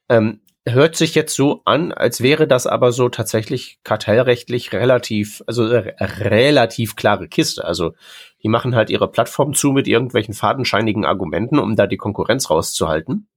Ähm, 0.09 0.41
hört 0.67 0.97
sich 0.97 1.15
jetzt 1.15 1.35
so 1.35 1.63
an, 1.65 1.93
als 1.93 2.21
wäre 2.21 2.47
das 2.47 2.67
aber 2.67 2.93
so 2.93 3.09
tatsächlich 3.09 3.79
kartellrechtlich 3.83 4.73
relativ, 4.73 5.43
also 5.47 5.67
äh, 5.67 5.95
relativ 6.03 6.97
klare 6.97 7.29
Kiste. 7.29 7.65
Also 7.65 7.95
die 8.43 8.49
machen 8.49 8.75
halt 8.75 8.91
ihre 8.91 9.11
Plattform 9.11 9.55
zu 9.55 9.73
mit 9.73 9.89
irgendwelchen 9.89 10.35
fadenscheinigen 10.35 11.05
Argumenten, 11.05 11.59
um 11.59 11.77
da 11.77 11.87
die 11.87 11.97
Konkurrenz 11.97 12.51
rauszuhalten. 12.51 13.29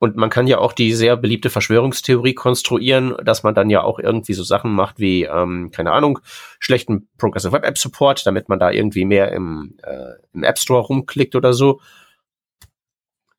Und 0.00 0.16
man 0.16 0.30
kann 0.30 0.46
ja 0.46 0.58
auch 0.58 0.72
die 0.72 0.92
sehr 0.92 1.16
beliebte 1.16 1.50
Verschwörungstheorie 1.50 2.34
konstruieren, 2.34 3.16
dass 3.24 3.42
man 3.42 3.54
dann 3.54 3.68
ja 3.68 3.82
auch 3.82 3.98
irgendwie 3.98 4.34
so 4.34 4.44
Sachen 4.44 4.72
macht 4.72 5.00
wie, 5.00 5.24
ähm, 5.24 5.70
keine 5.72 5.92
Ahnung, 5.92 6.20
schlechten 6.60 7.08
Progressive 7.18 7.52
Web 7.52 7.64
App 7.64 7.78
Support, 7.78 8.24
damit 8.24 8.48
man 8.48 8.60
da 8.60 8.70
irgendwie 8.70 9.04
mehr 9.04 9.32
im, 9.32 9.76
äh, 9.82 10.12
im 10.32 10.44
App 10.44 10.58
Store 10.58 10.82
rumklickt 10.82 11.34
oder 11.34 11.52
so. 11.52 11.80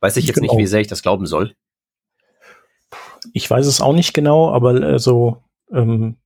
Weiß 0.01 0.17
ich 0.17 0.27
jetzt 0.27 0.35
genau. 0.35 0.53
nicht, 0.53 0.61
wie 0.61 0.67
sehr 0.67 0.81
ich 0.81 0.87
das 0.87 1.01
glauben 1.01 1.25
soll. 1.25 1.55
Ich 3.33 3.49
weiß 3.49 3.65
es 3.65 3.81
auch 3.81 3.93
nicht 3.93 4.13
genau, 4.13 4.51
aber 4.51 4.81
also 4.81 5.43
ähm, 5.71 6.17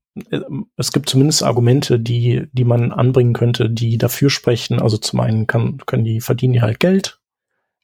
es 0.78 0.92
gibt 0.92 1.10
zumindest 1.10 1.44
Argumente, 1.44 2.00
die, 2.00 2.48
die 2.54 2.66
man 2.66 2.92
anbringen 2.92 3.34
könnte, 3.34 3.70
die 3.70 3.98
dafür 3.98 4.30
sprechen. 4.30 4.80
Also 4.80 4.98
zum 4.98 5.20
einen 5.20 5.48
kann, 5.48 5.78
können 5.86 6.06
die 6.06 6.22
verdienen 6.22 6.54
die 6.54 6.62
halt 6.62 6.80
Geld 6.80 7.20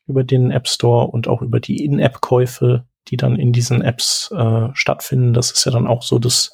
über 0.09 0.23
den 0.23 0.51
App 0.51 0.67
Store 0.67 1.07
und 1.07 1.27
auch 1.27 1.41
über 1.41 1.59
die 1.59 1.85
In-App-Käufe, 1.85 2.85
die 3.07 3.17
dann 3.17 3.37
in 3.37 3.53
diesen 3.53 3.81
Apps 3.81 4.31
äh, 4.31 4.69
stattfinden. 4.73 5.33
Das 5.33 5.51
ist 5.51 5.65
ja 5.65 5.71
dann 5.71 5.87
auch 5.87 6.03
so, 6.03 6.19
dass 6.19 6.51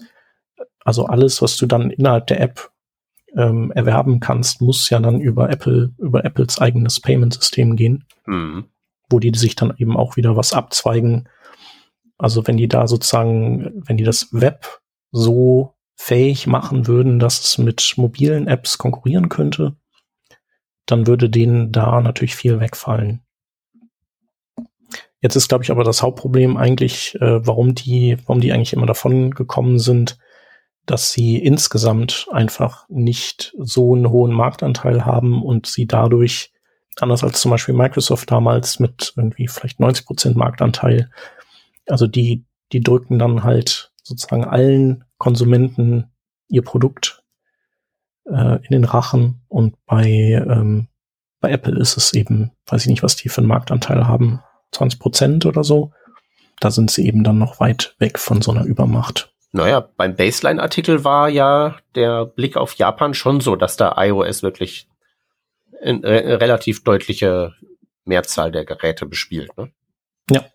also 0.83 1.07
alles, 1.07 1.41
was 1.41 1.57
du 1.57 1.65
dann 1.65 1.89
innerhalb 1.89 2.27
der 2.27 2.41
App 2.41 2.71
ähm, 3.35 3.71
erwerben 3.71 4.19
kannst, 4.19 4.61
muss 4.61 4.89
ja 4.89 4.99
dann 4.99 5.19
über 5.19 5.49
Apple, 5.49 5.93
über 5.97 6.23
Apples 6.23 6.59
eigenes 6.59 6.99
Payment-System 6.99 7.75
gehen, 7.75 8.05
mhm. 8.25 8.65
wo 9.09 9.19
die 9.19 9.31
sich 9.35 9.55
dann 9.55 9.73
eben 9.77 9.97
auch 9.97 10.15
wieder 10.15 10.37
was 10.37 10.53
abzweigen. 10.53 11.27
Also 12.17 12.47
wenn 12.47 12.57
die 12.57 12.69
da 12.69 12.87
sozusagen, 12.87 13.83
wenn 13.85 13.97
die 13.97 14.03
das 14.03 14.29
Web 14.31 14.79
so 15.11 15.73
fähig 15.97 16.47
machen 16.47 16.87
würden, 16.87 17.19
dass 17.19 17.43
es 17.43 17.57
mit 17.57 17.93
mobilen 17.97 18.47
Apps 18.47 18.77
konkurrieren 18.77 19.27
könnte, 19.27 19.75
dann 20.85 21.07
würde 21.07 21.29
denen 21.29 21.71
da 21.71 21.99
natürlich 22.01 22.35
viel 22.35 22.59
wegfallen. 22.59 23.24
Jetzt 25.25 25.35
ist, 25.35 25.49
glaube 25.49 25.63
ich, 25.63 25.71
aber 25.71 25.83
das 25.83 26.03
Hauptproblem 26.03 26.55
eigentlich, 26.55 27.15
äh, 27.19 27.43
warum 27.47 27.73
die, 27.73 28.15
warum 28.27 28.41
die 28.41 28.53
eigentlich 28.53 28.73
immer 28.73 28.85
davon 28.85 29.31
gekommen 29.31 29.79
sind, 29.79 30.19
dass 30.85 31.13
sie 31.13 31.37
insgesamt 31.39 32.27
einfach 32.31 32.85
nicht 32.89 33.51
so 33.57 33.95
einen 33.95 34.11
hohen 34.11 34.31
Marktanteil 34.31 35.03
haben 35.03 35.41
und 35.41 35.65
sie 35.65 35.87
dadurch, 35.87 36.53
anders 36.99 37.23
als 37.23 37.41
zum 37.41 37.49
Beispiel 37.49 37.73
Microsoft 37.73 38.29
damals 38.29 38.79
mit 38.79 39.13
irgendwie 39.17 39.47
vielleicht 39.47 39.79
90 39.79 40.05
Prozent 40.05 40.35
Marktanteil, 40.35 41.09
also 41.87 42.05
die, 42.05 42.45
die 42.71 42.81
drücken 42.81 43.17
dann 43.17 43.43
halt 43.43 43.91
sozusagen 44.03 44.45
allen 44.45 45.05
Konsumenten 45.17 46.11
ihr 46.49 46.61
Produkt 46.61 47.23
äh, 48.25 48.57
in 48.57 48.69
den 48.69 48.85
Rachen 48.85 49.41
und 49.47 49.73
bei, 49.87 50.05
ähm, 50.07 50.87
bei 51.39 51.49
Apple 51.49 51.79
ist 51.79 51.97
es 51.97 52.13
eben, 52.13 52.51
weiß 52.67 52.83
ich 52.83 52.89
nicht, 52.89 53.01
was 53.01 53.15
die 53.15 53.29
für 53.29 53.39
einen 53.39 53.47
Marktanteil 53.47 54.07
haben, 54.07 54.43
20 54.75 54.99
Prozent 54.99 55.45
oder 55.45 55.63
so. 55.63 55.91
Da 56.59 56.71
sind 56.71 56.91
sie 56.91 57.07
eben 57.07 57.23
dann 57.23 57.37
noch 57.37 57.59
weit 57.59 57.95
weg 57.99 58.19
von 58.19 58.41
so 58.41 58.51
einer 58.51 58.65
Übermacht. 58.65 59.33
Naja, 59.51 59.79
beim 59.79 60.15
Baseline-Artikel 60.15 61.03
war 61.03 61.29
ja 61.29 61.77
der 61.95 62.25
Blick 62.25 62.57
auf 62.57 62.73
Japan 62.73 63.13
schon 63.13 63.39
so, 63.39 63.55
dass 63.55 63.77
da 63.77 63.95
iOS 63.97 64.43
wirklich 64.43 64.87
eine 65.81 66.41
relativ 66.41 66.83
deutliche 66.83 67.53
Mehrzahl 68.03 68.51
der 68.51 68.65
Geräte 68.65 69.05
bespielt. 69.05 69.55
Ne? 69.57 69.71
Ja, 70.29 70.45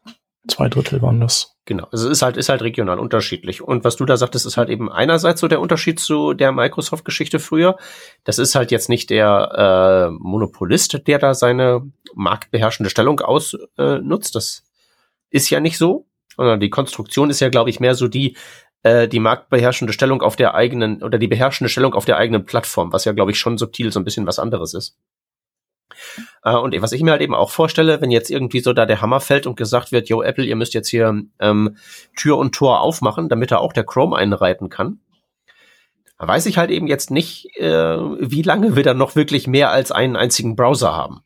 zwei 0.50 0.68
Drittel 0.68 1.00
waren 1.00 1.20
das. 1.20 1.56
Genau, 1.64 1.86
also 1.90 2.06
es 2.08 2.18
ist 2.18 2.22
halt, 2.22 2.36
ist 2.36 2.48
halt 2.48 2.62
regional 2.62 2.98
unterschiedlich. 2.98 3.62
Und 3.62 3.84
was 3.84 3.96
du 3.96 4.04
da 4.04 4.16
sagtest, 4.16 4.44
ist 4.44 4.56
halt 4.56 4.68
eben 4.68 4.90
einerseits 4.90 5.40
so 5.40 5.48
der 5.48 5.60
Unterschied 5.60 6.00
zu 6.00 6.34
der 6.34 6.52
Microsoft-Geschichte 6.52 7.38
früher. 7.38 7.76
Das 8.24 8.38
ist 8.38 8.54
halt 8.54 8.70
jetzt 8.70 8.88
nicht 8.88 9.10
der 9.10 10.10
äh, 10.10 10.16
Monopolist, 10.18 11.06
der 11.06 11.18
da 11.18 11.34
seine 11.34 11.90
marktbeherrschende 12.14 12.90
Stellung 12.90 13.20
ausnutzt. 13.20 14.34
Äh, 14.34 14.38
das 14.38 14.64
ist 15.30 15.50
ja 15.50 15.60
nicht 15.60 15.78
so. 15.78 16.06
Sondern 16.36 16.60
die 16.60 16.70
Konstruktion 16.70 17.30
ist 17.30 17.40
ja, 17.40 17.48
glaube 17.48 17.70
ich, 17.70 17.80
mehr 17.80 17.94
so 17.94 18.08
die, 18.08 18.36
äh, 18.82 19.08
die 19.08 19.20
marktbeherrschende 19.20 19.92
Stellung 19.92 20.22
auf 20.22 20.36
der 20.36 20.54
eigenen 20.54 21.02
oder 21.02 21.18
die 21.18 21.28
beherrschende 21.28 21.68
Stellung 21.68 21.94
auf 21.94 22.04
der 22.04 22.16
eigenen 22.16 22.44
Plattform, 22.44 22.92
was 22.92 23.04
ja, 23.04 23.12
glaube 23.12 23.30
ich, 23.30 23.38
schon 23.38 23.58
subtil 23.58 23.92
so 23.92 24.00
ein 24.00 24.04
bisschen 24.04 24.26
was 24.26 24.38
anderes 24.38 24.74
ist. 24.74 24.96
Äh, 26.44 26.56
und 26.56 26.80
was 26.80 26.92
ich 26.92 27.02
mir 27.02 27.12
halt 27.12 27.22
eben 27.22 27.34
auch 27.34 27.50
vorstelle, 27.50 28.00
wenn 28.00 28.10
jetzt 28.10 28.30
irgendwie 28.30 28.60
so 28.60 28.72
da 28.72 28.86
der 28.86 29.00
Hammer 29.00 29.20
fällt 29.20 29.46
und 29.46 29.56
gesagt 29.56 29.92
wird, 29.92 30.08
yo, 30.08 30.22
Apple, 30.22 30.44
ihr 30.44 30.56
müsst 30.56 30.74
jetzt 30.74 30.88
hier 30.88 31.22
ähm, 31.38 31.76
Tür 32.16 32.38
und 32.38 32.54
Tor 32.54 32.80
aufmachen, 32.80 33.28
damit 33.28 33.50
da 33.50 33.58
auch 33.58 33.72
der 33.72 33.84
Chrome 33.84 34.16
einreiten 34.16 34.68
kann. 34.68 35.00
Weiß 36.18 36.44
ich 36.46 36.58
halt 36.58 36.70
eben 36.70 36.86
jetzt 36.86 37.10
nicht, 37.10 37.56
äh, 37.56 37.96
wie 37.98 38.42
lange 38.42 38.76
wir 38.76 38.82
dann 38.82 38.98
noch 38.98 39.16
wirklich 39.16 39.46
mehr 39.46 39.70
als 39.70 39.90
einen 39.90 40.16
einzigen 40.16 40.54
Browser 40.54 40.94
haben. 40.94 41.22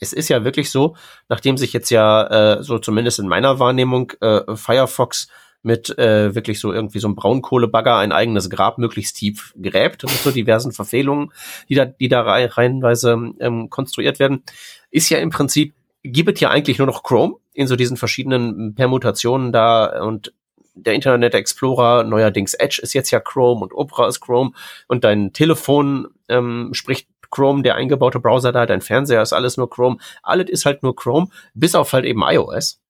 Es 0.00 0.12
ist 0.12 0.28
ja 0.28 0.42
wirklich 0.42 0.70
so, 0.70 0.96
nachdem 1.28 1.56
sich 1.56 1.72
jetzt 1.72 1.90
ja 1.90 2.56
äh, 2.56 2.62
so 2.64 2.78
zumindest 2.78 3.20
in 3.20 3.28
meiner 3.28 3.58
Wahrnehmung 3.60 4.12
äh, 4.20 4.56
Firefox 4.56 5.28
mit 5.62 5.96
äh, 5.98 6.34
wirklich 6.34 6.60
so 6.60 6.72
irgendwie 6.72 6.98
so 6.98 7.08
einem 7.08 7.16
Braunkohlebagger 7.16 7.96
ein 7.96 8.12
eigenes 8.12 8.48
Grab 8.48 8.78
möglichst 8.78 9.16
tief 9.16 9.54
gräbt 9.60 10.02
mit 10.02 10.12
so 10.12 10.30
diversen 10.30 10.72
Verfehlungen, 10.72 11.32
die 11.68 11.74
da, 11.74 11.84
die 11.84 12.08
da 12.08 12.22
reihenweise 12.22 13.32
ähm, 13.40 13.68
konstruiert 13.70 14.18
werden, 14.18 14.42
ist 14.90 15.10
ja 15.10 15.18
im 15.18 15.30
Prinzip, 15.30 15.74
gibt 16.02 16.30
es 16.30 16.40
ja 16.40 16.50
eigentlich 16.50 16.78
nur 16.78 16.86
noch 16.86 17.02
Chrome 17.02 17.36
in 17.52 17.66
so 17.66 17.76
diesen 17.76 17.96
verschiedenen 17.96 18.74
Permutationen 18.74 19.52
da 19.52 20.02
und 20.02 20.32
der 20.74 20.94
Internet 20.94 21.34
Explorer, 21.34 22.04
neuerdings 22.04 22.54
Edge 22.54 22.80
ist 22.82 22.94
jetzt 22.94 23.10
ja 23.10 23.20
Chrome 23.20 23.60
und 23.60 23.74
Opera 23.74 24.08
ist 24.08 24.20
Chrome 24.20 24.52
und 24.88 25.04
dein 25.04 25.32
Telefon 25.32 26.08
ähm, 26.28 26.70
spricht 26.72 27.08
Chrome, 27.30 27.62
der 27.62 27.76
eingebaute 27.76 28.18
Browser 28.18 28.52
da, 28.52 28.66
dein 28.66 28.80
Fernseher 28.80 29.22
ist 29.22 29.32
alles 29.32 29.56
nur 29.56 29.70
Chrome, 29.70 29.98
alles 30.22 30.48
ist 30.48 30.64
halt 30.64 30.82
nur 30.82 30.96
Chrome, 30.96 31.28
bis 31.54 31.74
auf 31.74 31.92
halt 31.92 32.04
eben 32.04 32.22
iOS. 32.22 32.80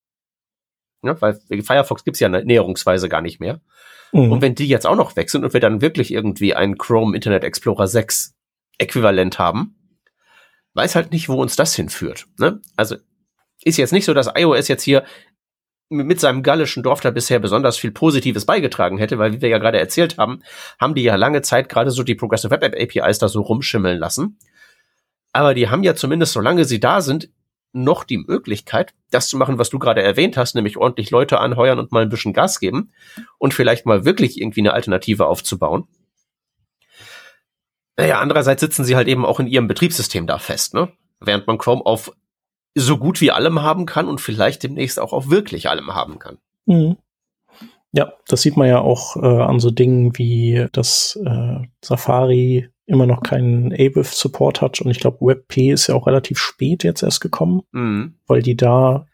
Ja, 1.03 1.21
weil 1.21 1.39
Firefox 1.63 2.05
gibt's 2.05 2.21
ja 2.21 2.29
näherungsweise 2.29 3.09
gar 3.09 3.23
nicht 3.23 3.41
mehr. 3.41 3.61
Mhm. 4.13 4.33
Und 4.33 4.43
wenn 4.43 4.55
die 4.55 4.69
jetzt 4.69 4.87
auch 4.87 4.97
noch 4.97 5.17
weg 5.17 5.31
sind 5.31 5.45
und 5.45 5.53
wir 5.53 5.61
dann 5.61 5.81
wirklich 5.81 6.13
irgendwie 6.13 6.55
ein 6.55 6.79
Chrome 6.79 7.15
Internet 7.15 7.45
Explorer 7.45 7.87
6 7.87 8.35
Äquivalent 8.79 9.39
haben, 9.39 9.77
weiß 10.75 10.95
halt 10.95 11.13
nicht, 11.13 11.29
wo 11.29 11.41
uns 11.41 11.57
das 11.57 11.75
hinführt. 11.75 12.27
Ne? 12.39 12.61
Also 12.77 12.97
ist 13.63 13.77
jetzt 13.77 13.93
nicht 13.93 14.05
so, 14.05 14.15
dass 14.15 14.31
iOS 14.35 14.69
jetzt 14.69 14.83
hier 14.83 15.05
mit 15.91 16.21
seinem 16.21 16.43
gallischen 16.43 16.85
Dorf 16.85 17.01
da 17.01 17.11
bisher 17.11 17.41
besonders 17.41 17.77
viel 17.77 17.91
Positives 17.91 18.47
beigetragen 18.47 18.99
hätte, 18.99 19.19
weil 19.19 19.33
wie 19.33 19.43
wir 19.43 19.49
ja 19.49 19.59
gerade 19.59 19.81
erzählt 19.81 20.19
haben, 20.19 20.43
haben 20.81 20.95
die 20.95 21.03
ja 21.03 21.17
lange 21.17 21.43
Zeit 21.43 21.69
gerade 21.69 21.91
so 21.91 22.05
die 22.05 22.15
Progressive 22.15 22.51
Web 22.51 22.63
App 22.63 22.77
APIs 22.81 23.19
da 23.19 23.29
so 23.29 23.43
rumschimmeln 23.43 23.99
lassen. 23.99 24.39
Aber 25.33 25.53
die 25.53 25.69
haben 25.69 25.83
ja 25.83 25.95
zumindest, 25.95 26.33
solange 26.33 26.65
sie 26.65 26.79
da 26.79 27.01
sind, 27.01 27.31
noch 27.73 28.05
die 28.05 28.19
Möglichkeit, 28.19 28.95
das 29.11 29.29
zu 29.29 29.37
machen, 29.37 29.59
was 29.59 29.71
du 29.71 29.79
gerade 29.79 30.03
erwähnt 30.03 30.37
hast, 30.37 30.55
nämlich 30.55 30.77
ordentlich 30.77 31.11
Leute 31.11 31.39
anheuern 31.39 31.79
und 31.79 31.93
mal 31.93 32.03
ein 32.03 32.09
bisschen 32.09 32.33
Gas 32.33 32.61
geben 32.61 32.93
und 33.39 33.55
vielleicht 33.55 33.87
mal 33.87 34.05
wirklich 34.05 34.41
irgendwie 34.41 34.61
eine 34.61 34.73
Alternative 34.73 35.27
aufzubauen. 35.27 35.87
Naja, 37.97 38.19
andererseits 38.21 38.61
sitzen 38.61 38.85
sie 38.85 38.97
halt 38.97 39.09
eben 39.09 39.27
auch 39.27 39.41
in 39.41 39.47
ihrem 39.47 39.69
Betriebssystem 39.69 40.27
da 40.27 40.39
fest, 40.39 40.75
ne? 40.75 40.91
Während 41.21 41.47
man 41.47 41.59
Chrome 41.59 41.85
auf 41.85 42.13
so 42.75 42.97
gut 42.97 43.21
wie 43.21 43.31
allem 43.31 43.63
haben 43.63 43.85
kann 43.85 44.09
und 44.09 44.21
vielleicht 44.21 44.63
demnächst 44.63 44.99
auch 44.99 45.13
auf 45.13 45.29
wirklich 45.29 45.69
allem 45.69 45.95
haben 45.95 46.19
kann. 46.19 46.39
Mhm. 46.67 46.97
Ja, 47.93 48.13
das 48.29 48.43
sieht 48.43 48.57
man 48.57 48.69
ja 48.69 48.81
auch 48.81 49.17
äh, 49.17 49.27
an 49.27 49.59
so 49.59 49.71
Dingen 49.71 50.17
wie 50.17 50.67
das 50.73 51.19
äh, 51.25 51.59
Safari 51.85 52.71
immer 52.91 53.07
noch 53.07 53.23
keinen 53.23 53.73
AWIF-Support 53.73 54.61
hat 54.61 54.81
und 54.81 54.91
ich 54.91 55.01
glaube 55.01 55.25
WebP 55.25 55.71
ist 55.73 55.87
ja 55.87 55.95
auch 55.95 56.07
relativ 56.07 56.39
spät 56.39 56.85
jetzt 56.85 57.03
erst 57.03 57.21
gekommen, 57.21 57.63
mhm. 57.73 58.15
weil 58.27 58.43
die 58.43 58.57
da 58.57 59.07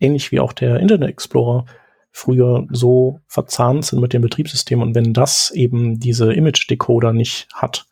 ähnlich 0.00 0.32
wie 0.32 0.40
auch 0.40 0.52
der 0.52 0.80
Internet 0.80 1.10
Explorer 1.10 1.66
früher 2.10 2.66
so 2.70 3.20
verzahnt 3.28 3.84
sind 3.84 4.00
mit 4.00 4.12
dem 4.12 4.22
Betriebssystem 4.22 4.82
und 4.82 4.94
wenn 4.94 5.12
das 5.12 5.50
eben 5.50 6.00
diese 6.00 6.32
Image-Decoder 6.32 7.12
nicht 7.12 7.48
hat, 7.54 7.86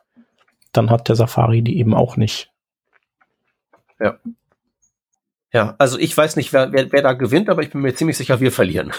dann 0.73 0.91
hat 0.91 1.09
der 1.09 1.17
Safari 1.17 1.63
die 1.63 1.79
eben 1.79 1.95
auch 1.95 2.17
nicht. 2.17 2.51
Ja. 4.01 4.19
Ja, 5.53 5.77
also 5.79 5.99
ich 5.99 6.15
weiß 6.15 6.37
nicht, 6.37 6.53
wer, 6.53 6.73
wer, 6.73 6.93
wer 6.93 7.03
da 7.03 7.15
gewinnt, 7.15 7.49
aber 7.49 7.63
ich 7.63 7.71
bin 7.71 7.81
mir 7.81 7.95
ziemlich 7.95 8.19
sicher, 8.19 8.41
wir 8.41 8.53
verlieren. 8.53 8.93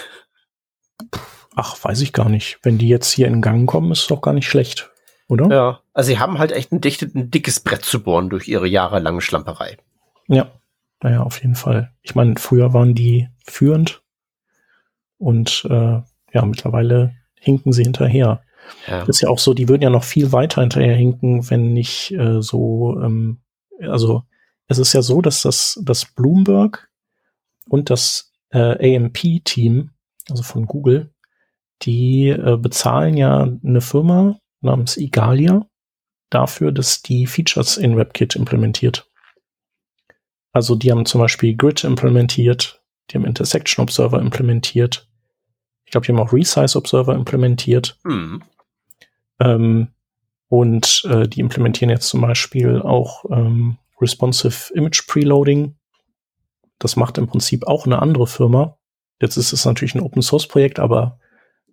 Ach, 1.54 1.76
weiß 1.82 2.00
ich 2.00 2.12
gar 2.12 2.28
nicht. 2.28 2.58
Wenn 2.62 2.78
die 2.78 2.88
jetzt 2.88 3.12
hier 3.12 3.28
in 3.28 3.40
Gang 3.40 3.68
kommen, 3.68 3.92
ist 3.92 4.02
es 4.02 4.06
doch 4.08 4.20
gar 4.20 4.32
nicht 4.32 4.48
schlecht, 4.48 4.89
oder? 5.30 5.48
Ja, 5.48 5.80
also 5.94 6.08
sie 6.08 6.18
haben 6.18 6.38
halt 6.38 6.52
echt 6.52 6.72
ein, 6.72 6.80
dichtet, 6.80 7.14
ein 7.14 7.30
dickes 7.30 7.60
Brett 7.60 7.84
zu 7.84 8.02
bohren 8.02 8.30
durch 8.30 8.48
ihre 8.48 8.66
jahrelange 8.66 9.20
Schlamperei. 9.20 9.76
Ja, 10.28 10.50
naja, 11.02 11.22
auf 11.22 11.40
jeden 11.42 11.54
Fall. 11.54 11.92
Ich 12.02 12.14
meine, 12.14 12.34
früher 12.38 12.74
waren 12.74 12.94
die 12.94 13.28
führend 13.46 14.02
und 15.18 15.66
äh, 15.70 16.00
ja, 16.32 16.44
mittlerweile 16.44 17.14
hinken 17.34 17.72
sie 17.72 17.84
hinterher. 17.84 18.42
Ja. 18.86 19.00
Das 19.00 19.08
ist 19.08 19.20
ja 19.20 19.28
auch 19.28 19.38
so, 19.38 19.54
die 19.54 19.68
würden 19.68 19.82
ja 19.82 19.90
noch 19.90 20.04
viel 20.04 20.32
weiter 20.32 20.60
hinterher 20.60 20.94
hinken, 20.94 21.48
wenn 21.48 21.72
nicht 21.72 22.12
äh, 22.12 22.42
so, 22.42 23.00
ähm, 23.00 23.40
also 23.80 24.24
es 24.66 24.78
ist 24.78 24.92
ja 24.92 25.02
so, 25.02 25.22
dass 25.22 25.42
das, 25.42 25.80
das 25.82 26.04
Bloomberg 26.04 26.90
und 27.68 27.90
das 27.90 28.32
äh, 28.50 28.96
AMP-Team, 28.96 29.90
also 30.28 30.42
von 30.42 30.66
Google, 30.66 31.12
die 31.82 32.28
äh, 32.28 32.56
bezahlen 32.56 33.16
ja 33.16 33.48
eine 33.64 33.80
Firma 33.80 34.39
namens 34.60 34.96
Igalia 34.96 35.66
dafür, 36.30 36.72
dass 36.72 37.02
die 37.02 37.26
Features 37.26 37.76
in 37.76 37.96
WebKit 37.96 38.36
implementiert. 38.36 39.08
Also 40.52 40.74
die 40.74 40.90
haben 40.90 41.06
zum 41.06 41.20
Beispiel 41.20 41.56
Grid 41.56 41.84
implementiert, 41.84 42.82
die 43.10 43.16
haben 43.16 43.24
Intersection 43.24 43.82
Observer 43.82 44.20
implementiert. 44.20 45.08
Ich 45.84 45.92
glaube, 45.92 46.06
die 46.06 46.12
haben 46.12 46.20
auch 46.20 46.32
Resize 46.32 46.76
Observer 46.76 47.14
implementiert. 47.14 47.98
Mhm. 48.04 48.42
Ähm, 49.40 49.88
und 50.48 51.04
äh, 51.08 51.28
die 51.28 51.40
implementieren 51.40 51.90
jetzt 51.90 52.08
zum 52.08 52.20
Beispiel 52.20 52.82
auch 52.82 53.24
ähm, 53.30 53.78
Responsive 54.00 54.72
Image 54.74 55.06
Preloading. 55.06 55.76
Das 56.78 56.96
macht 56.96 57.18
im 57.18 57.28
Prinzip 57.28 57.66
auch 57.66 57.86
eine 57.86 58.00
andere 58.00 58.26
Firma. 58.26 58.76
Jetzt 59.20 59.36
ist 59.36 59.52
es 59.52 59.64
natürlich 59.64 59.94
ein 59.94 60.00
Open 60.00 60.22
Source 60.22 60.48
Projekt, 60.48 60.80
aber 60.80 61.19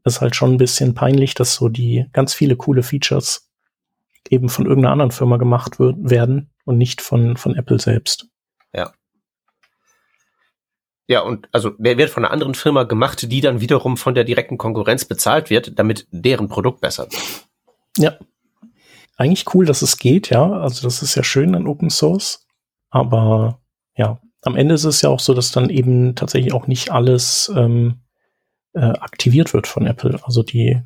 ist 0.03 0.21
halt 0.21 0.35
schon 0.35 0.53
ein 0.53 0.57
bisschen 0.57 0.93
peinlich, 0.93 1.33
dass 1.33 1.55
so 1.55 1.69
die 1.69 2.05
ganz 2.13 2.33
viele 2.33 2.55
coole 2.55 2.83
Features 2.83 3.49
eben 4.29 4.49
von 4.49 4.65
irgendeiner 4.65 4.93
anderen 4.93 5.11
Firma 5.11 5.37
gemacht 5.37 5.79
wird, 5.79 5.95
werden 5.99 6.49
und 6.65 6.77
nicht 6.77 7.01
von, 7.01 7.37
von 7.37 7.55
Apple 7.55 7.79
selbst. 7.79 8.27
Ja. 8.73 8.91
Ja, 11.07 11.21
und 11.21 11.47
also 11.53 11.71
wer 11.77 11.97
wird 11.97 12.09
von 12.09 12.25
einer 12.25 12.33
anderen 12.33 12.53
Firma 12.53 12.83
gemacht, 12.83 13.31
die 13.31 13.41
dann 13.41 13.61
wiederum 13.61 13.95
von 13.95 14.13
der 14.13 14.25
direkten 14.25 14.57
Konkurrenz 14.57 15.05
bezahlt 15.05 15.49
wird, 15.49 15.79
damit 15.79 16.07
deren 16.11 16.49
Produkt 16.49 16.81
besser 16.81 17.03
wird. 17.03 17.47
Ja, 17.97 18.17
eigentlich 19.17 19.53
cool, 19.53 19.65
dass 19.65 19.81
es 19.81 19.97
geht, 19.97 20.29
ja. 20.29 20.51
Also 20.51 20.87
das 20.87 21.01
ist 21.01 21.15
ja 21.15 21.23
schön 21.23 21.55
an 21.55 21.67
Open 21.67 21.89
Source. 21.89 22.45
Aber 22.89 23.59
ja, 23.95 24.19
am 24.43 24.55
Ende 24.55 24.75
ist 24.75 24.83
es 24.83 25.01
ja 25.01 25.09
auch 25.09 25.19
so, 25.19 25.33
dass 25.33 25.51
dann 25.51 25.69
eben 25.69 26.15
tatsächlich 26.15 26.53
auch 26.53 26.67
nicht 26.67 26.91
alles 26.91 27.51
ähm, 27.55 28.01
äh, 28.74 28.80
aktiviert 28.80 29.53
wird 29.53 29.68
von 29.68 29.86
Apple. 29.86 30.20
Also 30.24 30.43
die, 30.43 30.82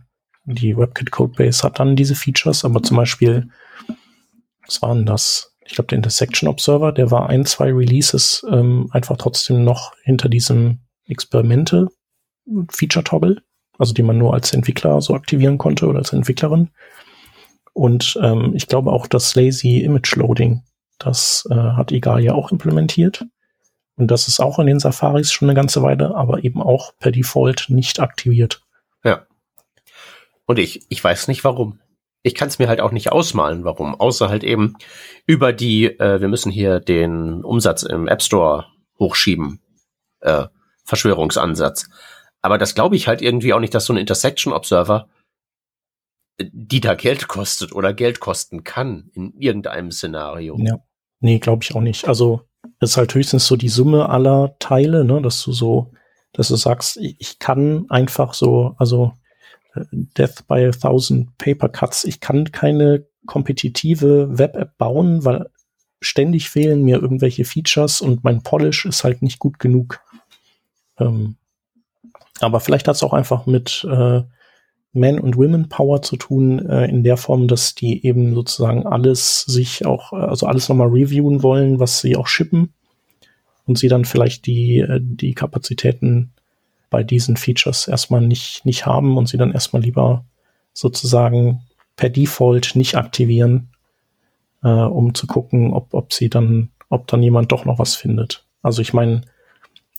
die 0.45 0.77
WebKit 0.77 1.11
Codebase 1.11 1.63
hat 1.63 1.79
dann 1.79 1.95
diese 1.95 2.15
Features, 2.15 2.65
aber 2.65 2.83
zum 2.83 2.97
Beispiel, 2.97 3.49
was 4.65 4.81
waren 4.81 5.05
das? 5.05 5.55
Ich 5.65 5.73
glaube, 5.73 5.87
der 5.87 5.97
Intersection 5.97 6.49
Observer, 6.49 6.91
der 6.91 7.11
war 7.11 7.29
ein, 7.29 7.45
zwei 7.45 7.71
Releases 7.71 8.45
ähm, 8.49 8.89
einfach 8.91 9.17
trotzdem 9.17 9.63
noch 9.63 9.93
hinter 10.03 10.27
diesem 10.27 10.79
Experimente 11.05 11.87
Feature 12.69 13.03
Toggle, 13.03 13.41
also 13.77 13.93
die 13.93 14.03
man 14.03 14.17
nur 14.17 14.33
als 14.33 14.53
Entwickler 14.53 15.01
so 15.01 15.13
aktivieren 15.13 15.57
konnte 15.57 15.87
oder 15.87 15.99
als 15.99 16.13
Entwicklerin. 16.13 16.69
Und 17.73 18.19
ähm, 18.21 18.53
ich 18.55 18.67
glaube 18.67 18.91
auch 18.91 19.07
das 19.07 19.35
Lazy 19.35 19.79
Image 19.79 20.15
Loading, 20.15 20.63
das 20.99 21.47
äh, 21.49 21.55
hat 21.55 21.91
Egal 21.91 22.23
ja 22.23 22.33
auch 22.33 22.51
implementiert. 22.51 23.25
Und 24.01 24.07
das 24.09 24.27
ist 24.27 24.39
auch 24.39 24.57
in 24.57 24.65
den 24.65 24.79
Safaris 24.79 25.31
schon 25.31 25.47
eine 25.47 25.55
ganze 25.55 25.83
Weile, 25.83 26.15
aber 26.15 26.43
eben 26.43 26.59
auch 26.59 26.93
per 26.97 27.11
Default 27.11 27.67
nicht 27.69 27.99
aktiviert. 27.99 28.63
Ja. 29.03 29.27
Und 30.47 30.57
ich, 30.57 30.87
ich 30.89 31.03
weiß 31.03 31.27
nicht 31.27 31.43
warum. 31.43 31.79
Ich 32.23 32.33
kann 32.33 32.47
es 32.47 32.57
mir 32.57 32.67
halt 32.67 32.81
auch 32.81 32.91
nicht 32.91 33.11
ausmalen, 33.11 33.63
warum. 33.63 33.93
Außer 33.93 34.27
halt 34.27 34.43
eben 34.43 34.73
über 35.27 35.53
die, 35.53 35.85
äh, 35.99 36.19
wir 36.19 36.29
müssen 36.29 36.51
hier 36.51 36.79
den 36.79 37.43
Umsatz 37.43 37.83
im 37.83 38.07
App 38.07 38.23
Store 38.23 38.65
hochschieben, 38.97 39.61
äh, 40.21 40.47
Verschwörungsansatz. 40.83 41.87
Aber 42.41 42.57
das 42.57 42.73
glaube 42.73 42.95
ich 42.95 43.07
halt 43.07 43.21
irgendwie 43.21 43.53
auch 43.53 43.59
nicht, 43.59 43.75
dass 43.75 43.85
so 43.85 43.93
ein 43.93 43.97
Intersection 43.97 44.51
Observer 44.51 45.09
die 46.39 46.81
da 46.81 46.95
Geld 46.95 47.27
kostet 47.27 47.71
oder 47.71 47.93
Geld 47.93 48.19
kosten 48.19 48.63
kann 48.63 49.11
in 49.13 49.35
irgendeinem 49.37 49.91
Szenario. 49.91 50.57
Ja. 50.57 50.79
Nee, 51.19 51.37
glaube 51.37 51.63
ich 51.63 51.75
auch 51.75 51.81
nicht. 51.81 52.07
Also 52.07 52.47
ist 52.79 52.97
halt 52.97 53.13
höchstens 53.13 53.47
so 53.47 53.55
die 53.55 53.69
Summe 53.69 54.09
aller 54.09 54.55
Teile, 54.59 55.03
ne, 55.03 55.21
dass 55.21 55.43
du 55.43 55.51
so, 55.51 55.91
dass 56.33 56.47
du 56.47 56.55
sagst, 56.55 56.97
ich 56.97 57.39
kann 57.39 57.85
einfach 57.89 58.33
so, 58.33 58.75
also 58.77 59.13
äh, 59.75 59.85
Death 59.91 60.47
by 60.47 60.65
a 60.65 60.71
Thousand 60.71 61.37
Paper 61.37 61.69
Cuts, 61.69 62.03
ich 62.03 62.19
kann 62.19 62.51
keine 62.51 63.05
kompetitive 63.25 64.37
Web-App 64.37 64.77
bauen, 64.77 65.23
weil 65.25 65.49
ständig 66.01 66.49
fehlen 66.49 66.83
mir 66.83 66.99
irgendwelche 66.99 67.45
Features 67.45 68.01
und 68.01 68.23
mein 68.23 68.41
Polish 68.41 68.85
ist 68.85 69.03
halt 69.03 69.21
nicht 69.21 69.39
gut 69.39 69.59
genug. 69.59 70.01
Ähm, 70.97 71.35
aber 72.39 72.59
vielleicht 72.59 72.87
hat 72.87 72.95
es 72.95 73.03
auch 73.03 73.13
einfach 73.13 73.45
mit 73.45 73.85
äh, 73.89 74.23
man- 74.93 75.19
und 75.19 75.37
Women-Power 75.37 76.01
zu 76.01 76.17
tun, 76.17 76.59
äh, 76.67 76.85
in 76.85 77.03
der 77.03 77.17
Form, 77.17 77.47
dass 77.47 77.75
die 77.75 78.05
eben 78.05 78.33
sozusagen 78.33 78.85
alles 78.85 79.41
sich 79.41 79.85
auch, 79.85 80.13
äh, 80.13 80.17
also 80.17 80.47
alles 80.47 80.67
nochmal 80.69 80.89
reviewen 80.89 81.43
wollen, 81.43 81.79
was 81.79 82.01
sie 82.01 82.15
auch 82.15 82.27
shippen 82.27 82.73
und 83.65 83.77
sie 83.77 83.87
dann 83.87 84.05
vielleicht 84.05 84.45
die, 84.45 84.79
äh, 84.79 84.99
die 85.01 85.33
Kapazitäten 85.33 86.31
bei 86.89 87.03
diesen 87.03 87.37
Features 87.37 87.87
erstmal 87.87 88.21
nicht, 88.21 88.65
nicht 88.65 88.85
haben 88.85 89.17
und 89.17 89.27
sie 89.29 89.37
dann 89.37 89.53
erstmal 89.53 89.81
lieber 89.81 90.25
sozusagen 90.73 91.61
per 91.95 92.09
Default 92.09 92.75
nicht 92.75 92.95
aktivieren, 92.95 93.69
äh, 94.63 94.69
um 94.69 95.13
zu 95.15 95.25
gucken, 95.25 95.73
ob, 95.73 95.93
ob 95.93 96.11
sie 96.11 96.29
dann, 96.29 96.69
ob 96.89 97.07
dann 97.07 97.23
jemand 97.23 97.51
doch 97.51 97.63
noch 97.63 97.79
was 97.79 97.95
findet. 97.95 98.45
Also 98.61 98.81
ich 98.81 98.93
meine, 98.93 99.21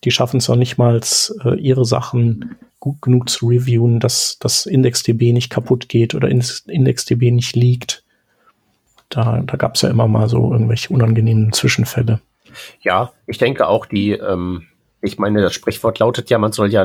die 0.04 0.10
schaffen 0.10 0.38
es 0.38 0.50
auch 0.50 0.56
nicht 0.56 0.78
mal, 0.78 1.00
äh, 1.44 1.54
ihre 1.56 1.84
Sachen 1.84 2.56
gut 2.80 3.00
genug 3.00 3.28
zu 3.28 3.48
reviewen, 3.48 4.00
dass 4.00 4.38
das 4.40 4.66
IndexDB 4.66 5.32
nicht 5.32 5.50
kaputt 5.50 5.88
geht 5.88 6.14
oder 6.14 6.28
IndexDB 6.28 7.30
nicht 7.30 7.54
liegt. 7.54 8.02
Da, 9.08 9.42
da 9.46 9.56
gab 9.56 9.76
es 9.76 9.82
ja 9.82 9.90
immer 9.90 10.08
mal 10.08 10.28
so 10.28 10.52
irgendwelche 10.52 10.92
unangenehmen 10.92 11.52
Zwischenfälle. 11.52 12.20
Ja, 12.80 13.12
ich 13.26 13.38
denke 13.38 13.68
auch 13.68 13.86
die, 13.86 14.12
ähm, 14.12 14.66
ich 15.00 15.18
meine, 15.18 15.42
das 15.42 15.54
Sprichwort 15.54 15.98
lautet 15.98 16.30
ja, 16.30 16.38
man 16.38 16.52
soll 16.52 16.72
ja 16.72 16.84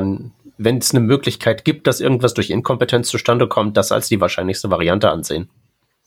wenn 0.58 0.78
es 0.78 0.92
eine 0.92 1.00
Möglichkeit 1.00 1.64
gibt, 1.64 1.86
dass 1.86 2.00
irgendwas 2.00 2.34
durch 2.34 2.50
Inkompetenz 2.50 3.08
zustande 3.08 3.46
kommt, 3.46 3.76
das 3.76 3.92
als 3.92 4.08
die 4.08 4.20
wahrscheinlichste 4.20 4.70
Variante 4.70 5.08
ansehen. 5.08 5.48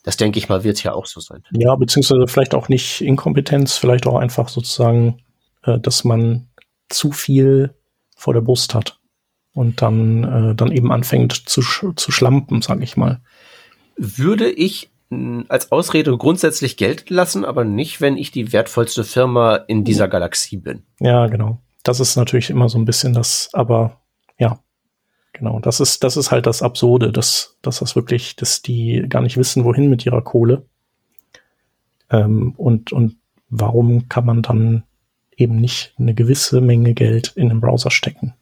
Das 0.04 0.18
denke 0.18 0.40
ich 0.40 0.50
mal, 0.50 0.64
wird 0.64 0.84
ja 0.84 0.94
auch 0.94 1.06
so 1.06 1.20
sein. 1.20 1.44
Ja, 1.52 1.76
beziehungsweise 1.76 2.28
vielleicht 2.28 2.54
auch 2.54 2.70
nicht 2.70 3.02
Inkompetenz, 3.02 3.78
vielleicht 3.78 4.08
auch 4.08 4.18
einfach 4.18 4.50
sozusagen, 4.50 5.22
äh, 5.64 5.80
dass 5.80 6.04
man 6.04 6.48
zu 6.92 7.12
viel 7.12 7.76
vor 8.16 8.34
der 8.34 8.42
Brust 8.42 8.76
hat 8.76 9.00
und 9.54 9.82
dann, 9.82 10.24
äh, 10.24 10.56
dann 10.56 10.72
eben 10.72 10.92
anfängt 10.92 11.34
zu, 11.34 11.62
sch 11.62 11.86
zu 11.96 12.12
schlampen, 12.12 12.62
sage 12.62 12.84
ich 12.84 12.98
mal. 12.98 13.22
Würde 13.98 14.50
ich 14.50 14.92
als 15.50 15.74
Ausrede 15.74 16.18
grundsätzlich 16.18 16.78
gelten 16.78 17.14
lassen, 17.14 17.44
aber 17.44 17.66
nicht, 17.66 18.00
wenn 18.00 18.16
ich 18.16 18.32
die 18.32 18.54
wertvollste 18.54 19.04
Firma 19.04 19.56
in 19.56 19.84
dieser 19.84 20.08
Galaxie 20.08 20.56
bin. 20.56 20.84
Ja, 21.00 21.28
genau. 21.28 21.60
Das 21.84 22.00
ist 22.00 22.16
natürlich 22.16 22.50
immer 22.50 22.70
so 22.70 22.78
ein 22.78 22.86
bisschen 22.86 23.14
das, 23.14 23.50
aber 23.52 24.02
ja, 24.38 24.60
genau. 25.34 25.60
Das 25.60 25.82
ist, 25.82 26.06
das 26.06 26.16
ist 26.16 26.32
halt 26.32 26.46
das 26.46 26.62
Absurde, 26.62 27.12
dass, 27.12 27.58
dass 27.62 27.80
das 27.80 27.96
wirklich, 27.96 28.38
dass 28.38 28.62
die 28.62 29.06
gar 29.10 29.22
nicht 29.22 29.36
wissen, 29.36 29.66
wohin 29.66 29.90
mit 29.90 30.06
ihrer 30.06 30.22
Kohle. 30.22 30.66
Ähm, 32.10 32.54
und, 32.56 32.94
und 32.94 33.18
warum 33.50 34.08
kann 34.08 34.26
man 34.26 34.42
dann 34.42 34.84
eben 35.42 35.58
nicht 35.58 35.94
eine 36.00 36.14
gewisse 36.14 36.62
Menge 36.62 36.94
Geld 36.94 37.34
in 37.36 37.50
den 37.50 37.60
Browser 37.60 37.92
stecken? 37.92 38.34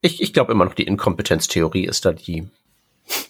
Ich, 0.00 0.22
ich 0.22 0.32
glaube 0.32 0.52
immer 0.52 0.64
noch, 0.64 0.74
die 0.74 0.84
Inkompetenztheorie 0.84 1.84
ist 1.84 2.06
da 2.06 2.12
die, 2.12 2.48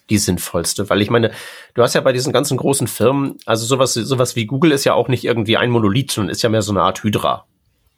die 0.09 0.19
sinnvollste, 0.19 0.89
weil 0.89 1.03
ich 1.03 1.11
meine, 1.11 1.33
du 1.75 1.83
hast 1.83 1.95
ja 1.95 2.01
bei 2.01 2.13
diesen 2.13 2.33
ganzen 2.33 2.57
großen 2.57 2.87
Firmen, 2.87 3.39
also 3.45 3.67
sowas, 3.67 3.95
sowas 3.95 4.37
wie 4.37 4.47
Google 4.47 4.73
ist 4.73 4.85
ja 4.85 4.95
auch 4.95 5.09
nicht 5.09 5.25
irgendwie 5.25 5.57
ein 5.57 5.71
Monolith, 5.71 6.13
sondern 6.13 6.31
ist 6.31 6.43
ja 6.43 6.49
mehr 6.49 6.63
so 6.63 6.73
eine 6.73 6.83
Art 6.83 7.03
Hydra 7.03 7.47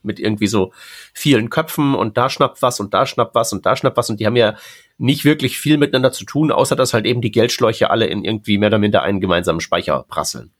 mit 0.03 0.19
irgendwie 0.19 0.47
so 0.47 0.73
vielen 1.13 1.51
Köpfen 1.51 1.95
und 1.95 2.17
da 2.17 2.29
schnappt 2.29 2.63
was 2.63 2.81
und 2.81 2.93
da 2.95 3.07
schnappt 3.07 3.35
was 3.35 3.53
und 3.53 3.65
da 3.67 3.77
schnappt 3.77 3.97
was 3.97 4.11
und 4.11 4.21
die 4.21 4.27
haben 4.27 4.37
ja 4.37 4.57
nicht 4.99 5.25
wirklich 5.25 5.59
viel 5.59 5.79
miteinander 5.79 6.13
zu 6.13 6.25
tun, 6.25 6.51
außer 6.51 6.77
dass 6.77 6.95
halt 6.95 7.07
eben 7.07 7.21
die 7.21 7.31
Geldschläuche 7.31 7.91
alle 7.91 8.07
in 8.07 8.25
irgendwie 8.25 8.59
mehr 8.59 8.69
oder 8.69 8.79
minder 8.79 9.03
einen 9.03 9.21
gemeinsamen 9.21 9.61
Speicher 9.61 10.05
prasseln. 10.09 10.51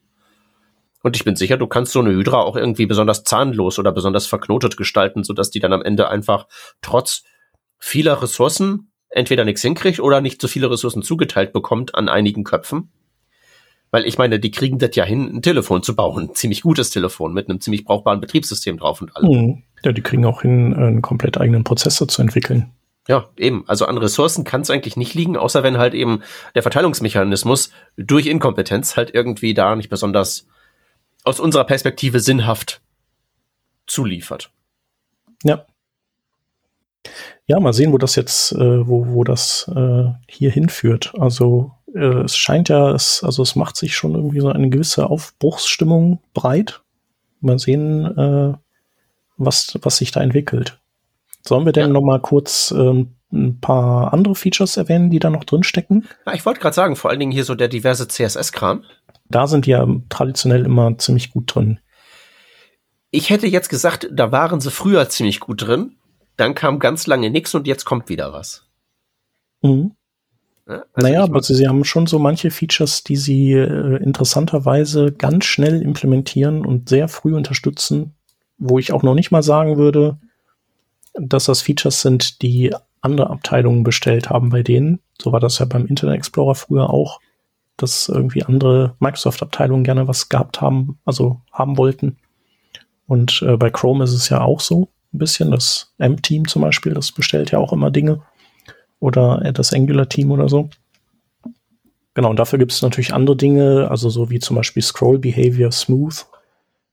Und 1.03 1.17
ich 1.17 1.25
bin 1.25 1.37
sicher, 1.37 1.57
du 1.57 1.67
kannst 1.67 1.93
so 1.93 2.01
eine 2.01 2.11
Hydra 2.11 2.43
auch 2.43 2.57
irgendwie 2.57 2.87
besonders 2.87 3.25
zahnlos 3.25 3.79
oder 3.79 3.93
besonders 3.93 4.27
verknotet 4.27 4.77
gestalten, 4.77 5.25
sodass 5.25 5.51
die 5.51 5.61
dann 5.61 5.73
am 5.73 5.83
Ende 5.83 6.09
einfach 6.09 6.47
trotz 6.81 7.25
vieler 7.79 8.23
Ressourcen 8.23 8.93
entweder 9.09 9.45
nichts 9.45 9.63
hinkriegt 9.63 10.01
oder 10.01 10.21
nicht 10.21 10.41
so 10.41 10.49
viele 10.49 10.71
Ressourcen 10.71 11.03
zugeteilt 11.03 11.53
bekommt 11.53 11.95
an 11.95 12.09
einigen 12.09 12.45
Köpfen. 12.45 12.93
Weil 13.91 14.07
ich 14.07 14.17
meine, 14.17 14.41
die 14.41 14.51
kriegen 14.51 14.79
das 14.79 14.97
ja 14.97 15.05
hin, 15.05 15.31
ein 15.37 15.43
Telefon 15.43 15.83
zu 15.83 15.95
bauen. 15.95 16.31
Ein 16.31 16.35
ziemlich 16.35 16.63
gutes 16.63 16.91
Telefon 16.91 17.35
mit 17.35 17.49
einem 17.49 17.61
ziemlich 17.61 17.85
brauchbaren 17.85 18.21
Betriebssystem 18.21 18.79
drauf 18.79 19.03
und 19.03 19.15
allem. 19.15 19.29
Mhm. 19.29 19.63
Ja, 19.85 19.93
die 19.93 20.01
kriegen 20.01 20.25
auch 20.25 20.43
hin, 20.43 20.73
einen 20.75 21.03
komplett 21.03 21.39
eigenen 21.39 21.65
Prozessor 21.65 22.09
zu 22.09 22.23
entwickeln. 22.23 22.73
Ja, 23.09 23.29
eben. 23.37 23.65
Also 23.67 23.85
an 23.87 23.99
Ressourcen 23.99 24.45
kann 24.45 24.61
es 24.61 24.71
eigentlich 24.71 24.97
nicht 24.97 25.15
liegen, 25.15 25.37
außer 25.37 25.63
wenn 25.63 25.77
halt 25.77 25.93
eben 25.93 26.23
der 26.55 26.63
Verteilungsmechanismus 26.63 27.71
durch 27.97 28.27
Inkompetenz 28.27 28.97
halt 28.97 29.13
irgendwie 29.13 29.55
da 29.55 29.75
nicht 29.75 29.91
besonders 29.91 30.47
aus 31.25 31.41
unserer 31.41 31.65
Perspektive 31.65 32.21
sinnhaft 32.21 32.81
zuliefert. 33.87 34.51
Ja. 35.45 35.67
Ja, 37.47 37.59
mal 37.59 37.73
sehen, 37.73 37.93
wo 37.93 37.99
das 37.99 38.15
jetzt, 38.15 38.53
äh, 38.53 38.87
wo, 38.87 39.07
wo 39.09 39.25
das 39.25 39.71
äh, 39.75 40.05
hier 40.29 40.51
hinführt. 40.51 41.13
Also 41.19 41.73
äh, 41.95 42.23
es 42.23 42.37
scheint 42.37 42.69
ja, 42.69 42.93
es, 42.93 43.23
also 43.25 43.43
es 43.43 43.57
macht 43.57 43.77
sich 43.77 43.97
schon 43.97 44.15
irgendwie 44.15 44.41
so 44.41 44.49
eine 44.49 44.71
gewisse 44.71 45.11
Aufbruchsstimmung 45.11 46.21
breit. 46.33 46.83
Mal 47.41 47.59
sehen, 47.59 48.07
äh, 48.17 48.55
was, 49.37 49.79
was 49.83 49.97
sich 49.97 50.13
da 50.13 50.21
entwickelt. 50.21 50.79
Sollen 51.45 51.65
wir 51.67 51.73
denn 51.73 51.89
ja. 51.89 51.93
noch 51.93 52.03
mal 52.03 52.21
kurz 52.21 52.71
ähm, 52.71 53.17
ein 53.33 53.61
paar 53.61 54.13
andere 54.13 54.35
Features 54.35 54.77
erwähnen, 54.77 55.11
die 55.11 55.19
da 55.19 55.31
noch 55.31 55.45
drin 55.45 55.63
stecken? 55.63 56.07
Ja, 56.27 56.35
ich 56.35 56.45
wollte 56.45 56.61
gerade 56.61 56.75
sagen, 56.75 56.97
vor 56.97 57.11
allen 57.11 57.21
Dingen 57.21 57.33
hier 57.33 57.45
so 57.45 57.55
der 57.55 57.69
diverse 57.69 58.07
CSS-Kram. 58.09 58.85
Da 59.29 59.47
sind 59.47 59.67
die 59.67 59.71
ja 59.71 59.87
traditionell 60.09 60.67
immer 60.67 60.99
ziemlich 60.99 61.31
gut 61.31 61.55
drin. 61.55 61.81
Ich 63.11 63.31
hätte 63.31 63.47
jetzt 63.47 63.69
gesagt, 63.69 64.09
da 64.11 64.33
waren 64.33 64.61
sie 64.61 64.71
früher 64.71 65.09
ziemlich 65.09 65.41
gut 65.41 65.63
drin 65.63 65.97
dann 66.37 66.55
kam 66.55 66.79
ganz 66.79 67.07
lange 67.07 67.31
nichts 67.31 67.55
und 67.55 67.67
jetzt 67.67 67.85
kommt 67.85 68.09
wieder 68.09 68.33
was. 68.33 68.67
Mhm. 69.63 69.93
Ja, 70.67 70.85
also 70.93 71.07
naja, 71.09 71.23
aber 71.25 71.43
sie, 71.43 71.55
sie 71.55 71.69
haben 71.69 71.85
schon 71.85 72.07
so 72.07 72.19
manche 72.19 72.51
Features, 72.51 73.03
die 73.05 73.17
sie 73.17 73.53
äh, 73.53 74.03
interessanterweise 74.03 75.13
ganz 75.13 75.45
schnell 75.45 75.83
implementieren 75.83 76.65
und 76.65 76.89
sehr 76.89 77.09
früh 77.09 77.35
unterstützen, 77.35 78.15
wo 78.59 78.79
ich 78.79 78.93
auch 78.93 79.03
noch 79.03 79.15
nicht 79.15 79.31
mal 79.31 79.43
sagen 79.43 79.77
würde, 79.77 80.19
dass 81.15 81.47
das 81.47 81.63
Features 81.63 82.01
sind, 82.01 82.43
die 82.43 82.75
andere 83.03 83.31
Abteilungen 83.31 83.83
bestellt 83.83 84.31
haben 84.31 84.49
bei 84.49 84.63
denen. 84.63 85.01
So 85.21 85.33
war 85.33 85.41
das 85.41 85.59
ja 85.59 85.67
beim 85.67 85.87
Internet 85.87 86.17
Explorer 86.17 86.55
früher 86.55 86.91
auch, 86.91 87.21
dass 87.77 88.09
irgendwie 88.09 88.45
andere 88.45 88.95
Microsoft-Abteilungen 89.01 89.85
gerne 89.85 90.09
was 90.09 90.29
gehabt 90.29 90.61
haben, 90.61 90.99
also 91.05 91.41
haben 91.53 91.77
wollten. 91.77 92.17
Und 93.07 93.43
äh, 93.43 93.57
bei 93.57 93.71
Chrome 93.71 94.05
ist 94.05 94.13
es 94.13 94.29
ja 94.29 94.41
auch 94.41 94.61
so 94.61 94.89
ein 95.13 95.19
bisschen. 95.19 95.51
Das 95.51 95.93
M-Team 95.99 96.49
zum 96.49 96.63
Beispiel, 96.63 96.95
das 96.95 97.13
bestellt 97.13 97.51
ja 97.51 97.59
auch 97.59 97.73
immer 97.73 97.91
Dinge. 97.91 98.23
Oder 99.01 99.53
das 99.53 99.73
Angular-Team 99.73 100.31
oder 100.31 100.49
so. 100.49 100.71
Genau, 102.15 102.31
und 102.31 102.39
dafür 102.39 102.59
gibt 102.59 102.73
es 102.73 102.83
natürlich 102.83 103.15
andere 103.15 103.37
Dinge, 103.37 103.89
also 103.91 104.11
so 104.11 104.31
wie 104.31 104.39
zum 104.39 104.57
Beispiel 104.57 104.83
Scroll 104.83 105.19
Behavior 105.19 105.73
Smooth, 105.73 106.27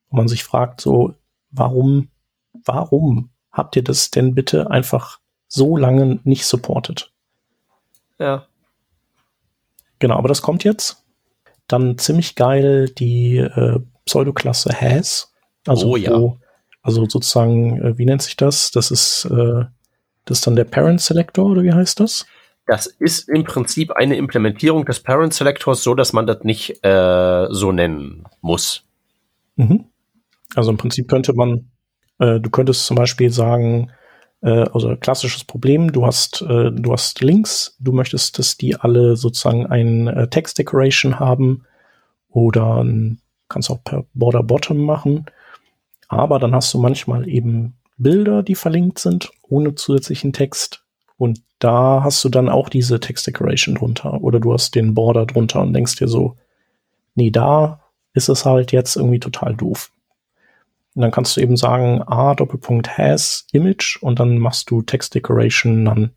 wo 0.10 0.18
man 0.18 0.28
sich 0.28 0.43
fragt, 0.43 0.82
so, 0.82 1.14
warum, 1.51 2.10
warum 2.66 3.30
habt 3.51 3.76
ihr 3.76 3.84
das 3.84 4.12
denn 4.12 4.34
bitte 4.34 4.72
einfach 4.72 5.18
so 5.50 5.76
lange 5.76 6.20
nicht 6.24 6.45
supportet? 6.45 7.12
Ja. 8.18 8.45
Genau, 10.00 10.16
aber 10.16 10.30
das 10.30 10.41
kommt 10.41 10.64
jetzt. 10.64 11.04
Dann 11.68 11.97
ziemlich 11.97 12.36
geil 12.36 12.89
die 12.89 13.38
äh, 13.38 13.80
Pseudoklasse 14.06 14.72
Has. 14.72 15.34
Also 15.68 15.89
oh, 15.89 15.95
ja. 15.97 16.18
wo 16.18 16.39
also 16.82 17.06
sozusagen, 17.08 17.82
äh, 17.82 17.97
wie 17.97 18.06
nennt 18.06 18.22
sich 18.22 18.38
das? 18.38 18.72
Das 18.72 18.91
ist, 18.91 19.26
äh, 19.26 19.66
das 20.26 20.39
ist 20.39 20.47
dann 20.47 20.56
der 20.56 20.64
Parent 20.64 21.02
Selector 21.02 21.45
oder 21.45 21.64
wie 21.64 21.74
heißt 21.74 22.00
das? 22.00 22.26
Das 22.68 22.86
ist 22.86 23.28
im 23.30 23.43
Prinzip 23.43 23.91
eine 23.91 24.16
Implementierung 24.16 24.86
des 24.86 25.00
Parent 25.00 25.34
Selectors, 25.34 25.84
so 25.84 25.95
dass 25.95 26.14
man 26.14 26.28
das 26.28 26.43
nicht 26.43 26.84
äh, 26.86 27.47
so 27.50 27.72
nennen 27.72 28.24
muss. 28.41 28.84
Mhm. 29.56 29.86
Also 30.56 30.72
im 30.72 30.78
Prinzip 30.78 31.08
könnte 31.08 31.34
man, 31.34 31.70
äh, 32.20 32.39
du 32.39 32.50
könntest 32.50 32.86
zum 32.86 32.95
Beispiel 32.95 33.32
sagen, 33.32 33.91
äh, 34.41 34.65
also 34.73 34.95
klassisches 34.95 35.43
Problem, 35.43 35.91
du 35.91 36.05
hast, 36.05 36.41
äh, 36.41 36.71
du 36.71 36.91
hast 36.91 37.21
Links, 37.21 37.75
du 37.79 37.91
möchtest, 37.91 38.39
dass 38.39 38.57
die 38.57 38.75
alle 38.75 39.15
sozusagen 39.15 39.65
ein 39.65 40.07
äh, 40.07 40.27
Text 40.27 40.57
Decoration 40.57 41.19
haben 41.19 41.65
oder 42.29 42.85
kannst 43.47 43.71
auch 43.71 43.83
per 43.83 44.05
Border 44.13 44.43
Bottom 44.43 44.77
machen 44.77 45.25
aber 46.09 46.39
dann 46.39 46.53
hast 46.53 46.73
du 46.73 46.79
manchmal 46.79 47.29
eben 47.29 47.75
Bilder, 47.97 48.43
die 48.43 48.55
verlinkt 48.55 48.99
sind, 48.99 49.31
ohne 49.47 49.75
zusätzlichen 49.75 50.33
Text. 50.33 50.83
Und 51.17 51.41
da 51.59 52.01
hast 52.03 52.23
du 52.23 52.29
dann 52.29 52.49
auch 52.49 52.67
diese 52.67 52.99
Text 52.99 53.27
Decoration 53.27 53.75
drunter. 53.75 54.21
Oder 54.21 54.39
du 54.39 54.51
hast 54.51 54.73
den 54.73 54.95
Border 54.95 55.25
drunter 55.25 55.61
und 55.61 55.73
denkst 55.73 55.97
dir 55.97 56.07
so, 56.07 56.35
nee, 57.13 57.29
da 57.29 57.81
ist 58.13 58.27
es 58.27 58.45
halt 58.45 58.71
jetzt 58.71 58.95
irgendwie 58.95 59.19
total 59.19 59.55
doof. 59.55 59.91
Und 61.00 61.04
dann 61.04 61.12
kannst 61.12 61.38
du 61.38 61.41
eben 61.41 61.56
sagen, 61.56 62.02
a 62.06 62.36
Doppelpunkt 62.36 62.97
has 62.97 63.47
Image 63.54 64.04
und 64.04 64.20
dann 64.20 64.38
machst 64.38 64.70
du 64.70 64.82
Text 64.82 65.16
Decoration 65.16 65.82
none. 65.82 66.10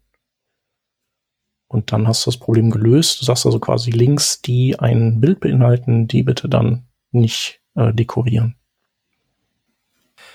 Und 1.68 1.92
dann 1.92 2.08
hast 2.08 2.26
du 2.26 2.32
das 2.32 2.36
Problem 2.36 2.68
gelöst. 2.68 3.20
Du 3.20 3.24
sagst 3.24 3.46
also 3.46 3.60
quasi 3.60 3.92
Links, 3.92 4.42
die 4.42 4.80
ein 4.80 5.20
Bild 5.20 5.38
beinhalten, 5.38 6.08
die 6.08 6.24
bitte 6.24 6.48
dann 6.48 6.88
nicht 7.12 7.60
äh, 7.76 7.94
dekorieren. 7.94 8.56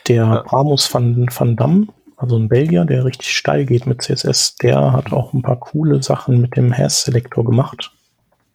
Der 0.07 0.15
ja. 0.15 0.45
Amos 0.47 0.93
van, 0.93 1.27
van 1.29 1.57
Dam, 1.57 1.91
also 2.15 2.37
ein 2.37 2.47
Belgier, 2.47 2.85
der 2.85 3.03
richtig 3.03 3.35
steil 3.35 3.65
geht 3.65 3.85
mit 3.85 4.01
CSS, 4.01 4.55
der 4.55 4.93
hat 4.93 5.11
auch 5.11 5.33
ein 5.33 5.41
paar 5.41 5.59
coole 5.59 6.01
Sachen 6.01 6.39
mit 6.39 6.55
dem 6.55 6.71
Hash-Selektor 6.71 7.43
gemacht. 7.43 7.91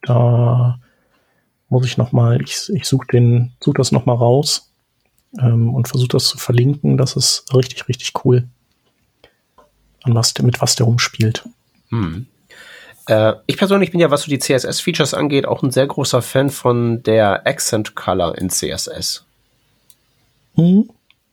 Da 0.00 0.80
muss 1.68 1.84
ich 1.84 1.98
noch 1.98 2.12
mal, 2.12 2.40
ich, 2.40 2.70
ich 2.72 2.86
suche 2.86 3.08
den, 3.08 3.52
suche 3.60 3.76
das 3.76 3.92
noch 3.92 4.06
mal 4.06 4.14
raus 4.14 4.71
ähm, 5.38 5.74
und 5.74 5.88
versuche 5.88 6.08
das 6.08 6.28
zu 6.28 6.38
verlinken. 6.38 6.96
Das 6.96 7.16
ist 7.16 7.44
richtig, 7.54 7.88
richtig 7.88 8.12
cool, 8.24 8.48
an 10.02 10.14
was 10.14 10.34
der, 10.34 10.44
mit 10.44 10.60
was 10.60 10.76
der 10.76 10.86
rumspielt. 10.86 11.44
Hm. 11.88 12.26
Äh, 13.06 13.34
ich 13.46 13.56
persönlich 13.56 13.90
bin 13.90 14.00
ja, 14.00 14.10
was 14.10 14.22
so 14.22 14.30
die 14.30 14.38
CSS-Features 14.38 15.14
angeht, 15.14 15.46
auch 15.46 15.62
ein 15.62 15.70
sehr 15.70 15.86
großer 15.86 16.22
Fan 16.22 16.50
von 16.50 17.02
der 17.02 17.46
Accent 17.46 17.94
Color 17.94 18.38
in 18.38 18.50
CSS. 18.50 19.24
Hm. 20.54 20.88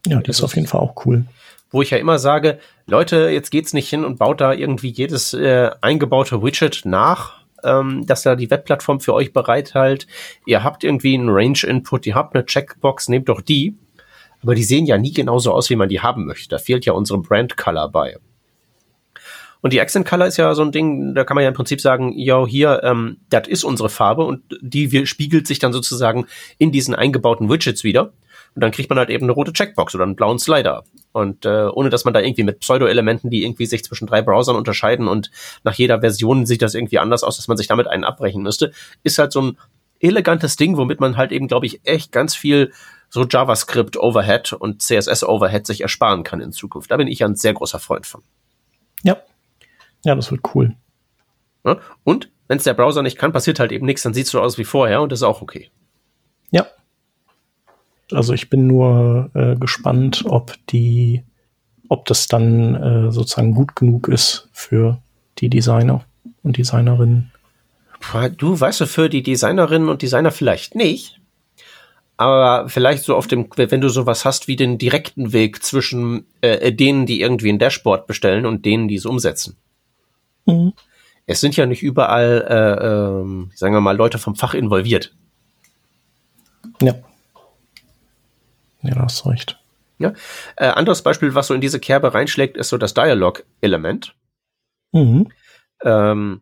Ja, 0.07 0.21
die 0.21 0.29
ist 0.29 0.43
auf 0.43 0.55
jeden 0.55 0.67
Fall 0.67 0.81
auch 0.81 1.05
cool. 1.05 1.25
Wo 1.71 1.81
ich 1.81 1.91
ja 1.91 1.97
immer 1.97 2.17
sage, 2.17 2.59
Leute, 2.87 3.29
jetzt 3.29 3.51
geht's 3.51 3.73
nicht 3.73 3.89
hin 3.89 4.03
und 4.03 4.17
baut 4.17 4.41
da 4.41 4.53
irgendwie 4.53 4.89
jedes 4.89 5.33
äh, 5.35 5.69
eingebaute 5.81 6.41
Widget 6.41 6.81
nach, 6.85 7.41
ähm, 7.63 8.07
dass 8.07 8.23
da 8.23 8.35
die 8.35 8.49
Webplattform 8.49 9.01
für 9.01 9.13
euch 9.13 9.33
bereithält. 9.33 10.07
Ihr 10.45 10.63
habt 10.63 10.83
irgendwie 10.83 11.13
einen 11.13 11.29
Range-Input, 11.29 12.07
ihr 12.07 12.15
habt 12.15 12.35
eine 12.35 12.45
Checkbox, 12.45 13.09
nehmt 13.09 13.29
doch 13.29 13.41
die. 13.41 13.77
Aber 14.41 14.55
die 14.55 14.63
sehen 14.63 14.85
ja 14.85 14.97
nie 14.97 15.13
genauso 15.13 15.51
aus, 15.51 15.69
wie 15.69 15.75
man 15.75 15.89
die 15.89 16.01
haben 16.01 16.25
möchte. 16.25 16.49
Da 16.49 16.57
fehlt 16.57 16.85
ja 16.85 16.93
unsere 16.93 17.19
Brand-Color 17.19 17.89
bei. 17.89 18.17
Und 19.61 19.73
die 19.73 19.81
Accent 19.81 20.07
Color 20.07 20.27
ist 20.27 20.37
ja 20.37 20.53
so 20.55 20.61
ein 20.61 20.71
Ding, 20.71 21.13
da 21.13 21.25
kann 21.25 21.35
man 21.35 21.43
ja 21.43 21.49
im 21.49 21.55
Prinzip 21.55 21.81
sagen, 21.81 22.13
ja, 22.17 22.45
hier, 22.45 22.81
ähm, 22.83 23.17
das 23.29 23.47
ist 23.47 23.63
unsere 23.63 23.89
Farbe 23.89 24.23
und 24.23 24.41
die 24.61 25.05
spiegelt 25.05 25.47
sich 25.47 25.59
dann 25.59 25.73
sozusagen 25.73 26.27
in 26.57 26.71
diesen 26.71 26.95
eingebauten 26.95 27.49
Widgets 27.49 27.83
wieder. 27.83 28.13
Und 28.55 28.63
dann 28.63 28.71
kriegt 28.71 28.89
man 28.89 28.97
halt 28.97 29.09
eben 29.09 29.25
eine 29.25 29.33
rote 29.33 29.53
Checkbox 29.53 29.93
oder 29.95 30.05
einen 30.05 30.15
blauen 30.15 30.39
Slider. 30.39 30.83
Und 31.11 31.45
äh, 31.45 31.67
ohne 31.67 31.89
dass 31.89 32.05
man 32.05 32.13
da 32.13 32.19
irgendwie 32.19 32.43
mit 32.43 32.59
Pseudo-Elementen, 32.59 33.29
die 33.29 33.43
irgendwie 33.43 33.65
sich 33.65 33.83
zwischen 33.83 34.07
drei 34.07 34.21
Browsern 34.21 34.55
unterscheiden 34.55 35.07
und 35.07 35.29
nach 35.63 35.73
jeder 35.73 36.01
Version 36.01 36.45
sieht 36.45 36.61
das 36.61 36.73
irgendwie 36.73 36.99
anders 36.99 37.23
aus, 37.23 37.35
dass 37.35 37.47
man 37.47 37.57
sich 37.57 37.67
damit 37.67 37.87
einen 37.87 38.03
abbrechen 38.03 38.41
müsste, 38.41 38.71
ist 39.03 39.17
halt 39.17 39.31
so 39.31 39.41
ein 39.41 39.57
elegantes 39.99 40.55
Ding, 40.55 40.77
womit 40.77 40.99
man 40.99 41.17
halt 41.17 41.31
eben, 41.31 41.47
glaube 41.47 41.65
ich, 41.65 41.81
echt 41.83 42.11
ganz 42.11 42.35
viel 42.35 42.71
so 43.09 43.25
JavaScript-Overhead 43.25 44.53
und 44.53 44.81
CSS-Overhead 44.81 45.65
sich 45.65 45.81
ersparen 45.81 46.23
kann 46.23 46.41
in 46.41 46.51
Zukunft. 46.51 46.91
Da 46.91 46.97
bin 46.97 47.07
ich 47.07 47.19
ja 47.19 47.27
ein 47.27 47.35
sehr 47.35 47.53
großer 47.53 47.79
Freund 47.79 48.05
von. 48.05 48.21
Ja. 49.03 49.17
Ja, 50.05 50.15
das 50.15 50.31
wird 50.31 50.41
cool. 50.53 50.75
Ja? 51.65 51.79
Und 52.03 52.29
wenn 52.47 52.57
es 52.57 52.63
der 52.63 52.73
Browser 52.73 53.01
nicht 53.01 53.17
kann, 53.17 53.31
passiert 53.31 53.59
halt 53.59 53.71
eben 53.71 53.85
nichts, 53.85 54.03
dann 54.03 54.13
sieht 54.13 54.25
es 54.25 54.31
so 54.31 54.41
aus 54.41 54.57
wie 54.57 54.63
vorher 54.63 55.01
und 55.01 55.11
das 55.11 55.19
ist 55.19 55.23
auch 55.23 55.41
okay. 55.41 55.69
Ja. 56.51 56.65
Also 58.11 58.33
ich 58.33 58.49
bin 58.49 58.67
nur 58.67 59.29
äh, 59.33 59.55
gespannt, 59.55 60.23
ob 60.25 60.55
die, 60.67 61.23
ob 61.89 62.05
das 62.05 62.27
dann 62.27 62.75
äh, 62.75 63.11
sozusagen 63.11 63.53
gut 63.53 63.75
genug 63.75 64.07
ist 64.07 64.49
für 64.51 65.01
die 65.37 65.49
Designer 65.49 66.05
und 66.43 66.57
Designerinnen. 66.57 67.31
Du 68.37 68.59
weißt 68.59 68.81
du, 68.81 68.87
für 68.87 69.09
die 69.09 69.23
Designerinnen 69.23 69.89
und 69.89 70.01
Designer 70.01 70.31
vielleicht 70.31 70.73
nicht. 70.73 71.18
Aber 72.19 72.67
vielleicht 72.67 73.05
so 73.05 73.15
auf 73.15 73.27
dem, 73.27 73.47
wenn 73.55 73.79
du 73.79 73.87
sowas 73.87 74.25
hast 74.25 74.49
wie 74.49 74.57
den 74.57 74.77
direkten 74.77 75.31
Weg 75.31 75.63
zwischen 75.63 76.25
äh, 76.41 76.73
denen, 76.73 77.05
die 77.05 77.21
irgendwie 77.21 77.47
ein 77.49 77.59
Dashboard 77.59 78.07
bestellen 78.07 78.45
und 78.45 78.65
denen, 78.65 78.89
die 78.89 78.95
es 78.95 79.05
umsetzen. 79.05 79.55
Mhm. 80.45 80.73
Es 81.25 81.39
sind 81.39 81.55
ja 81.55 81.65
nicht 81.65 81.81
überall, 81.81 82.45
äh, 82.49 82.85
äh, 82.85 83.55
sagen 83.55 83.73
wir 83.73 83.79
mal, 83.79 83.95
Leute 83.95 84.17
vom 84.17 84.35
Fach 84.35 84.53
involviert. 84.53 85.15
Ja. 86.81 86.95
Ja, 88.81 88.95
da 88.95 89.03
hast 89.03 89.25
recht. 89.25 89.57
Ja. 89.97 90.11
Äh, 90.57 90.67
anderes 90.67 91.01
Beispiel, 91.01 91.35
was 91.35 91.47
so 91.47 91.53
in 91.53 91.61
diese 91.61 91.79
Kerbe 91.79 92.13
reinschlägt, 92.13 92.57
ist 92.57 92.67
so 92.67 92.77
das 92.77 92.93
Dialog-Element. 92.93 94.13
Mhm. 94.91 95.31
Ähm, 95.85 96.41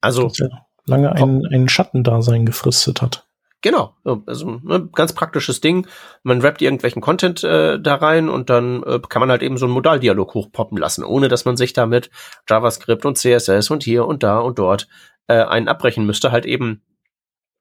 also 0.00 0.30
ja 0.34 0.66
lange 0.86 1.12
ein, 1.12 1.44
ein 1.46 1.68
Schattendasein 1.68 2.46
gefristet 2.46 3.02
hat. 3.02 3.25
Genau, 3.66 3.96
also 4.04 4.60
ne, 4.62 4.88
ganz 4.94 5.12
praktisches 5.12 5.60
Ding. 5.60 5.88
Man 6.22 6.40
rappt 6.40 6.62
irgendwelchen 6.62 7.02
Content 7.02 7.42
äh, 7.42 7.80
da 7.80 7.96
rein 7.96 8.28
und 8.28 8.48
dann 8.48 8.84
äh, 8.84 9.00
kann 9.08 9.18
man 9.18 9.28
halt 9.28 9.42
eben 9.42 9.58
so 9.58 9.66
einen 9.66 9.74
Modaldialog 9.74 10.34
hochpoppen 10.34 10.78
lassen, 10.78 11.02
ohne 11.02 11.26
dass 11.26 11.46
man 11.46 11.56
sich 11.56 11.72
damit 11.72 12.08
JavaScript 12.48 13.04
und 13.04 13.18
CSS 13.18 13.70
und 13.70 13.82
hier 13.82 14.06
und 14.06 14.22
da 14.22 14.38
und 14.38 14.60
dort 14.60 14.86
äh, 15.26 15.42
einen 15.42 15.66
abbrechen 15.66 16.06
müsste. 16.06 16.30
Halt 16.30 16.46
eben 16.46 16.84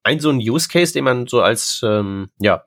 ein 0.04 0.20
so 0.20 0.30
ein 0.30 0.38
Use 0.38 0.68
Case, 0.68 0.94
den 0.94 1.06
man 1.06 1.26
so 1.26 1.42
als 1.42 1.82
ähm, 1.84 2.30
ja 2.40 2.66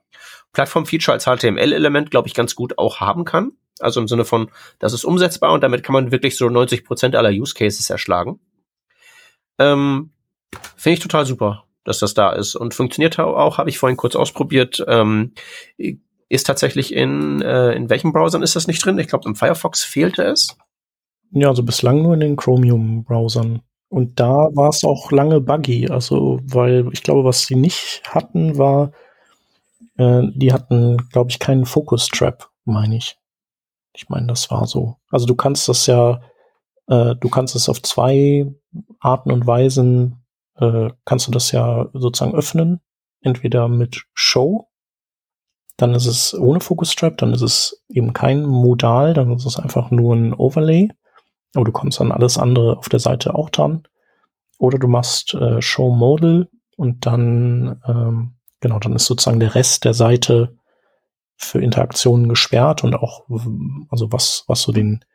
Plattform-Feature 0.51 1.13
als 1.13 1.23
HTML-Element, 1.23 2.11
glaube 2.11 2.27
ich, 2.27 2.33
ganz 2.33 2.55
gut 2.55 2.77
auch 2.77 2.99
haben 2.99 3.23
kann. 3.23 3.53
Also 3.79 4.01
im 4.01 4.09
Sinne 4.09 4.25
von, 4.25 4.51
das 4.79 4.91
ist 4.91 5.05
umsetzbar 5.05 5.53
und 5.53 5.63
damit 5.63 5.83
kann 5.83 5.93
man 5.93 6.11
wirklich 6.11 6.35
so 6.35 6.49
90 6.49 6.83
Prozent 6.83 7.15
aller 7.15 7.29
Use 7.29 7.53
Cases 7.53 7.89
erschlagen. 7.89 8.41
Ähm, 9.57 10.11
Finde 10.75 10.95
ich 10.95 10.99
total 10.99 11.25
super, 11.25 11.68
dass 11.83 11.99
das 11.99 12.13
da 12.13 12.31
ist 12.31 12.55
und 12.55 12.73
funktioniert 12.73 13.19
auch, 13.19 13.57
habe 13.57 13.69
ich 13.69 13.77
vorhin 13.79 13.97
kurz 13.97 14.15
ausprobiert. 14.15 14.83
Ähm, 14.87 15.33
ist 16.29 16.45
tatsächlich 16.45 16.93
in, 16.93 17.41
äh, 17.41 17.71
in 17.71 17.89
welchen 17.89 18.13
Browsern 18.13 18.43
ist 18.43 18.55
das 18.55 18.67
nicht 18.67 18.85
drin? 18.85 18.99
Ich 18.99 19.07
glaube, 19.07 19.27
im 19.27 19.35
Firefox 19.35 19.83
fehlte 19.83 20.23
es. 20.23 20.55
Ja, 21.31 21.49
also 21.49 21.63
bislang 21.63 22.01
nur 22.01 22.13
in 22.13 22.19
den 22.19 22.35
Chromium-Browsern. 22.35 23.61
Und 23.89 24.19
da 24.19 24.49
war 24.53 24.69
es 24.69 24.83
auch 24.83 25.11
lange 25.11 25.41
buggy, 25.41 25.89
also 25.89 26.39
weil 26.43 26.87
ich 26.91 27.01
glaube, 27.01 27.23
was 27.23 27.45
sie 27.45 27.55
nicht 27.55 28.03
hatten, 28.07 28.59
war, 28.59 28.91
äh, 29.97 30.21
die 30.35 30.53
hatten, 30.53 30.97
glaube 31.11 31.31
ich, 31.31 31.39
keinen 31.39 31.65
Focus-Trap, 31.65 32.47
meine 32.65 32.97
ich. 32.97 33.17
Ich 33.93 34.07
meine, 34.09 34.27
das 34.27 34.51
war 34.51 34.67
so. 34.67 34.97
Also 35.09 35.25
du 35.25 35.35
kannst 35.35 35.67
das 35.67 35.87
ja, 35.87 36.21
äh, 36.87 37.15
du 37.15 37.29
kannst 37.29 37.55
es 37.55 37.67
auf 37.67 37.81
zwei 37.81 38.53
Arten 38.99 39.31
und 39.31 39.47
Weisen 39.47 40.18
äh, 40.59 40.89
kannst 41.05 41.27
du 41.27 41.31
das 41.31 41.51
ja 41.51 41.87
sozusagen 41.93 42.35
öffnen. 42.35 42.81
Entweder 43.21 43.67
mit 43.67 44.05
Show, 44.13 44.69
dann 45.77 45.93
ist 45.93 46.05
es 46.05 46.33
ohne 46.37 46.59
Focus 46.59 46.91
Strap, 46.91 47.17
dann 47.17 47.33
ist 47.33 47.41
es 47.41 47.83
eben 47.89 48.13
kein 48.13 48.45
Modal, 48.45 49.13
dann 49.13 49.31
ist 49.33 49.45
es 49.45 49.57
einfach 49.57 49.91
nur 49.91 50.15
ein 50.15 50.33
Overlay. 50.33 50.89
Aber 51.55 51.65
du 51.65 51.71
kommst 51.71 51.99
an 51.99 52.11
alles 52.11 52.37
andere 52.37 52.77
auf 52.77 52.89
der 52.89 52.99
Seite 52.99 53.35
auch 53.35 53.49
dran. 53.49 53.87
Oder 54.57 54.77
du 54.77 54.87
machst 54.87 55.33
äh, 55.33 55.61
Show 55.61 55.89
Modal 55.89 56.49
und 56.75 57.05
dann, 57.05 57.81
ähm, 57.87 58.35
genau, 58.59 58.79
dann 58.79 58.93
ist 58.93 59.05
sozusagen 59.05 59.39
der 59.39 59.55
Rest 59.55 59.85
der 59.85 59.93
Seite 59.93 60.57
für 61.37 61.61
Interaktionen 61.61 62.27
gesperrt 62.27 62.83
und 62.83 62.95
auch, 62.95 63.25
also 63.89 64.11
was, 64.11 64.43
was 64.47 64.61
so 64.61 64.73
den, 64.73 65.05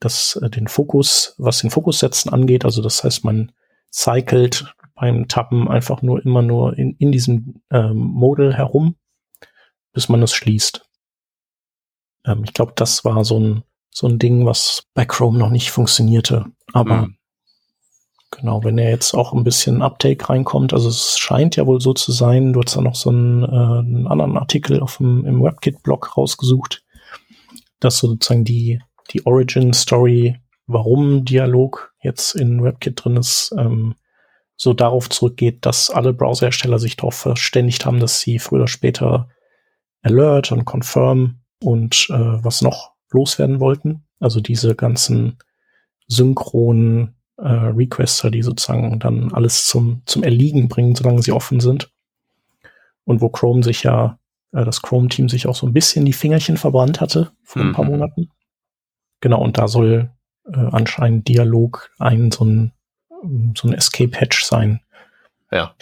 das, 0.00 0.38
äh, 0.42 0.50
den 0.50 0.66
Fokus, 0.66 1.34
was 1.38 1.60
den 1.60 1.70
Fokus 1.70 2.00
setzen 2.00 2.30
angeht. 2.30 2.64
Also 2.64 2.82
das 2.82 3.04
heißt, 3.04 3.24
man 3.24 3.52
cycelt 3.92 4.74
beim 4.98 5.28
Tappen 5.28 5.68
einfach 5.68 6.02
nur 6.02 6.24
immer 6.24 6.42
nur 6.42 6.76
in, 6.76 6.96
in 6.98 7.12
diesem 7.12 7.62
ähm, 7.70 7.96
Model 7.96 8.54
herum, 8.54 8.96
bis 9.92 10.08
man 10.08 10.22
es 10.22 10.32
schließt. 10.32 10.84
Ähm, 12.26 12.42
ich 12.44 12.52
glaube, 12.52 12.72
das 12.74 13.04
war 13.04 13.24
so 13.24 13.38
ein, 13.38 13.62
so 13.90 14.06
ein 14.06 14.18
Ding, 14.18 14.46
was 14.46 14.84
bei 14.94 15.04
Chrome 15.04 15.38
noch 15.38 15.50
nicht 15.50 15.70
funktionierte. 15.70 16.46
Aber 16.72 17.02
mhm. 17.02 17.16
genau, 18.30 18.64
wenn 18.64 18.78
er 18.78 18.90
jetzt 18.90 19.14
auch 19.14 19.32
ein 19.32 19.44
bisschen 19.44 19.82
Uptake 19.82 20.28
reinkommt, 20.28 20.72
also 20.72 20.88
es 20.88 21.18
scheint 21.18 21.56
ja 21.56 21.66
wohl 21.66 21.80
so 21.80 21.94
zu 21.94 22.12
sein, 22.12 22.52
du 22.52 22.60
hast 22.60 22.76
da 22.76 22.80
noch 22.80 22.96
so 22.96 23.10
einen, 23.10 23.44
äh, 23.44 23.46
einen 23.46 24.06
anderen 24.08 24.36
Artikel 24.36 24.80
auf 24.80 24.98
dem, 24.98 25.24
im 25.24 25.42
WebKit-Blog 25.42 26.16
rausgesucht, 26.16 26.84
dass 27.80 27.98
sozusagen 27.98 28.44
die, 28.44 28.80
die 29.12 29.24
Origin-Story, 29.24 30.36
warum 30.66 31.24
Dialog 31.24 31.94
jetzt 32.02 32.34
in 32.34 32.62
WebKit 32.62 33.04
drin 33.04 33.16
ist, 33.16 33.54
ähm, 33.56 33.94
so 34.58 34.74
darauf 34.74 35.08
zurückgeht, 35.08 35.64
dass 35.64 35.88
alle 35.88 36.12
Browserhersteller 36.12 36.80
sich 36.80 36.96
darauf 36.96 37.14
verständigt 37.14 37.86
haben, 37.86 38.00
dass 38.00 38.20
sie 38.20 38.40
früher 38.40 38.60
oder 38.60 38.68
später 38.68 39.28
Alert 40.02 40.50
und 40.52 40.64
Confirm 40.64 41.38
und 41.62 42.08
äh, 42.10 42.44
was 42.44 42.60
noch 42.60 42.92
loswerden 43.10 43.60
wollten. 43.60 44.04
Also 44.18 44.40
diese 44.40 44.74
ganzen 44.74 45.38
synchronen 46.08 47.14
äh, 47.36 47.48
Requester, 47.48 48.32
die 48.32 48.42
sozusagen 48.42 48.98
dann 48.98 49.32
alles 49.32 49.66
zum, 49.66 50.02
zum 50.06 50.24
Erliegen 50.24 50.68
bringen, 50.68 50.96
solange 50.96 51.22
sie 51.22 51.32
offen 51.32 51.60
sind. 51.60 51.92
Und 53.04 53.20
wo 53.20 53.28
Chrome 53.28 53.62
sich 53.62 53.84
ja, 53.84 54.18
äh, 54.52 54.64
das 54.64 54.82
Chrome-Team 54.82 55.28
sich 55.28 55.46
auch 55.46 55.54
so 55.54 55.68
ein 55.68 55.72
bisschen 55.72 56.04
die 56.04 56.12
Fingerchen 56.12 56.56
verbrannt 56.56 57.00
hatte 57.00 57.30
vor 57.44 57.62
mhm. 57.62 57.68
ein 57.68 57.74
paar 57.74 57.84
mhm. 57.84 57.90
Monaten. 57.92 58.30
Genau, 59.20 59.40
und 59.40 59.56
da 59.56 59.68
soll 59.68 60.10
äh, 60.46 60.58
anscheinend 60.72 61.28
Dialog 61.28 61.90
ein 61.98 62.32
so 62.32 62.44
ein 62.44 62.72
so 63.56 63.68
ein 63.68 63.74
Escape-Hatch 63.74 64.44
sein. 64.44 64.80
Ja. 65.50 65.74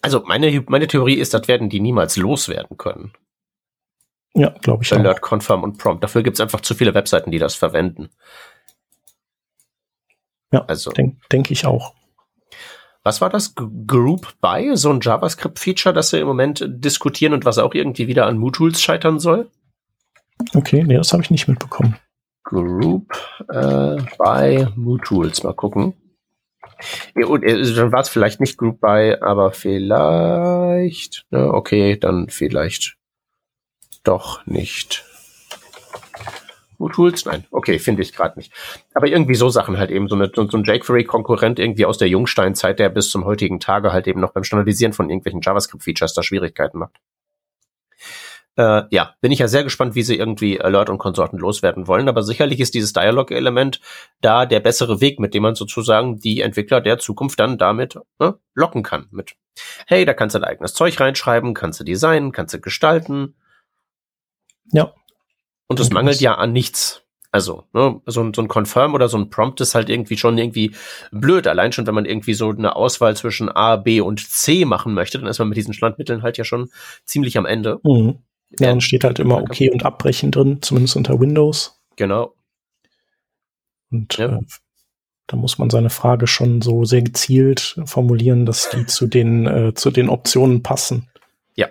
Also 0.00 0.22
meine, 0.24 0.64
meine 0.68 0.86
Theorie 0.86 1.14
ist, 1.14 1.34
das 1.34 1.48
werden 1.48 1.68
die 1.68 1.80
niemals 1.80 2.16
loswerden 2.16 2.76
können. 2.76 3.12
Ja, 4.34 4.50
glaube 4.62 4.82
ich 4.82 4.92
Alert, 4.92 5.18
auch. 5.18 5.28
Confirm 5.28 5.62
und 5.62 5.78
Prompt. 5.78 6.02
Dafür 6.02 6.22
gibt 6.22 6.36
es 6.36 6.40
einfach 6.40 6.60
zu 6.60 6.74
viele 6.74 6.94
Webseiten, 6.94 7.30
die 7.30 7.38
das 7.38 7.54
verwenden. 7.54 8.10
Ja, 10.52 10.64
also 10.66 10.90
denke 10.90 11.18
denk 11.30 11.50
ich 11.50 11.66
auch. 11.66 11.94
Was 13.04 13.20
war 13.20 13.30
das? 13.30 13.54
Group 13.86 14.34
By? 14.40 14.72
So 14.74 14.90
ein 14.90 15.00
JavaScript-Feature, 15.00 15.92
das 15.92 16.12
wir 16.12 16.20
im 16.20 16.26
Moment 16.26 16.64
diskutieren 16.68 17.32
und 17.32 17.44
was 17.44 17.58
auch 17.58 17.74
irgendwie 17.74 18.06
wieder 18.06 18.26
an 18.26 18.38
MooTools 18.38 18.80
scheitern 18.80 19.18
soll? 19.18 19.50
Okay, 20.54 20.84
nee, 20.84 20.96
das 20.96 21.12
habe 21.12 21.22
ich 21.22 21.30
nicht 21.30 21.48
mitbekommen. 21.48 21.96
Group 22.44 23.12
äh, 23.48 23.96
by 24.18 24.66
MooTools. 24.76 25.42
Mal 25.42 25.54
gucken. 25.54 25.94
Und 27.14 27.42
äh, 27.44 27.74
dann 27.74 27.92
war 27.92 28.00
es 28.00 28.08
vielleicht 28.08 28.40
nicht 28.40 28.58
Group 28.58 28.80
Buy, 28.80 29.16
aber 29.20 29.52
vielleicht, 29.52 31.26
ne, 31.30 31.52
okay, 31.52 31.96
dann 31.96 32.28
vielleicht 32.28 32.96
doch 34.04 34.44
nicht. 34.46 35.04
Tools? 36.88 37.24
Nein, 37.26 37.44
okay, 37.50 37.78
finde 37.78 38.02
ich 38.02 38.12
gerade 38.12 38.38
nicht. 38.38 38.52
Aber 38.94 39.06
irgendwie 39.06 39.34
so 39.34 39.48
Sachen 39.48 39.78
halt 39.78 39.90
eben, 39.90 40.08
so, 40.08 40.16
eine, 40.16 40.30
so 40.34 40.42
ein 40.42 40.64
jQuery-Konkurrent 40.64 41.58
irgendwie 41.58 41.86
aus 41.86 41.98
der 41.98 42.08
Jungsteinzeit, 42.08 42.78
der 42.78 42.88
bis 42.88 43.10
zum 43.10 43.24
heutigen 43.24 43.60
Tage 43.60 43.92
halt 43.92 44.08
eben 44.08 44.20
noch 44.20 44.32
beim 44.32 44.44
Standardisieren 44.44 44.92
von 44.92 45.08
irgendwelchen 45.08 45.42
JavaScript-Features 45.42 46.14
da 46.14 46.22
Schwierigkeiten 46.22 46.78
macht. 46.78 46.96
Äh, 48.56 48.82
ja, 48.90 49.14
bin 49.20 49.32
ich 49.32 49.38
ja 49.38 49.48
sehr 49.48 49.64
gespannt, 49.64 49.94
wie 49.94 50.02
sie 50.02 50.16
irgendwie 50.16 50.60
Alert 50.60 50.90
und 50.90 50.98
Konsorten 50.98 51.38
loswerden 51.38 51.86
wollen. 51.86 52.08
Aber 52.08 52.22
sicherlich 52.22 52.60
ist 52.60 52.74
dieses 52.74 52.92
Dialog-Element 52.92 53.80
da 54.20 54.44
der 54.44 54.60
bessere 54.60 55.00
Weg, 55.00 55.18
mit 55.18 55.32
dem 55.32 55.42
man 55.42 55.54
sozusagen 55.54 56.18
die 56.18 56.40
Entwickler 56.42 56.80
der 56.80 56.98
Zukunft 56.98 57.40
dann 57.40 57.56
damit 57.56 57.98
ne, 58.18 58.38
locken 58.54 58.82
kann. 58.82 59.06
Mit, 59.10 59.36
hey, 59.86 60.04
da 60.04 60.12
kannst 60.12 60.34
du 60.34 60.38
dein 60.38 60.50
eigenes 60.50 60.74
Zeug 60.74 61.00
reinschreiben, 61.00 61.54
kannst 61.54 61.80
du 61.80 61.84
designen, 61.84 62.32
kannst 62.32 62.52
du 62.52 62.60
gestalten. 62.60 63.34
Ja. 64.70 64.92
Und 65.66 65.80
es 65.80 65.90
mangelt 65.90 66.20
ja 66.20 66.34
an 66.34 66.52
nichts. 66.52 67.02
Also, 67.34 67.64
ne, 67.72 68.02
so, 68.04 68.22
ein 68.22 68.34
so 68.34 68.42
ein 68.42 68.48
Confirm 68.48 68.92
oder 68.92 69.08
so 69.08 69.16
ein 69.16 69.30
Prompt 69.30 69.62
ist 69.62 69.74
halt 69.74 69.88
irgendwie 69.88 70.18
schon 70.18 70.36
irgendwie 70.36 70.76
blöd. 71.10 71.46
Allein 71.46 71.72
schon, 71.72 71.86
wenn 71.86 71.94
man 71.94 72.04
irgendwie 72.04 72.34
so 72.34 72.50
eine 72.50 72.76
Auswahl 72.76 73.16
zwischen 73.16 73.48
A, 73.48 73.76
B 73.76 74.02
und 74.02 74.20
C 74.20 74.66
machen 74.66 74.92
möchte, 74.92 75.18
dann 75.18 75.26
ist 75.28 75.38
man 75.38 75.48
mit 75.48 75.56
diesen 75.56 75.72
Standmitteln 75.72 76.22
halt 76.22 76.36
ja 76.36 76.44
schon 76.44 76.68
ziemlich 77.06 77.38
am 77.38 77.46
Ende. 77.46 77.80
Mhm. 77.84 78.18
Ja, 78.58 78.68
dann 78.68 78.80
steht 78.80 79.04
halt 79.04 79.18
immer 79.18 79.38
okay 79.38 79.70
und 79.70 79.84
abbrechen 79.84 80.30
drin, 80.30 80.60
zumindest 80.62 80.96
unter 80.96 81.18
Windows. 81.20 81.80
Genau. 81.96 82.34
Und 83.90 84.16
ja. 84.18 84.38
äh, 84.38 84.40
da 85.26 85.36
muss 85.36 85.58
man 85.58 85.70
seine 85.70 85.90
Frage 85.90 86.26
schon 86.26 86.60
so 86.62 86.84
sehr 86.84 87.02
gezielt 87.02 87.78
formulieren, 87.84 88.46
dass 88.46 88.70
die 88.70 88.86
zu 88.86 89.06
den, 89.06 89.46
äh, 89.46 89.74
zu 89.74 89.90
den 89.90 90.08
Optionen 90.08 90.62
passen. 90.62 91.10
Ja. 91.54 91.68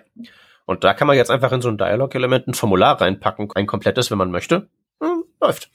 Und 0.65 0.83
da 0.83 0.93
kann 0.93 1.07
man 1.07 1.17
jetzt 1.17 1.31
einfach 1.31 1.51
in 1.51 1.61
so 1.61 1.69
ein 1.69 1.77
Dialog-Element 1.77 2.47
ein 2.47 2.53
Formular 2.53 2.99
reinpacken, 2.99 3.51
ein 3.55 3.67
komplettes, 3.67 4.09
wenn 4.09 4.17
man 4.17 4.31
möchte. 4.31 4.69
Hm, 5.01 5.23
läuft. 5.39 5.69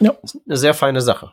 Ja. 0.00 0.14
Eine 0.46 0.56
sehr 0.56 0.74
feine 0.74 1.00
Sache. 1.00 1.32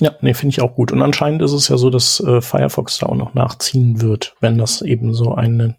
Ja, 0.00 0.12
nee, 0.20 0.34
finde 0.34 0.52
ich 0.52 0.60
auch 0.60 0.74
gut. 0.74 0.90
Und 0.90 1.02
anscheinend 1.02 1.42
ist 1.42 1.52
es 1.52 1.68
ja 1.68 1.76
so, 1.76 1.90
dass 1.90 2.18
äh, 2.20 2.40
Firefox 2.40 2.98
da 2.98 3.06
auch 3.06 3.14
noch 3.14 3.34
nachziehen 3.34 4.00
wird, 4.00 4.34
wenn 4.40 4.58
das 4.58 4.82
eben 4.82 5.14
so 5.14 5.34
ein, 5.34 5.76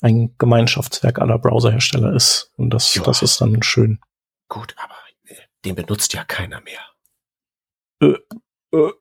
ein 0.00 0.34
Gemeinschaftswerk 0.38 1.18
aller 1.18 1.38
Browserhersteller 1.38 2.14
ist. 2.14 2.52
Und 2.56 2.70
das, 2.70 2.92
das 3.04 3.22
ist 3.22 3.40
dann 3.40 3.62
schön. 3.62 4.00
Gut, 4.48 4.74
aber 4.78 4.94
äh, 5.26 5.34
den 5.64 5.74
benutzt 5.74 6.14
ja 6.14 6.24
keiner 6.24 6.60
mehr. 6.60 6.80
Äh, 8.00 8.14
äh, 8.76 8.92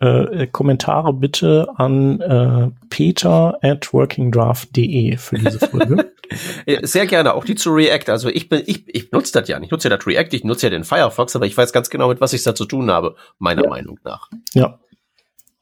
äh, 0.00 0.46
Kommentare 0.46 1.12
bitte 1.12 1.68
an 1.76 2.20
äh, 2.20 2.70
peter 2.88 3.58
at 3.62 3.92
workingdraft.de 3.92 5.16
für 5.16 5.38
diese 5.38 5.58
Folge. 5.58 6.12
Sehr 6.82 7.06
gerne, 7.06 7.34
auch 7.34 7.44
die 7.44 7.56
zu 7.56 7.70
React. 7.70 8.10
Also 8.10 8.28
ich 8.28 8.48
bin, 8.48 8.62
ich, 8.66 8.84
ich 8.94 9.10
nutze 9.10 9.32
das 9.32 9.48
ja 9.48 9.58
nicht. 9.58 9.68
Ich 9.68 9.72
nutze 9.72 9.88
ja 9.88 9.96
das 9.96 10.06
React, 10.06 10.28
ich 10.36 10.44
nutze 10.44 10.66
ja 10.66 10.70
den 10.70 10.84
Firefox, 10.84 11.34
aber 11.34 11.46
ich 11.46 11.56
weiß 11.56 11.72
ganz 11.72 11.90
genau, 11.90 12.08
mit 12.08 12.20
was 12.20 12.32
ich 12.32 12.42
da 12.44 12.54
zu 12.54 12.64
tun 12.64 12.90
habe, 12.90 13.16
meiner 13.38 13.64
ja. 13.64 13.70
Meinung 13.70 13.98
nach. 14.04 14.30
Ja, 14.54 14.78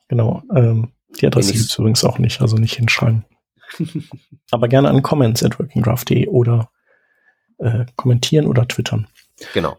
genau. 0.09 0.43
Ähm, 0.55 0.93
die 1.19 1.27
Adresse 1.27 1.53
gibt 1.53 1.65
es 1.65 1.79
übrigens 1.79 2.05
auch 2.05 2.19
nicht, 2.19 2.43
also 2.43 2.57
nicht 2.57 2.75
hinschreiben. 2.75 3.25
aber 4.51 4.69
gerne 4.69 4.89
an 4.89 5.03
comments 5.03 5.43
at 5.43 5.59
workingdraft.de 5.59 6.29
oder 6.29 6.71
äh, 7.59 7.87
kommentieren 7.97 8.47
oder 8.47 8.67
twittern. 8.67 9.07
Genau. 9.55 9.77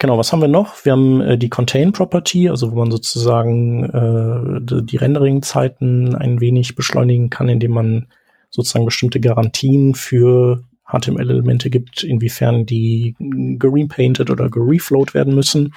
Genau, 0.00 0.16
was 0.16 0.32
haben 0.32 0.40
wir 0.40 0.48
noch? 0.48 0.84
Wir 0.84 0.92
haben 0.92 1.20
äh, 1.20 1.38
die 1.38 1.48
Contain 1.48 1.90
Property, 1.92 2.48
also 2.48 2.70
wo 2.70 2.76
man 2.76 2.90
sozusagen 2.90 3.84
äh, 3.84 4.82
die 4.82 4.96
Rendering-Zeiten 4.96 6.14
ein 6.14 6.40
wenig 6.40 6.76
beschleunigen 6.76 7.30
kann, 7.30 7.48
indem 7.48 7.72
man 7.72 8.06
sozusagen 8.50 8.84
bestimmte 8.84 9.18
Garantien 9.18 9.94
für 9.94 10.62
HTML-Elemente 10.86 11.68
gibt, 11.68 12.02
inwiefern 12.02 12.64
die 12.64 13.16
gerepainted 13.18 14.30
oder 14.30 14.48
gereflowed 14.48 15.14
werden 15.14 15.34
müssen. 15.34 15.74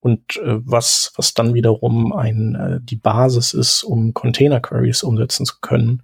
Und 0.00 0.36
äh, 0.38 0.58
was, 0.64 1.12
was 1.16 1.34
dann 1.34 1.54
wiederum 1.54 2.12
ein, 2.12 2.54
äh, 2.54 2.80
die 2.82 2.96
Basis 2.96 3.52
ist, 3.52 3.84
um 3.84 4.14
Container-Queries 4.14 5.02
umsetzen 5.02 5.46
zu 5.46 5.56
können, 5.60 6.02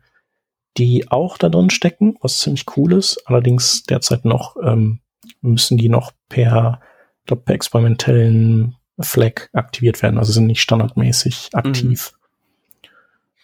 die 0.78 1.10
auch 1.10 1.38
da 1.38 1.48
drin 1.48 1.70
stecken, 1.70 2.16
was 2.20 2.40
ziemlich 2.40 2.64
cool 2.76 2.92
ist. 2.92 3.22
Allerdings 3.26 3.82
derzeit 3.82 4.24
noch 4.24 4.56
ähm, 4.62 5.00
müssen 5.40 5.76
die 5.76 5.88
noch 5.88 6.12
per 6.28 6.80
glaube, 7.28 7.42
per 7.44 7.54
experimentellen 7.54 8.74
Flag 8.98 9.48
aktiviert 9.52 10.02
werden, 10.02 10.18
also 10.18 10.32
sind 10.32 10.48
nicht 10.48 10.60
standardmäßig 10.60 11.50
aktiv. 11.52 12.12
Mhm. 12.12 12.88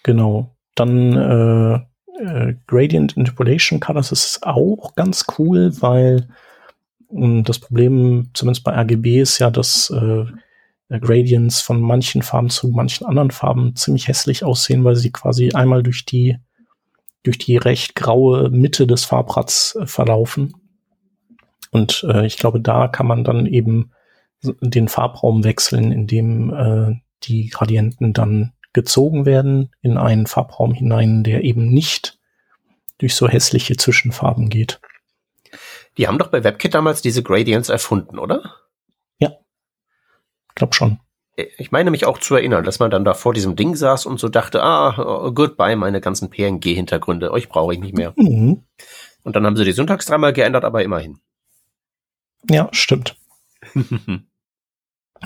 Genau. 0.03 0.57
Dann 0.75 1.13
äh, 1.17 1.75
äh, 2.21 2.55
Gradient 2.67 3.17
Interpolation 3.17 3.79
Colors 3.79 4.11
ist 4.11 4.41
auch 4.43 4.97
ganz 4.97 5.27
cool, 5.39 5.71
weil 5.81 6.27
mh, 7.11 7.27
hm, 7.27 7.45
das 7.45 7.61
Problem, 7.61 8.31
zumindest 8.35 8.65
bei 8.65 8.73
RGB, 8.73 9.21
ist 9.21 9.39
ja, 9.39 9.51
dass 9.51 9.91
äh, 9.91 10.25
Gradients 10.99 11.61
von 11.61 11.81
manchen 11.81 12.23
Farben 12.23 12.51
zu 12.51 12.69
manchen 12.69 13.07
anderen 13.07 13.31
Farben 13.31 13.77
ziemlich 13.77 14.09
hässlich 14.09 14.45
aussehen, 14.45 14.85
weil 14.85 14.97
sie 14.97 15.11
quasi 15.11 15.53
einmal 15.53 15.83
durch 15.83 16.05
die 16.05 16.37
durch 17.25 17.39
die 17.39 17.57
recht 17.57 17.97
graue 17.97 18.51
Mitte 18.51 18.87
des 18.87 19.05
Farbrads 19.05 19.77
äh, 19.81 19.87
verlaufen 19.87 20.55
und 21.75 22.07
äh, 22.09 22.25
ich 22.25 22.37
glaube, 22.37 22.61
da 22.61 22.87
kann 22.87 23.09
man 23.09 23.25
dann 23.25 23.47
eben 23.47 23.91
den 24.43 24.87
Farbraum 24.87 25.43
wechseln, 25.43 25.91
indem 25.91 26.55
äh, 26.55 27.01
die 27.25 27.49
Gradienten 27.49 28.13
dann 28.13 28.53
gezogen 28.73 29.27
werden 29.27 29.71
in 29.83 29.99
einen 29.99 30.29
Farbraum 30.29 30.73
hinein, 30.73 31.25
der 31.25 31.43
eben 31.43 31.67
nicht 31.67 32.21
durch 32.99 33.17
so 33.17 33.29
hässliche 33.29 33.77
Zwischenfarben 33.77 34.51
geht. 34.51 34.81
Die 35.99 36.07
haben 36.07 36.19
doch 36.19 36.29
bei 36.29 36.45
WebKit 36.45 36.75
damals 36.75 37.03
diese 37.03 37.25
Gradients 37.25 37.71
erfunden, 37.71 38.21
oder? 38.21 38.55
Ja. 39.19 39.33
Glaub 40.55 40.77
schon. 40.77 41.01
Ich 41.37 41.73
meine 41.73 41.91
mich 41.91 42.07
auch 42.07 42.19
zu 42.19 42.37
erinnern, 42.37 42.65
dass 42.65 42.79
man 42.79 42.91
dann 42.91 43.05
da 43.05 43.15
vor 43.15 43.35
diesem 43.35 43.57
Ding 43.57 43.75
saß 43.75 44.07
und 44.07 44.21
so 44.21 44.29
dachte, 44.29 44.63
ah, 44.63 45.31
goodbye, 45.35 45.75
meine 45.75 46.01
ganzen 46.01 46.31
PNG-Hintergründe, 46.31 47.33
euch 47.33 47.49
brauche 47.49 47.75
ich 47.75 47.81
nicht 47.81 47.97
mehr. 47.97 48.13
Mhm. 48.17 48.63
Und 49.25 49.37
dann 49.37 49.45
haben 49.45 49.57
sie 49.57 49.65
die 49.65 49.73
Syntax 49.73 50.07
dreimal 50.07 50.33
geändert, 50.33 50.65
aber 50.65 50.85
immerhin. 50.85 51.19
Ja, 52.49 52.69
stimmt. 52.73 53.17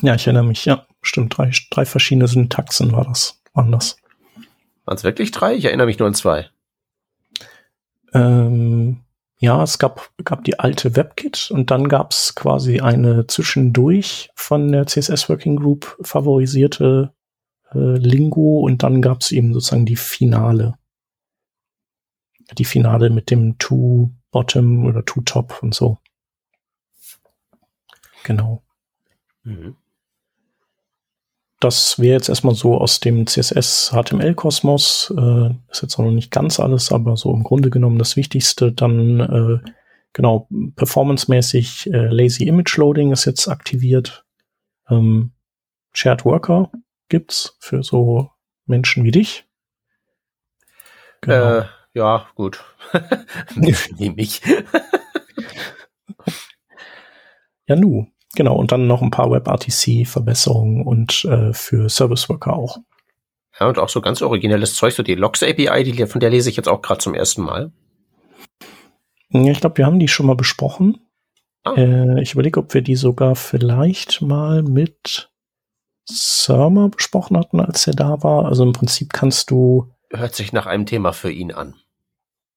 ja, 0.02 0.14
ich 0.14 0.26
erinnere 0.26 0.44
mich, 0.44 0.64
ja, 0.64 0.86
stimmt. 1.02 1.36
Drei, 1.36 1.50
drei 1.70 1.84
verschiedene 1.84 2.28
Syntaxen 2.28 2.92
war 2.92 3.04
das, 3.04 3.42
waren 3.52 3.72
das. 3.72 3.96
Waren 4.84 4.96
es 4.96 5.04
wirklich 5.04 5.30
drei? 5.32 5.54
Ich 5.54 5.66
erinnere 5.66 5.88
mich 5.88 5.98
nur 5.98 6.08
an 6.08 6.14
zwei. 6.14 6.48
Ähm, 8.14 9.00
ja, 9.40 9.62
es 9.62 9.78
gab, 9.78 10.10
gab 10.24 10.42
die 10.44 10.58
alte 10.58 10.96
WebKit 10.96 11.50
und 11.52 11.70
dann 11.70 11.88
gab 11.88 12.10
es 12.10 12.34
quasi 12.34 12.80
eine 12.80 13.28
zwischendurch 13.28 14.30
von 14.34 14.72
der 14.72 14.86
CSS 14.86 15.28
Working 15.28 15.56
Group 15.56 15.96
favorisierte 16.00 17.14
äh, 17.72 17.78
Lingo 17.78 18.60
und 18.60 18.82
dann 18.82 19.00
gab 19.00 19.20
es 19.20 19.30
eben 19.30 19.54
sozusagen 19.54 19.86
die 19.86 19.96
Finale. 19.96 20.76
Die 22.56 22.64
Finale 22.64 23.10
mit 23.10 23.30
dem 23.30 23.58
Two 23.58 24.10
Bottom 24.32 24.86
oder 24.86 25.04
Two 25.04 25.20
Top 25.20 25.62
und 25.62 25.72
so. 25.72 25.98
Genau. 28.24 28.62
Mhm. 29.44 29.76
Das 31.60 31.98
wäre 31.98 32.14
jetzt 32.14 32.28
erstmal 32.28 32.54
so 32.54 32.78
aus 32.78 33.00
dem 33.00 33.26
CSS 33.26 33.92
HTML-Kosmos. 33.92 35.12
Äh, 35.16 35.50
ist 35.70 35.82
jetzt 35.82 35.98
auch 35.98 36.04
noch 36.04 36.12
nicht 36.12 36.30
ganz 36.30 36.60
alles, 36.60 36.92
aber 36.92 37.16
so 37.16 37.32
im 37.32 37.42
Grunde 37.42 37.70
genommen 37.70 37.98
das 37.98 38.16
Wichtigste. 38.16 38.72
Dann 38.72 39.20
äh, 39.20 39.70
genau 40.12 40.48
performancemäßig 40.76 41.92
äh, 41.92 42.06
Lazy 42.08 42.44
Image 42.44 42.76
Loading 42.76 43.12
ist 43.12 43.24
jetzt 43.24 43.48
aktiviert. 43.48 44.24
Ähm, 44.88 45.32
Shared 45.92 46.24
Worker 46.24 46.70
gibt's 47.08 47.56
für 47.58 47.82
so 47.82 48.30
Menschen 48.66 49.02
wie 49.02 49.10
dich. 49.10 49.44
Genau. 51.22 51.58
Äh, 51.58 51.64
ja, 51.94 52.28
gut. 52.36 52.64
Nehme 53.56 54.14
ich. 54.18 54.42
ja, 57.66 57.74
nu. 57.74 58.06
Genau, 58.38 58.54
und 58.54 58.70
dann 58.70 58.86
noch 58.86 59.02
ein 59.02 59.10
paar 59.10 59.32
WebRTC-Verbesserungen 59.32 60.86
und 60.86 61.24
äh, 61.24 61.52
für 61.52 61.88
Service 61.88 62.28
Worker 62.28 62.52
auch. 62.52 62.78
Ja, 63.58 63.66
und 63.66 63.80
auch 63.80 63.88
so 63.88 64.00
ganz 64.00 64.22
originelles 64.22 64.76
Zeug, 64.76 64.94
so 64.94 65.02
die 65.02 65.16
Logs 65.16 65.42
API, 65.42 65.82
die, 65.82 66.06
von 66.06 66.20
der 66.20 66.30
lese 66.30 66.48
ich 66.48 66.56
jetzt 66.56 66.68
auch 66.68 66.80
gerade 66.80 67.00
zum 67.00 67.14
ersten 67.14 67.42
Mal. 67.42 67.72
Ja, 69.30 69.50
ich 69.50 69.58
glaube, 69.58 69.78
wir 69.78 69.86
haben 69.86 69.98
die 69.98 70.06
schon 70.06 70.26
mal 70.26 70.36
besprochen. 70.36 71.00
Ah. 71.64 71.74
Äh, 71.74 72.22
ich 72.22 72.34
überlege, 72.34 72.60
ob 72.60 72.72
wir 72.74 72.80
die 72.80 72.94
sogar 72.94 73.34
vielleicht 73.34 74.22
mal 74.22 74.62
mit 74.62 75.32
Surma 76.04 76.86
besprochen 76.86 77.36
hatten, 77.36 77.58
als 77.58 77.88
er 77.88 77.94
da 77.94 78.22
war. 78.22 78.44
Also 78.44 78.62
im 78.62 78.72
Prinzip 78.72 79.12
kannst 79.12 79.50
du. 79.50 79.90
Hört 80.10 80.36
sich 80.36 80.52
nach 80.52 80.66
einem 80.66 80.86
Thema 80.86 81.12
für 81.12 81.32
ihn 81.32 81.50
an. 81.50 81.74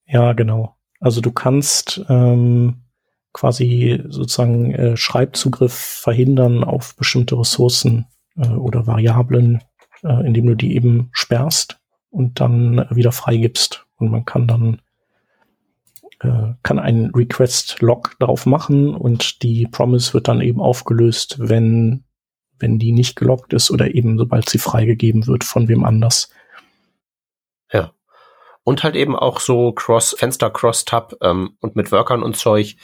Ja, 0.06 0.34
genau. 0.34 0.76
Also 1.00 1.22
du 1.22 1.32
kannst 1.32 2.06
ähm, 2.08 2.84
quasi 3.34 4.02
sozusagen 4.08 4.74
äh, 4.74 4.98
Schreibzugriff 4.98 5.74
verhindern 5.74 6.64
auf 6.64 6.96
bestimmte 6.96 7.40
Ressourcen 7.40 8.08
äh, 8.36 8.50
oder 8.50 8.88
Variablen, 8.88 9.62
äh, 10.04 10.26
indem 10.26 10.48
du 10.48 10.56
die 10.56 10.76
eben 10.76 11.10
sperrst 11.12 11.80
und 12.10 12.40
dann 12.40 12.86
wieder 12.90 13.12
freigibst. 13.12 13.86
Und 13.98 14.12
man 14.12 14.26
kann 14.26 14.48
dann 14.48 14.82
äh, 16.22 16.54
kann 16.64 16.80
einen 16.80 17.12
Request-Log 17.12 18.16
darauf 18.20 18.46
machen 18.46 18.96
und 18.96 19.42
die 19.44 19.68
Promise 19.68 20.14
wird 20.14 20.28
dann 20.28 20.42
eben 20.42 20.62
aufgelöst, 20.62 21.38
wenn 21.40 22.04
wenn 22.62 22.78
die 22.78 22.92
nicht 22.92 23.16
gelockt 23.16 23.54
ist 23.54 23.72
oder 23.72 23.94
eben 23.94 24.18
sobald 24.18 24.48
sie 24.48 24.60
freigegeben 24.60 25.26
wird 25.26 25.44
von 25.44 25.68
wem 25.68 25.84
anders. 25.84 26.30
Ja. 27.74 27.92
Und 28.64 28.84
halt 28.84 28.96
eben 28.96 29.16
auch 29.16 29.40
so 29.40 29.72
Cross, 29.72 30.16
Fenster 30.18 30.52
Cross-Tab 30.52 31.16
ähm, 31.22 31.58
und 31.60 31.76
mit 31.76 31.92
Workern 31.92 32.22
und 32.22 32.38
Zeug 32.38 32.76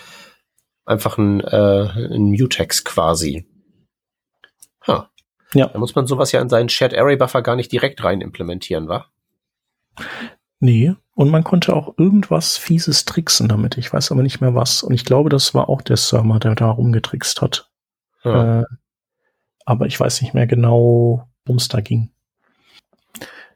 einfach 0.87 1.17
ein, 1.17 1.41
äh, 1.41 2.15
ein 2.15 2.31
Mutex 2.31 2.83
quasi. 2.83 3.47
Ha. 4.87 5.09
Ja. 5.53 5.67
Da 5.67 5.79
muss 5.79 5.95
man 5.95 6.07
sowas 6.07 6.31
ja 6.31 6.41
in 6.41 6.49
seinen 6.49 6.69
Shared 6.69 6.97
Array 6.97 7.17
Buffer 7.17 7.41
gar 7.41 7.55
nicht 7.55 7.71
direkt 7.71 8.03
rein 8.03 8.21
implementieren, 8.21 8.87
wa? 8.87 9.05
Nee, 10.59 10.95
und 11.13 11.29
man 11.29 11.43
konnte 11.43 11.75
auch 11.75 11.97
irgendwas 11.97 12.57
fieses 12.57 13.05
tricksen 13.05 13.47
damit. 13.47 13.77
Ich 13.77 13.91
weiß 13.91 14.11
aber 14.11 14.23
nicht 14.23 14.41
mehr 14.41 14.55
was. 14.55 14.83
Und 14.83 14.93
ich 14.93 15.05
glaube, 15.05 15.29
das 15.29 15.53
war 15.53 15.69
auch 15.69 15.81
der 15.81 15.97
Server, 15.97 16.39
der 16.39 16.55
da 16.55 16.69
rumgetrickst 16.69 17.41
hat. 17.41 17.69
Ja. 18.23 18.61
Äh, 18.61 18.65
aber 19.65 19.85
ich 19.85 19.99
weiß 19.99 20.21
nicht 20.21 20.33
mehr 20.33 20.47
genau, 20.47 21.27
worum 21.45 21.57
es 21.57 21.67
da 21.67 21.81
ging. 21.81 22.11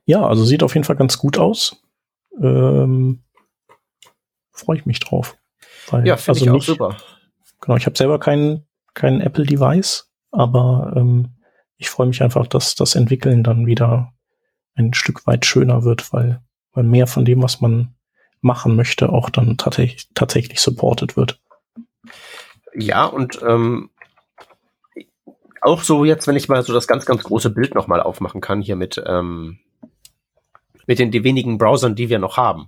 Ja, 0.06 0.26
also 0.26 0.44
sieht 0.44 0.64
auf 0.64 0.74
jeden 0.74 0.84
Fall 0.84 0.96
ganz 0.96 1.18
gut 1.18 1.38
aus. 1.38 1.82
Ähm, 2.40 3.24
Freue 4.52 4.78
ich 4.78 4.86
mich 4.86 5.00
drauf. 5.00 5.38
Weil, 5.90 6.06
ja, 6.08 6.18
finde 6.18 6.40
also 6.40 6.46
ich 6.46 6.50
auch 6.50 6.56
nicht, 6.56 6.66
super. 6.66 6.98
Genau, 7.62 7.78
ich 7.78 7.86
habe 7.86 7.98
selber 7.98 8.20
kein, 8.20 8.66
kein 8.94 9.22
Apple-Device, 9.22 10.12
aber 10.32 10.94
ähm, 10.96 11.36
ich 11.78 11.90
freue 11.90 12.08
mich 12.08 12.22
einfach, 12.22 12.48
dass 12.48 12.76
das 12.76 12.96
Entwickeln 12.96 13.44
dann 13.44 13.66
wieder 13.66 14.14
ein 14.76 14.94
Stück 14.94 15.26
weit 15.28 15.46
schöner 15.46 15.84
wird, 15.84 16.12
weil, 16.14 16.42
weil 16.74 16.84
mehr 16.84 17.08
von 17.08 17.26
dem, 17.26 17.42
was 17.42 17.62
man 17.62 17.96
machen 18.42 18.76
möchte, 18.76 19.10
auch 19.10 19.30
dann 19.30 19.58
tatsächlich, 19.58 20.10
tatsächlich 20.14 20.60
supported 20.60 21.16
wird. 21.16 21.40
Ja, 22.74 23.06
und 23.06 23.40
ähm, 23.48 23.92
auch 25.62 25.84
so 25.84 26.06
jetzt, 26.06 26.28
wenn 26.28 26.36
ich 26.36 26.50
mal 26.50 26.64
so 26.64 26.74
das 26.74 26.88
ganz, 26.88 27.06
ganz 27.06 27.24
große 27.24 27.52
Bild 27.52 27.76
nochmal 27.76 28.02
aufmachen 28.02 28.42
kann, 28.42 28.62
hier 28.62 28.76
mit, 28.76 29.02
ähm, 29.06 29.60
mit 30.88 30.98
den 30.98 31.14
wenigen 31.14 31.58
Browsern, 31.58 31.96
die 31.96 32.10
wir 32.10 32.18
noch 32.20 32.38
haben. 32.38 32.68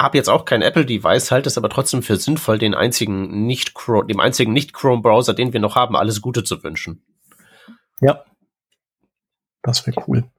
Hab 0.00 0.14
jetzt 0.14 0.28
auch 0.28 0.44
kein 0.44 0.62
Apple-Device, 0.62 1.32
halte 1.32 1.48
es 1.48 1.58
aber 1.58 1.68
trotzdem 1.68 2.02
für 2.02 2.16
sinnvoll, 2.16 2.58
den 2.58 2.74
einzigen 2.74 3.46
nicht 3.46 3.74
dem 4.08 4.20
einzigen 4.20 4.52
Nicht-Chrome-Browser, 4.52 5.34
den 5.34 5.52
wir 5.52 5.60
noch 5.60 5.74
haben, 5.74 5.96
alles 5.96 6.20
Gute 6.20 6.44
zu 6.44 6.62
wünschen. 6.62 7.02
Ja. 8.00 8.24
Das 9.62 9.86
wäre 9.86 10.00
cool. 10.06 10.30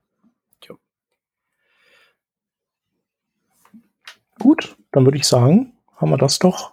Ja. 0.66 0.74
Gut, 4.38 4.76
dann 4.92 5.04
würde 5.04 5.18
ich 5.18 5.26
sagen, 5.26 5.76
haben 5.96 6.10
wir 6.10 6.16
das 6.16 6.38
doch 6.38 6.72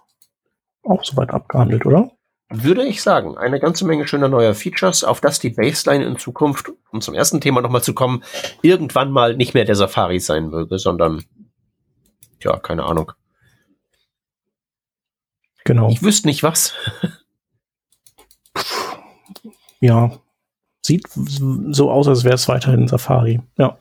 auch 0.84 1.04
soweit 1.04 1.32
abgehandelt, 1.32 1.86
oder? 1.86 2.12
Würde 2.50 2.86
ich 2.86 3.04
sagen. 3.04 3.38
Eine 3.38 3.60
ganze 3.60 3.86
Menge 3.86 4.08
schöner 4.08 4.30
neuer 4.30 4.56
Features, 4.56 5.04
auf 5.04 5.20
das 5.20 5.40
die 5.40 5.50
Baseline 5.50 6.06
in 6.06 6.18
Zukunft, 6.18 6.72
um 6.92 7.02
zum 7.02 7.14
ersten 7.14 7.42
Thema 7.42 7.62
nochmal 7.62 7.84
zu 7.84 7.94
kommen, 7.94 8.24
irgendwann 8.62 9.12
mal 9.12 9.36
nicht 9.36 9.54
mehr 9.54 9.66
der 9.66 9.76
Safari 9.76 10.22
sein 10.22 10.48
möge, 10.48 10.80
sondern, 10.80 11.26
ja, 12.42 12.58
keine 12.58 12.84
Ahnung. 12.84 13.12
Genau. 15.64 15.90
Ich 15.90 16.02
wüsste 16.02 16.28
nicht 16.28 16.44
was. 16.44 16.74
ja, 19.82 20.18
sieht 20.82 21.04
so 21.12 21.92
aus, 21.92 22.08
als 22.08 22.24
wäre 22.24 22.36
es 22.36 22.48
weiterhin 22.48 22.88
Safari. 22.88 23.42
Ja, 23.58 23.78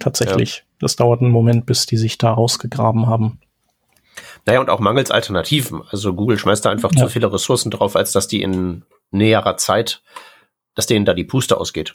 tatsächlich. 0.00 0.56
Ja. 0.56 0.62
Das 0.78 0.96
dauert 0.96 1.20
einen 1.20 1.30
Moment, 1.30 1.66
bis 1.66 1.86
die 1.86 1.98
sich 1.98 2.18
da 2.18 2.32
rausgegraben 2.32 3.06
haben. 3.06 3.40
Naja, 4.46 4.60
und 4.60 4.70
auch 4.70 4.80
mangels 4.80 5.10
Alternativen. 5.10 5.82
Also 5.90 6.14
Google 6.14 6.38
schmeißt 6.38 6.64
da 6.64 6.70
einfach 6.70 6.92
ja. 6.94 7.02
zu 7.02 7.08
viele 7.08 7.30
Ressourcen 7.32 7.70
drauf, 7.70 7.96
als 7.96 8.12
dass 8.12 8.28
die 8.28 8.42
in 8.42 8.84
näherer 9.10 9.56
Zeit, 9.56 10.02
dass 10.74 10.86
denen 10.86 11.04
da 11.04 11.14
die 11.14 11.24
Puste 11.24 11.58
ausgeht. 11.58 11.94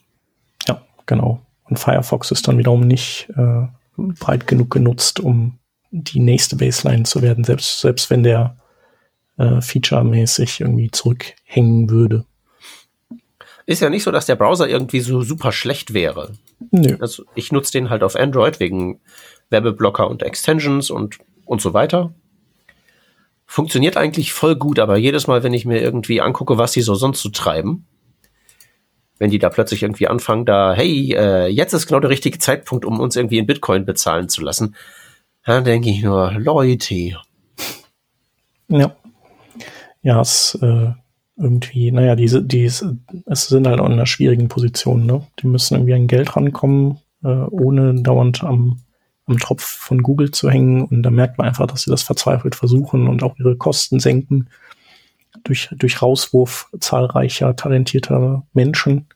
Ja, 0.68 0.82
genau. 1.06 1.42
Und 1.64 1.80
Firefox 1.80 2.32
ist 2.32 2.48
dann 2.48 2.58
wiederum 2.58 2.82
nicht 2.82 3.30
äh, 3.36 3.68
breit 3.98 4.48
genug 4.48 4.70
genutzt, 4.70 5.20
um 5.20 5.60
die 5.92 6.20
nächste 6.20 6.56
Baseline 6.56 7.04
zu 7.04 7.22
werden, 7.22 7.44
selbst, 7.44 7.82
selbst 7.82 8.10
wenn 8.10 8.24
der 8.24 8.58
äh, 9.38 9.62
featuremäßig 9.62 10.62
irgendwie 10.62 10.90
zurückhängen 10.92 11.90
würde. 11.90 12.26
Ist 13.66 13.82
ja 13.82 13.90
nicht 13.90 14.04
so, 14.04 14.12
dass 14.12 14.26
der 14.26 14.36
Browser 14.36 14.68
irgendwie 14.68 15.02
so 15.02 15.22
super 15.22 15.52
schlecht 15.52 15.94
wäre. 15.94 16.34
Nö. 16.72 16.98
Also 17.00 17.24
ich 17.36 17.52
nutze 17.52 17.72
den 17.74 17.90
halt 17.90 18.04
auf 18.04 18.16
Android 18.16 18.60
wegen 18.60 19.00
Werbeblocker 19.50 20.10
und 20.10 20.24
Extensions 20.24 20.90
und, 20.90 21.20
und 21.46 21.62
so 21.62 21.74
weiter 21.74 22.14
funktioniert 23.52 23.98
eigentlich 23.98 24.32
voll 24.32 24.56
gut, 24.56 24.80
aber 24.80 24.96
jedes 24.96 25.28
Mal, 25.28 25.44
wenn 25.44 25.54
ich 25.54 25.66
mir 25.66 25.82
irgendwie 25.82 26.22
angucke, 26.22 26.58
was 26.58 26.72
die 26.72 26.80
so 26.80 26.96
sonst 26.96 27.22
so 27.22 27.28
treiben, 27.28 27.86
wenn 29.20 29.30
die 29.30 29.40
da 29.40 29.50
plötzlich 29.50 29.84
irgendwie 29.84 30.08
anfangen, 30.08 30.46
da, 30.46 30.74
hey, 30.74 31.14
äh, 31.14 31.48
jetzt 31.48 31.74
ist 31.74 31.86
genau 31.86 32.00
der 32.00 32.12
richtige 32.12 32.40
Zeitpunkt, 32.40 32.86
um 32.86 33.02
uns 33.02 33.18
irgendwie 33.18 33.40
in 33.40 33.46
Bitcoin 33.46 33.86
bezahlen 33.86 34.30
zu 34.30 34.42
lassen, 34.42 34.78
dann 35.46 35.64
denke 35.64 35.90
ich 35.90 36.04
nur, 36.04 36.32
Leute. 36.34 37.18
Ja. 38.68 38.96
Ja, 40.04 40.22
es 40.22 40.58
äh, 40.62 40.92
irgendwie, 41.38 41.92
naja, 41.92 42.16
diese, 42.16 42.44
die, 42.44 42.66
es 42.66 42.84
sind 43.32 43.68
halt 43.68 43.80
auch 43.80 43.86
in 43.86 43.94
einer 43.94 44.06
schwierigen 44.08 44.48
Position, 44.48 45.06
ne? 45.06 45.28
Die 45.40 45.48
müssen 45.48 45.76
irgendwie 45.76 45.94
an 45.94 46.08
Geld 46.08 46.36
rankommen, 46.36 47.00
äh, 47.24 47.28
ohne 47.28 48.02
dauernd 48.02 48.44
am 48.44 48.82
am 49.32 49.38
Tropf 49.40 49.64
von 49.64 50.04
Google 50.04 50.32
zu 50.32 50.50
hängen. 50.50 50.86
Und 50.86 51.04
da 51.04 51.10
merkt 51.10 51.38
man 51.38 51.48
einfach, 51.48 51.68
dass 51.68 51.84
sie 51.84 51.92
das 51.92 52.04
verzweifelt 52.04 52.56
versuchen 52.56 53.08
und 53.08 53.24
auch 53.24 53.38
ihre 53.38 53.56
Kosten 53.56 54.00
senken 54.00 54.50
durch, 55.44 55.70
durch 55.72 56.02
Rauswurf 56.02 56.70
zahlreicher 56.80 57.56
talentierter 57.56 58.44
Menschen, 58.54 59.08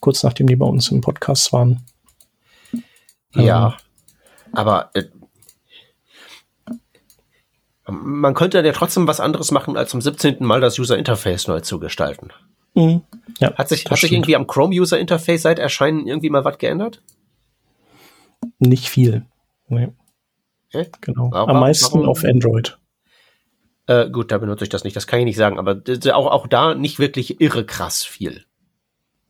kurz 0.00 0.22
nachdem 0.22 0.46
die 0.48 0.56
bei 0.56 0.66
uns 0.66 0.90
im 0.90 1.00
Podcast 1.00 1.52
waren. 1.52 1.80
Ja, 3.34 3.68
ähm, 3.68 3.72
aber 4.52 4.90
äh, 4.94 5.04
man 7.86 8.34
könnte 8.34 8.60
ja 8.60 8.72
trotzdem 8.72 9.08
was 9.08 9.20
anderes 9.20 9.50
machen, 9.50 9.76
als 9.76 9.90
zum 9.90 10.00
17. 10.00 10.36
Mal 10.40 10.60
das 10.60 10.78
User 10.78 10.96
Interface 10.96 11.48
neu 11.48 11.60
zu 11.60 11.78
gestalten. 11.78 12.28
Mhm. 12.74 13.02
Ja, 13.38 13.54
hat 13.54 13.68
sich, 13.68 13.84
hat 13.86 13.98
sich 13.98 14.12
irgendwie 14.12 14.36
am 14.36 14.46
Chrome 14.46 14.74
User 14.74 14.98
Interface 14.98 15.42
seit 15.42 15.58
Erscheinen 15.58 16.06
irgendwie 16.06 16.30
mal 16.30 16.44
was 16.44 16.58
geändert? 16.58 17.02
Nicht 18.58 18.88
viel. 18.88 19.26
Nee. 19.68 19.88
Hä? 20.70 20.86
Genau. 21.00 21.28
Warum, 21.30 21.50
Am 21.50 21.60
meisten 21.60 21.94
warum? 21.94 22.08
auf 22.08 22.24
Android. 22.24 22.78
Äh, 23.86 24.10
gut, 24.10 24.30
da 24.30 24.38
benutze 24.38 24.64
ich 24.64 24.70
das 24.70 24.84
nicht, 24.84 24.96
das 24.96 25.06
kann 25.06 25.18
ich 25.18 25.24
nicht 25.24 25.36
sagen, 25.36 25.58
aber 25.58 25.82
auch, 26.14 26.30
auch 26.30 26.46
da 26.46 26.74
nicht 26.74 26.98
wirklich 26.98 27.40
irre 27.40 27.66
krass 27.66 28.04
viel. 28.04 28.44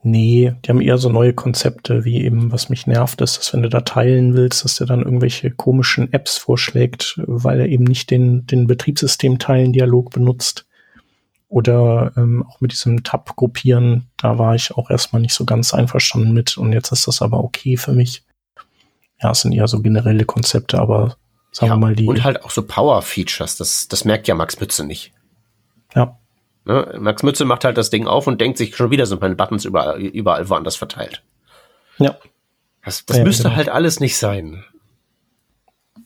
Nee, 0.05 0.55
die 0.65 0.69
haben 0.69 0.81
eher 0.81 0.99
so 0.99 1.09
neue 1.11 1.33
Konzepte, 1.33 2.05
wie 2.05 2.25
eben, 2.25 2.51
was 2.51 2.69
mich 2.69 2.89
nervt, 2.89 3.21
ist, 3.21 3.39
dass 3.39 3.53
wenn 3.53 3.63
du 3.63 3.69
da 3.69 3.83
teilen 3.83 4.35
willst, 4.35 4.65
dass 4.65 4.77
der 4.77 4.87
dann 4.89 5.03
irgendwelche 5.03 5.51
komischen 5.51 6.13
Apps 6.13 6.39
vorschlägt, 6.39 7.21
weil 7.27 7.61
er 7.61 7.69
eben 7.69 7.85
nicht 7.85 8.11
den, 8.11 8.45
den 8.47 8.67
Betriebssystem-Teilen-Dialog 8.67 10.11
benutzt. 10.11 10.67
Oder 11.49 12.13
ähm, 12.17 12.45
auch 12.49 12.61
mit 12.61 12.73
diesem 12.73 13.05
Tab-Gruppieren, 13.05 14.09
da 14.17 14.39
war 14.39 14.55
ich 14.55 14.73
auch 14.73 14.91
erstmal 14.91 15.23
nicht 15.23 15.35
so 15.35 15.45
ganz 15.45 15.73
einverstanden 15.75 16.33
mit 16.33 16.57
und 16.57 16.73
jetzt 16.73 16.91
ist 16.91 17.07
das 17.07 17.23
aber 17.23 17.45
okay 17.45 17.77
für 17.77 17.93
mich 17.93 18.25
ja, 19.23 19.31
es 19.31 19.41
sind 19.41 19.53
eher 19.53 19.69
so 19.69 19.81
generelle 19.81 20.25
Konzepte, 20.25 20.79
aber 20.79 21.17
sagen 21.53 21.69
ja, 21.69 21.75
wir 21.75 21.81
mal 21.81 21.95
die. 21.95 22.07
Und 22.07 22.25
halt 22.25 22.45
auch 22.45 22.51
so 22.51 22.63
Power-Features, 22.63 23.57
das, 23.57 23.89
das 23.89 24.05
merkt 24.05 24.27
ja 24.29 24.35
Max 24.35 24.59
Mütze 24.61 24.85
nicht. 24.85 25.13
Ja. 25.95 26.19
Ne? 26.65 26.97
Max 27.01 27.23
Mütze 27.23 27.45
macht 27.45 27.65
halt 27.65 27.77
das 27.77 27.91
Ding 27.91 28.07
auf 28.07 28.27
und 28.27 28.41
denkt 28.41 28.59
sich, 28.59 28.77
schon 28.77 28.91
wieder 28.91 29.07
sind 29.07 29.21
meine 29.21 29.35
Buttons 29.35 29.65
überall, 29.65 30.01
überall 30.01 30.49
woanders 30.49 30.77
verteilt. 30.77 31.23
Ja. 31.99 32.17
Das, 32.85 33.05
das 33.07 33.19
ja, 33.19 33.25
müsste 33.25 33.45
genau. 33.45 33.57
halt 33.57 33.69
alles 33.69 34.01
nicht 34.01 34.17
sein. 34.17 34.65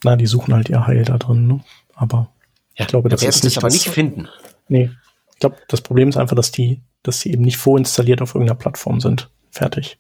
Na, 0.05 0.17
die 0.17 0.27
suchen 0.27 0.55
halt 0.55 0.69
ihr 0.69 0.87
Heil 0.87 1.05
da 1.05 1.19
drin, 1.19 1.47
ne? 1.47 1.65
Aber 1.95 2.31
ja, 2.75 2.85
ich 2.85 2.89
glaube, 2.89 3.09
das 3.09 3.23
ist 3.23 3.45
nicht. 3.45 3.57
aber 3.57 3.69
nicht 3.69 3.89
finden. 3.89 4.29
Nee. 4.69 4.91
Ich 5.33 5.39
glaube, 5.41 5.57
das 5.69 5.81
Problem 5.81 6.09
ist 6.09 6.17
einfach, 6.17 6.37
dass 6.37 6.51
die, 6.51 6.83
dass 7.03 7.21
sie 7.21 7.33
eben 7.33 7.43
nicht 7.43 7.57
vorinstalliert 7.57 8.21
auf 8.21 8.35
irgendeiner 8.35 8.59
Plattform 8.59 9.01
sind. 9.01 9.31
Fertig 9.51 9.99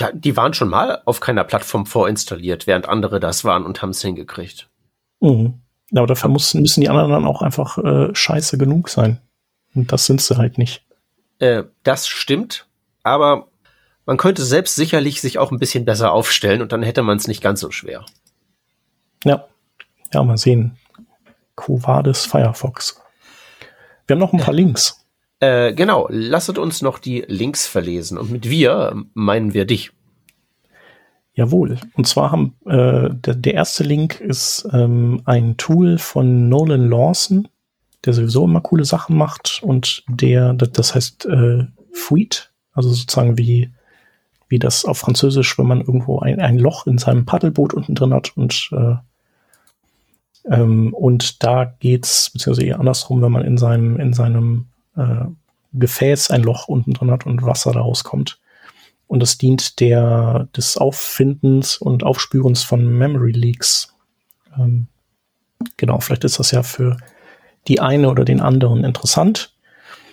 da, 0.00 0.12
die 0.12 0.36
waren 0.36 0.54
schon 0.54 0.68
mal 0.68 1.02
auf 1.04 1.20
keiner 1.20 1.44
Plattform 1.44 1.86
vorinstalliert, 1.86 2.66
während 2.66 2.88
andere 2.88 3.20
das 3.20 3.44
waren 3.44 3.64
und 3.64 3.82
haben 3.82 3.90
es 3.90 4.02
hingekriegt. 4.02 4.68
Mhm. 5.20 5.60
Aber 5.98 6.06
dafür 6.06 6.30
müssen, 6.30 6.62
müssen 6.62 6.80
die 6.80 6.88
anderen 6.88 7.10
dann 7.10 7.26
auch 7.26 7.42
einfach 7.42 7.78
äh, 7.78 8.14
scheiße 8.14 8.58
genug 8.58 8.88
sein. 8.88 9.20
Und 9.74 9.92
das 9.92 10.06
sind 10.06 10.20
sie 10.20 10.36
halt 10.36 10.58
nicht. 10.58 10.84
Äh, 11.38 11.64
das 11.82 12.08
stimmt, 12.08 12.68
aber 13.02 13.48
man 14.06 14.16
könnte 14.16 14.44
selbst 14.44 14.74
sicherlich 14.74 15.20
sich 15.20 15.38
auch 15.38 15.52
ein 15.52 15.58
bisschen 15.58 15.84
besser 15.84 16.12
aufstellen 16.12 16.62
und 16.62 16.72
dann 16.72 16.82
hätte 16.82 17.02
man 17.02 17.16
es 17.16 17.28
nicht 17.28 17.42
ganz 17.42 17.60
so 17.60 17.70
schwer. 17.70 18.04
Ja. 19.24 19.46
Ja, 20.12 20.22
mal 20.22 20.36
sehen. 20.36 20.76
Covades 21.54 22.26
Firefox. 22.26 23.00
Wir 24.06 24.14
haben 24.14 24.20
noch 24.20 24.32
ein 24.32 24.40
paar 24.40 24.54
Links. 24.54 25.06
Äh, 25.38 25.72
genau, 25.72 26.06
lasset 26.10 26.58
uns 26.58 26.82
noch 26.82 26.98
die 26.98 27.24
Links 27.26 27.66
verlesen. 27.66 28.18
Und 28.18 28.30
mit 28.30 28.48
wir 28.50 29.04
meinen 29.14 29.54
wir 29.54 29.64
dich. 29.64 29.92
Jawohl. 31.40 31.78
Und 31.94 32.06
zwar 32.06 32.32
haben 32.32 32.54
äh, 32.66 33.08
der, 33.14 33.34
der 33.34 33.54
erste 33.54 33.82
Link 33.82 34.20
ist 34.20 34.68
ähm, 34.74 35.22
ein 35.24 35.56
Tool 35.56 35.96
von 35.96 36.50
Nolan 36.50 36.90
Lawson, 36.90 37.48
der 38.04 38.12
sowieso 38.12 38.44
immer 38.44 38.60
coole 38.60 38.84
Sachen 38.84 39.16
macht 39.16 39.62
und 39.62 40.04
der, 40.06 40.52
das 40.52 40.94
heißt 40.94 41.24
äh, 41.24 41.64
Fuit, 41.94 42.52
also 42.74 42.90
sozusagen 42.90 43.38
wie 43.38 43.70
wie 44.48 44.58
das 44.58 44.84
auf 44.84 44.98
Französisch, 44.98 45.58
wenn 45.58 45.66
man 45.66 45.80
irgendwo 45.80 46.18
ein, 46.18 46.40
ein 46.40 46.58
Loch 46.58 46.86
in 46.86 46.98
seinem 46.98 47.24
Paddelboot 47.24 47.72
unten 47.72 47.94
drin 47.94 48.12
hat 48.12 48.36
und 48.36 48.68
äh, 48.72 48.96
ähm, 50.44 50.92
und 50.92 51.42
da 51.42 51.64
geht's 51.64 52.28
beziehungsweise 52.28 52.66
eher 52.66 52.80
andersrum, 52.80 53.22
wenn 53.22 53.32
man 53.32 53.46
in 53.46 53.56
seinem 53.56 53.98
in 53.98 54.12
seinem 54.12 54.66
äh, 54.94 55.24
Gefäß 55.72 56.32
ein 56.32 56.42
Loch 56.42 56.68
unten 56.68 56.92
drin 56.92 57.10
hat 57.10 57.24
und 57.24 57.46
Wasser 57.46 57.72
daraus 57.72 58.04
kommt. 58.04 58.38
Und 59.10 59.18
das 59.18 59.38
dient 59.38 59.80
der, 59.80 60.46
des 60.56 60.76
Auffindens 60.76 61.78
und 61.78 62.04
Aufspürens 62.04 62.62
von 62.62 62.86
Memory 62.86 63.32
Leaks. 63.32 63.96
Ähm, 64.56 64.86
genau, 65.76 65.98
vielleicht 65.98 66.22
ist 66.22 66.38
das 66.38 66.52
ja 66.52 66.62
für 66.62 66.96
die 67.66 67.80
eine 67.80 68.08
oder 68.08 68.24
den 68.24 68.40
anderen 68.40 68.84
interessant. 68.84 69.52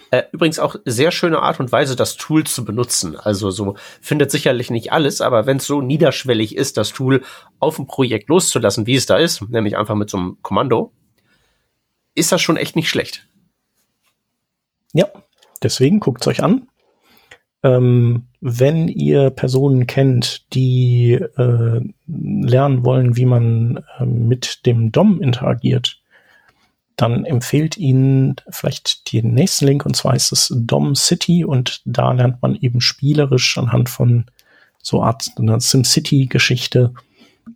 Äh, 0.10 0.24
übrigens 0.32 0.58
auch 0.58 0.78
sehr 0.84 1.12
schöne 1.12 1.43
Art 1.43 1.60
und 1.60 1.72
Weise, 1.72 1.95
das 1.95 2.18
Tool 2.18 2.45
zu 2.45 2.66
benutzen. 2.66 3.16
Also 3.16 3.52
so 3.52 3.76
findet 4.02 4.32
sicherlich 4.32 4.72
nicht 4.72 4.91
alles, 4.91 5.22
aber 5.22 5.45
wenn 5.45 5.58
es 5.58 5.68
so 5.68 5.80
niederschwellig 5.80 6.56
ist, 6.56 6.76
das 6.78 6.89
Tool 6.89 7.24
auf 7.60 7.78
ein 7.78 7.86
Projekt 7.86 8.30
loszulassen, 8.30 8.88
wie 8.88 8.95
es 8.95 9.06
da 9.06 9.18
ist, 9.18 9.48
nämlich 9.48 9.78
einfach 9.78 9.93
mit 9.93 10.10
so 10.10 10.18
einem 10.18 10.38
Kommando, 10.41 10.91
ist 12.16 12.32
das 12.32 12.41
schon 12.41 12.58
echt 12.58 12.76
nicht 12.76 12.89
schlecht. 12.89 13.28
Ja, 14.91 15.06
deswegen 15.62 16.00
guckt 16.00 16.22
es 16.22 16.28
euch 16.28 16.41
an. 16.41 16.68
Ähm, 17.64 18.28
wenn 18.39 18.88
ihr 18.88 19.30
Personen 19.32 19.88
kennt, 19.88 20.53
die 20.53 21.14
äh, 21.14 21.82
lernen 22.08 22.86
wollen, 22.86 23.18
wie 23.18 23.26
man 23.26 23.84
äh, 23.99 24.05
mit 24.05 24.66
dem 24.66 24.91
DOM 24.91 25.22
interagiert, 25.22 25.99
dann 26.97 27.26
empfehlt 27.26 27.78
Ihnen 27.78 28.36
vielleicht 28.49 29.14
den 29.14 29.34
nächsten 29.34 29.66
Link 29.66 29.86
und 29.86 29.95
zwar 29.95 30.16
ist 30.16 30.32
es 30.32 30.51
Dom 30.55 30.95
City 30.95 31.45
und 31.45 31.82
da 31.86 32.12
lernt 32.12 32.41
man 32.41 32.55
eben 32.55 32.82
spielerisch 32.82 33.58
anhand 33.58 33.89
von 33.89 34.26
so 34.82 35.03
Art 35.03 35.30
einer 35.38 35.60
SimCity-Geschichte, 35.60 36.93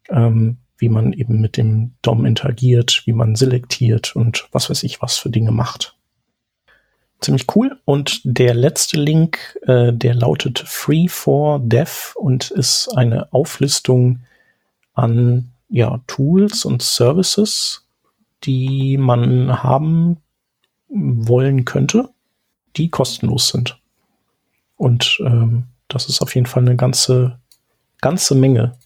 ähm, 0.09 0.57
wie 0.77 0.89
man 0.89 1.13
eben 1.13 1.41
mit 1.41 1.57
dem 1.57 1.93
DOM 2.01 2.25
interagiert, 2.25 3.03
wie 3.05 3.13
man 3.13 3.35
selektiert 3.35 4.15
und 4.15 4.47
was 4.51 4.69
weiß 4.69 4.83
ich 4.83 5.01
was 5.01 5.17
für 5.17 5.29
Dinge 5.29 5.51
macht. 5.51 5.95
Ziemlich 7.21 7.45
cool. 7.55 7.79
Und 7.85 8.21
der 8.23 8.55
letzte 8.55 8.97
Link, 8.97 9.59
äh, 9.67 9.93
der 9.93 10.15
lautet 10.15 10.59
Free 10.59 11.07
for 11.07 11.59
Dev 11.59 12.15
und 12.15 12.49
ist 12.49 12.89
eine 12.89 13.31
Auflistung 13.31 14.21
an 14.95 15.51
ja, 15.69 16.01
Tools 16.07 16.65
und 16.65 16.81
Services, 16.81 17.85
die 18.43 18.97
man 18.97 19.63
haben 19.63 20.17
wollen 20.89 21.63
könnte, 21.63 22.09
die 22.75 22.89
kostenlos 22.89 23.49
sind. 23.49 23.79
Und 24.75 25.19
ähm, 25.23 25.65
das 25.87 26.09
ist 26.09 26.21
auf 26.21 26.33
jeden 26.33 26.47
Fall 26.47 26.63
eine 26.63 26.75
ganze, 26.75 27.37
ganze 28.01 28.33
Menge. 28.33 28.77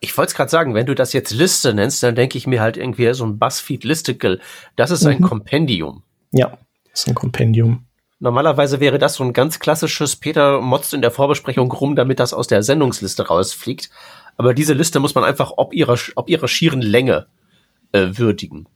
Ich 0.00 0.16
wollte 0.16 0.30
es 0.30 0.34
gerade 0.34 0.50
sagen, 0.50 0.74
wenn 0.74 0.86
du 0.86 0.94
das 0.94 1.12
jetzt 1.12 1.30
Liste 1.30 1.74
nennst, 1.74 2.02
dann 2.02 2.14
denke 2.14 2.38
ich 2.38 2.46
mir 2.46 2.62
halt 2.62 2.78
irgendwie 2.78 3.12
so 3.12 3.24
ein 3.24 3.38
Buzzfeed 3.38 3.84
Listicle. 3.84 4.40
Das 4.76 4.90
ist 4.90 5.04
ein 5.06 5.18
mhm. 5.18 5.24
Kompendium. 5.24 6.02
Ja, 6.32 6.58
ist 7.00 7.08
ein 7.08 7.14
Kompendium. 7.14 7.86
Normalerweise 8.18 8.80
wäre 8.80 8.98
das 8.98 9.14
so 9.14 9.24
ein 9.24 9.34
ganz 9.34 9.58
klassisches 9.58 10.16
Peter 10.16 10.60
motzt 10.60 10.94
in 10.94 11.02
der 11.02 11.10
Vorbesprechung 11.10 11.70
rum, 11.70 11.96
damit 11.96 12.18
das 12.18 12.32
aus 12.32 12.46
der 12.46 12.62
Sendungsliste 12.62 13.26
rausfliegt. 13.26 13.90
Aber 14.36 14.54
diese 14.54 14.72
Liste 14.72 15.00
muss 15.00 15.14
man 15.14 15.24
einfach 15.24 15.52
ob 15.56 15.74
ihrer, 15.74 15.98
ob 16.14 16.30
ihrer 16.30 16.48
schieren 16.48 16.80
Länge 16.80 17.26
äh, 17.92 18.08
würdigen. 18.12 18.68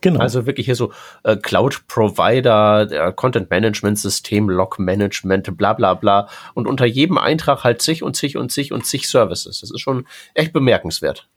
Genau. 0.00 0.20
Also 0.20 0.46
wirklich 0.46 0.66
hier 0.66 0.74
so 0.74 0.92
äh, 1.24 1.36
Cloud 1.36 1.86
Provider, 1.88 2.86
der 2.86 3.12
Content 3.12 3.50
Management 3.50 3.98
System, 3.98 4.50
Log 4.50 4.78
Management, 4.78 5.56
bla 5.56 5.72
bla 5.72 5.94
bla. 5.94 6.28
Und 6.54 6.66
unter 6.66 6.84
jedem 6.84 7.18
Eintrag 7.18 7.64
halt 7.64 7.80
zig 7.80 8.02
und 8.02 8.14
zig 8.14 8.36
und 8.36 8.52
zig 8.52 8.72
und 8.72 8.84
zig 8.84 9.08
Services. 9.08 9.60
Das 9.60 9.70
ist 9.70 9.80
schon 9.80 10.06
echt 10.34 10.52
bemerkenswert. 10.52 11.28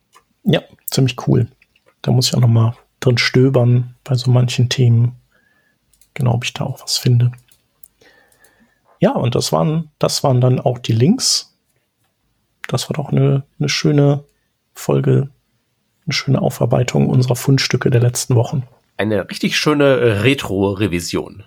Ja, 0.43 0.61
ziemlich 0.91 1.15
cool. 1.28 1.47
Da 2.01 2.11
muss 2.11 2.28
ich 2.28 2.36
auch 2.36 2.41
noch 2.41 2.47
mal 2.47 2.76
drin 2.99 3.17
stöbern 3.17 3.95
bei 4.03 4.15
so 4.15 4.30
manchen 4.30 4.70
Themen. 4.70 5.18
Genau, 6.20 6.34
ob 6.34 6.43
ich 6.43 6.53
da 6.53 6.65
auch 6.65 6.84
was 6.84 6.97
finde. 6.97 7.32
Ja, 8.99 9.13
und 9.13 9.34
das 9.34 9.51
waren, 9.51 9.89
das 9.97 10.24
waren 10.24 10.41
dann 10.41 10.59
auch 10.59 10.78
die 10.78 10.91
Links. 10.91 11.57
Das 12.67 12.89
war 12.89 12.93
doch 12.93 13.09
eine, 13.09 13.43
eine 13.57 13.70
schöne 13.70 14.26
Folge 14.74 15.30
eine 16.09 16.13
schöne 16.13 16.41
Aufarbeitung 16.41 17.07
unserer 17.07 17.36
Fundstücke 17.36 17.91
der 17.91 18.01
letzten 18.01 18.36
Wochen. 18.36 18.63
Eine 18.97 19.30
richtig 19.30 19.57
schöne 19.57 20.24
Retro-Revision. 20.24 21.43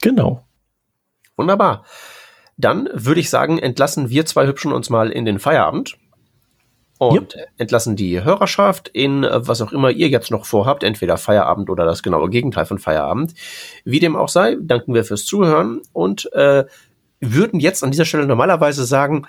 Genau. 0.00 0.46
Wunderbar. 1.36 1.84
Dann 2.56 2.88
würde 2.92 3.20
ich 3.20 3.28
sagen, 3.28 3.58
entlassen 3.58 4.08
wir 4.08 4.24
zwei 4.24 4.46
Hübschen 4.46 4.72
uns 4.72 4.90
mal 4.90 5.10
in 5.10 5.24
den 5.24 5.38
Feierabend 5.38 5.98
und 6.98 7.34
yep. 7.34 7.48
entlassen 7.58 7.96
die 7.96 8.22
Hörerschaft 8.22 8.88
in 8.88 9.26
was 9.30 9.60
auch 9.60 9.72
immer 9.72 9.90
ihr 9.90 10.08
jetzt 10.08 10.30
noch 10.30 10.46
vorhabt, 10.46 10.82
entweder 10.82 11.16
Feierabend 11.16 11.68
oder 11.68 11.84
das 11.84 12.02
genaue 12.02 12.30
Gegenteil 12.30 12.66
von 12.66 12.78
Feierabend. 12.78 13.34
Wie 13.84 14.00
dem 14.00 14.16
auch 14.16 14.28
sei, 14.28 14.56
danken 14.60 14.94
wir 14.94 15.04
fürs 15.04 15.24
Zuhören 15.24 15.82
und 15.92 16.32
äh, 16.32 16.64
würden 17.20 17.60
jetzt 17.60 17.82
an 17.82 17.90
dieser 17.90 18.04
Stelle 18.04 18.26
normalerweise 18.26 18.84
sagen, 18.84 19.26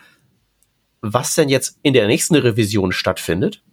was 1.02 1.36
denn 1.36 1.50
jetzt 1.50 1.80
in 1.84 1.94
der 1.94 2.08
nächsten 2.08 2.36
Revision 2.36 2.92
stattfindet. 2.92 3.64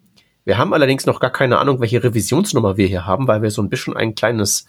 Wir 0.45 0.59
haben 0.59 0.75
allerdings 0.75 1.07
noch 1.07 1.21
gar 1.21 1.31
keine 1.31 1.59
Ahnung, 1.59 1.81
welche 1.81 2.03
Revisionsnummer 2.03 2.77
wir 2.77 2.87
hier 2.87 3.07
haben, 3.07 3.27
weil 3.27 3.43
wir 3.43 3.51
so 3.51 3.63
ein 3.63 3.71
bisschen 3.71 3.97
ein 3.97 4.15
kleines, 4.15 4.67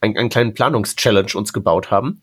ein, 0.00 0.16
einen 0.16 0.28
kleinen 0.28 0.54
Planungschallenge 0.54 1.34
uns 1.34 1.52
gebaut 1.52 1.90
haben. 1.90 2.20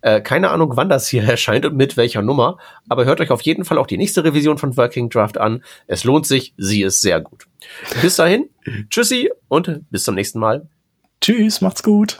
Äh, 0.00 0.20
keine 0.20 0.50
Ahnung, 0.50 0.72
wann 0.76 0.88
das 0.88 1.08
hier 1.08 1.22
erscheint 1.28 1.66
und 1.66 1.76
mit 1.76 1.96
welcher 1.96 2.22
Nummer, 2.22 2.58
aber 2.88 3.04
hört 3.04 3.20
euch 3.20 3.30
auf 3.30 3.42
jeden 3.42 3.64
Fall 3.64 3.78
auch 3.78 3.86
die 3.86 3.98
nächste 3.98 4.24
Revision 4.24 4.58
von 4.58 4.76
Working 4.76 5.10
Draft 5.10 5.38
an. 5.38 5.62
Es 5.86 6.04
lohnt 6.04 6.26
sich, 6.26 6.54
sie 6.56 6.82
ist 6.82 7.00
sehr 7.00 7.20
gut. 7.20 7.46
Bis 8.02 8.16
dahin, 8.16 8.48
tschüssi 8.90 9.30
und 9.48 9.82
bis 9.90 10.04
zum 10.04 10.14
nächsten 10.14 10.38
Mal. 10.38 10.68
Tschüss, 11.20 11.60
macht's 11.60 11.82
gut. 11.82 12.18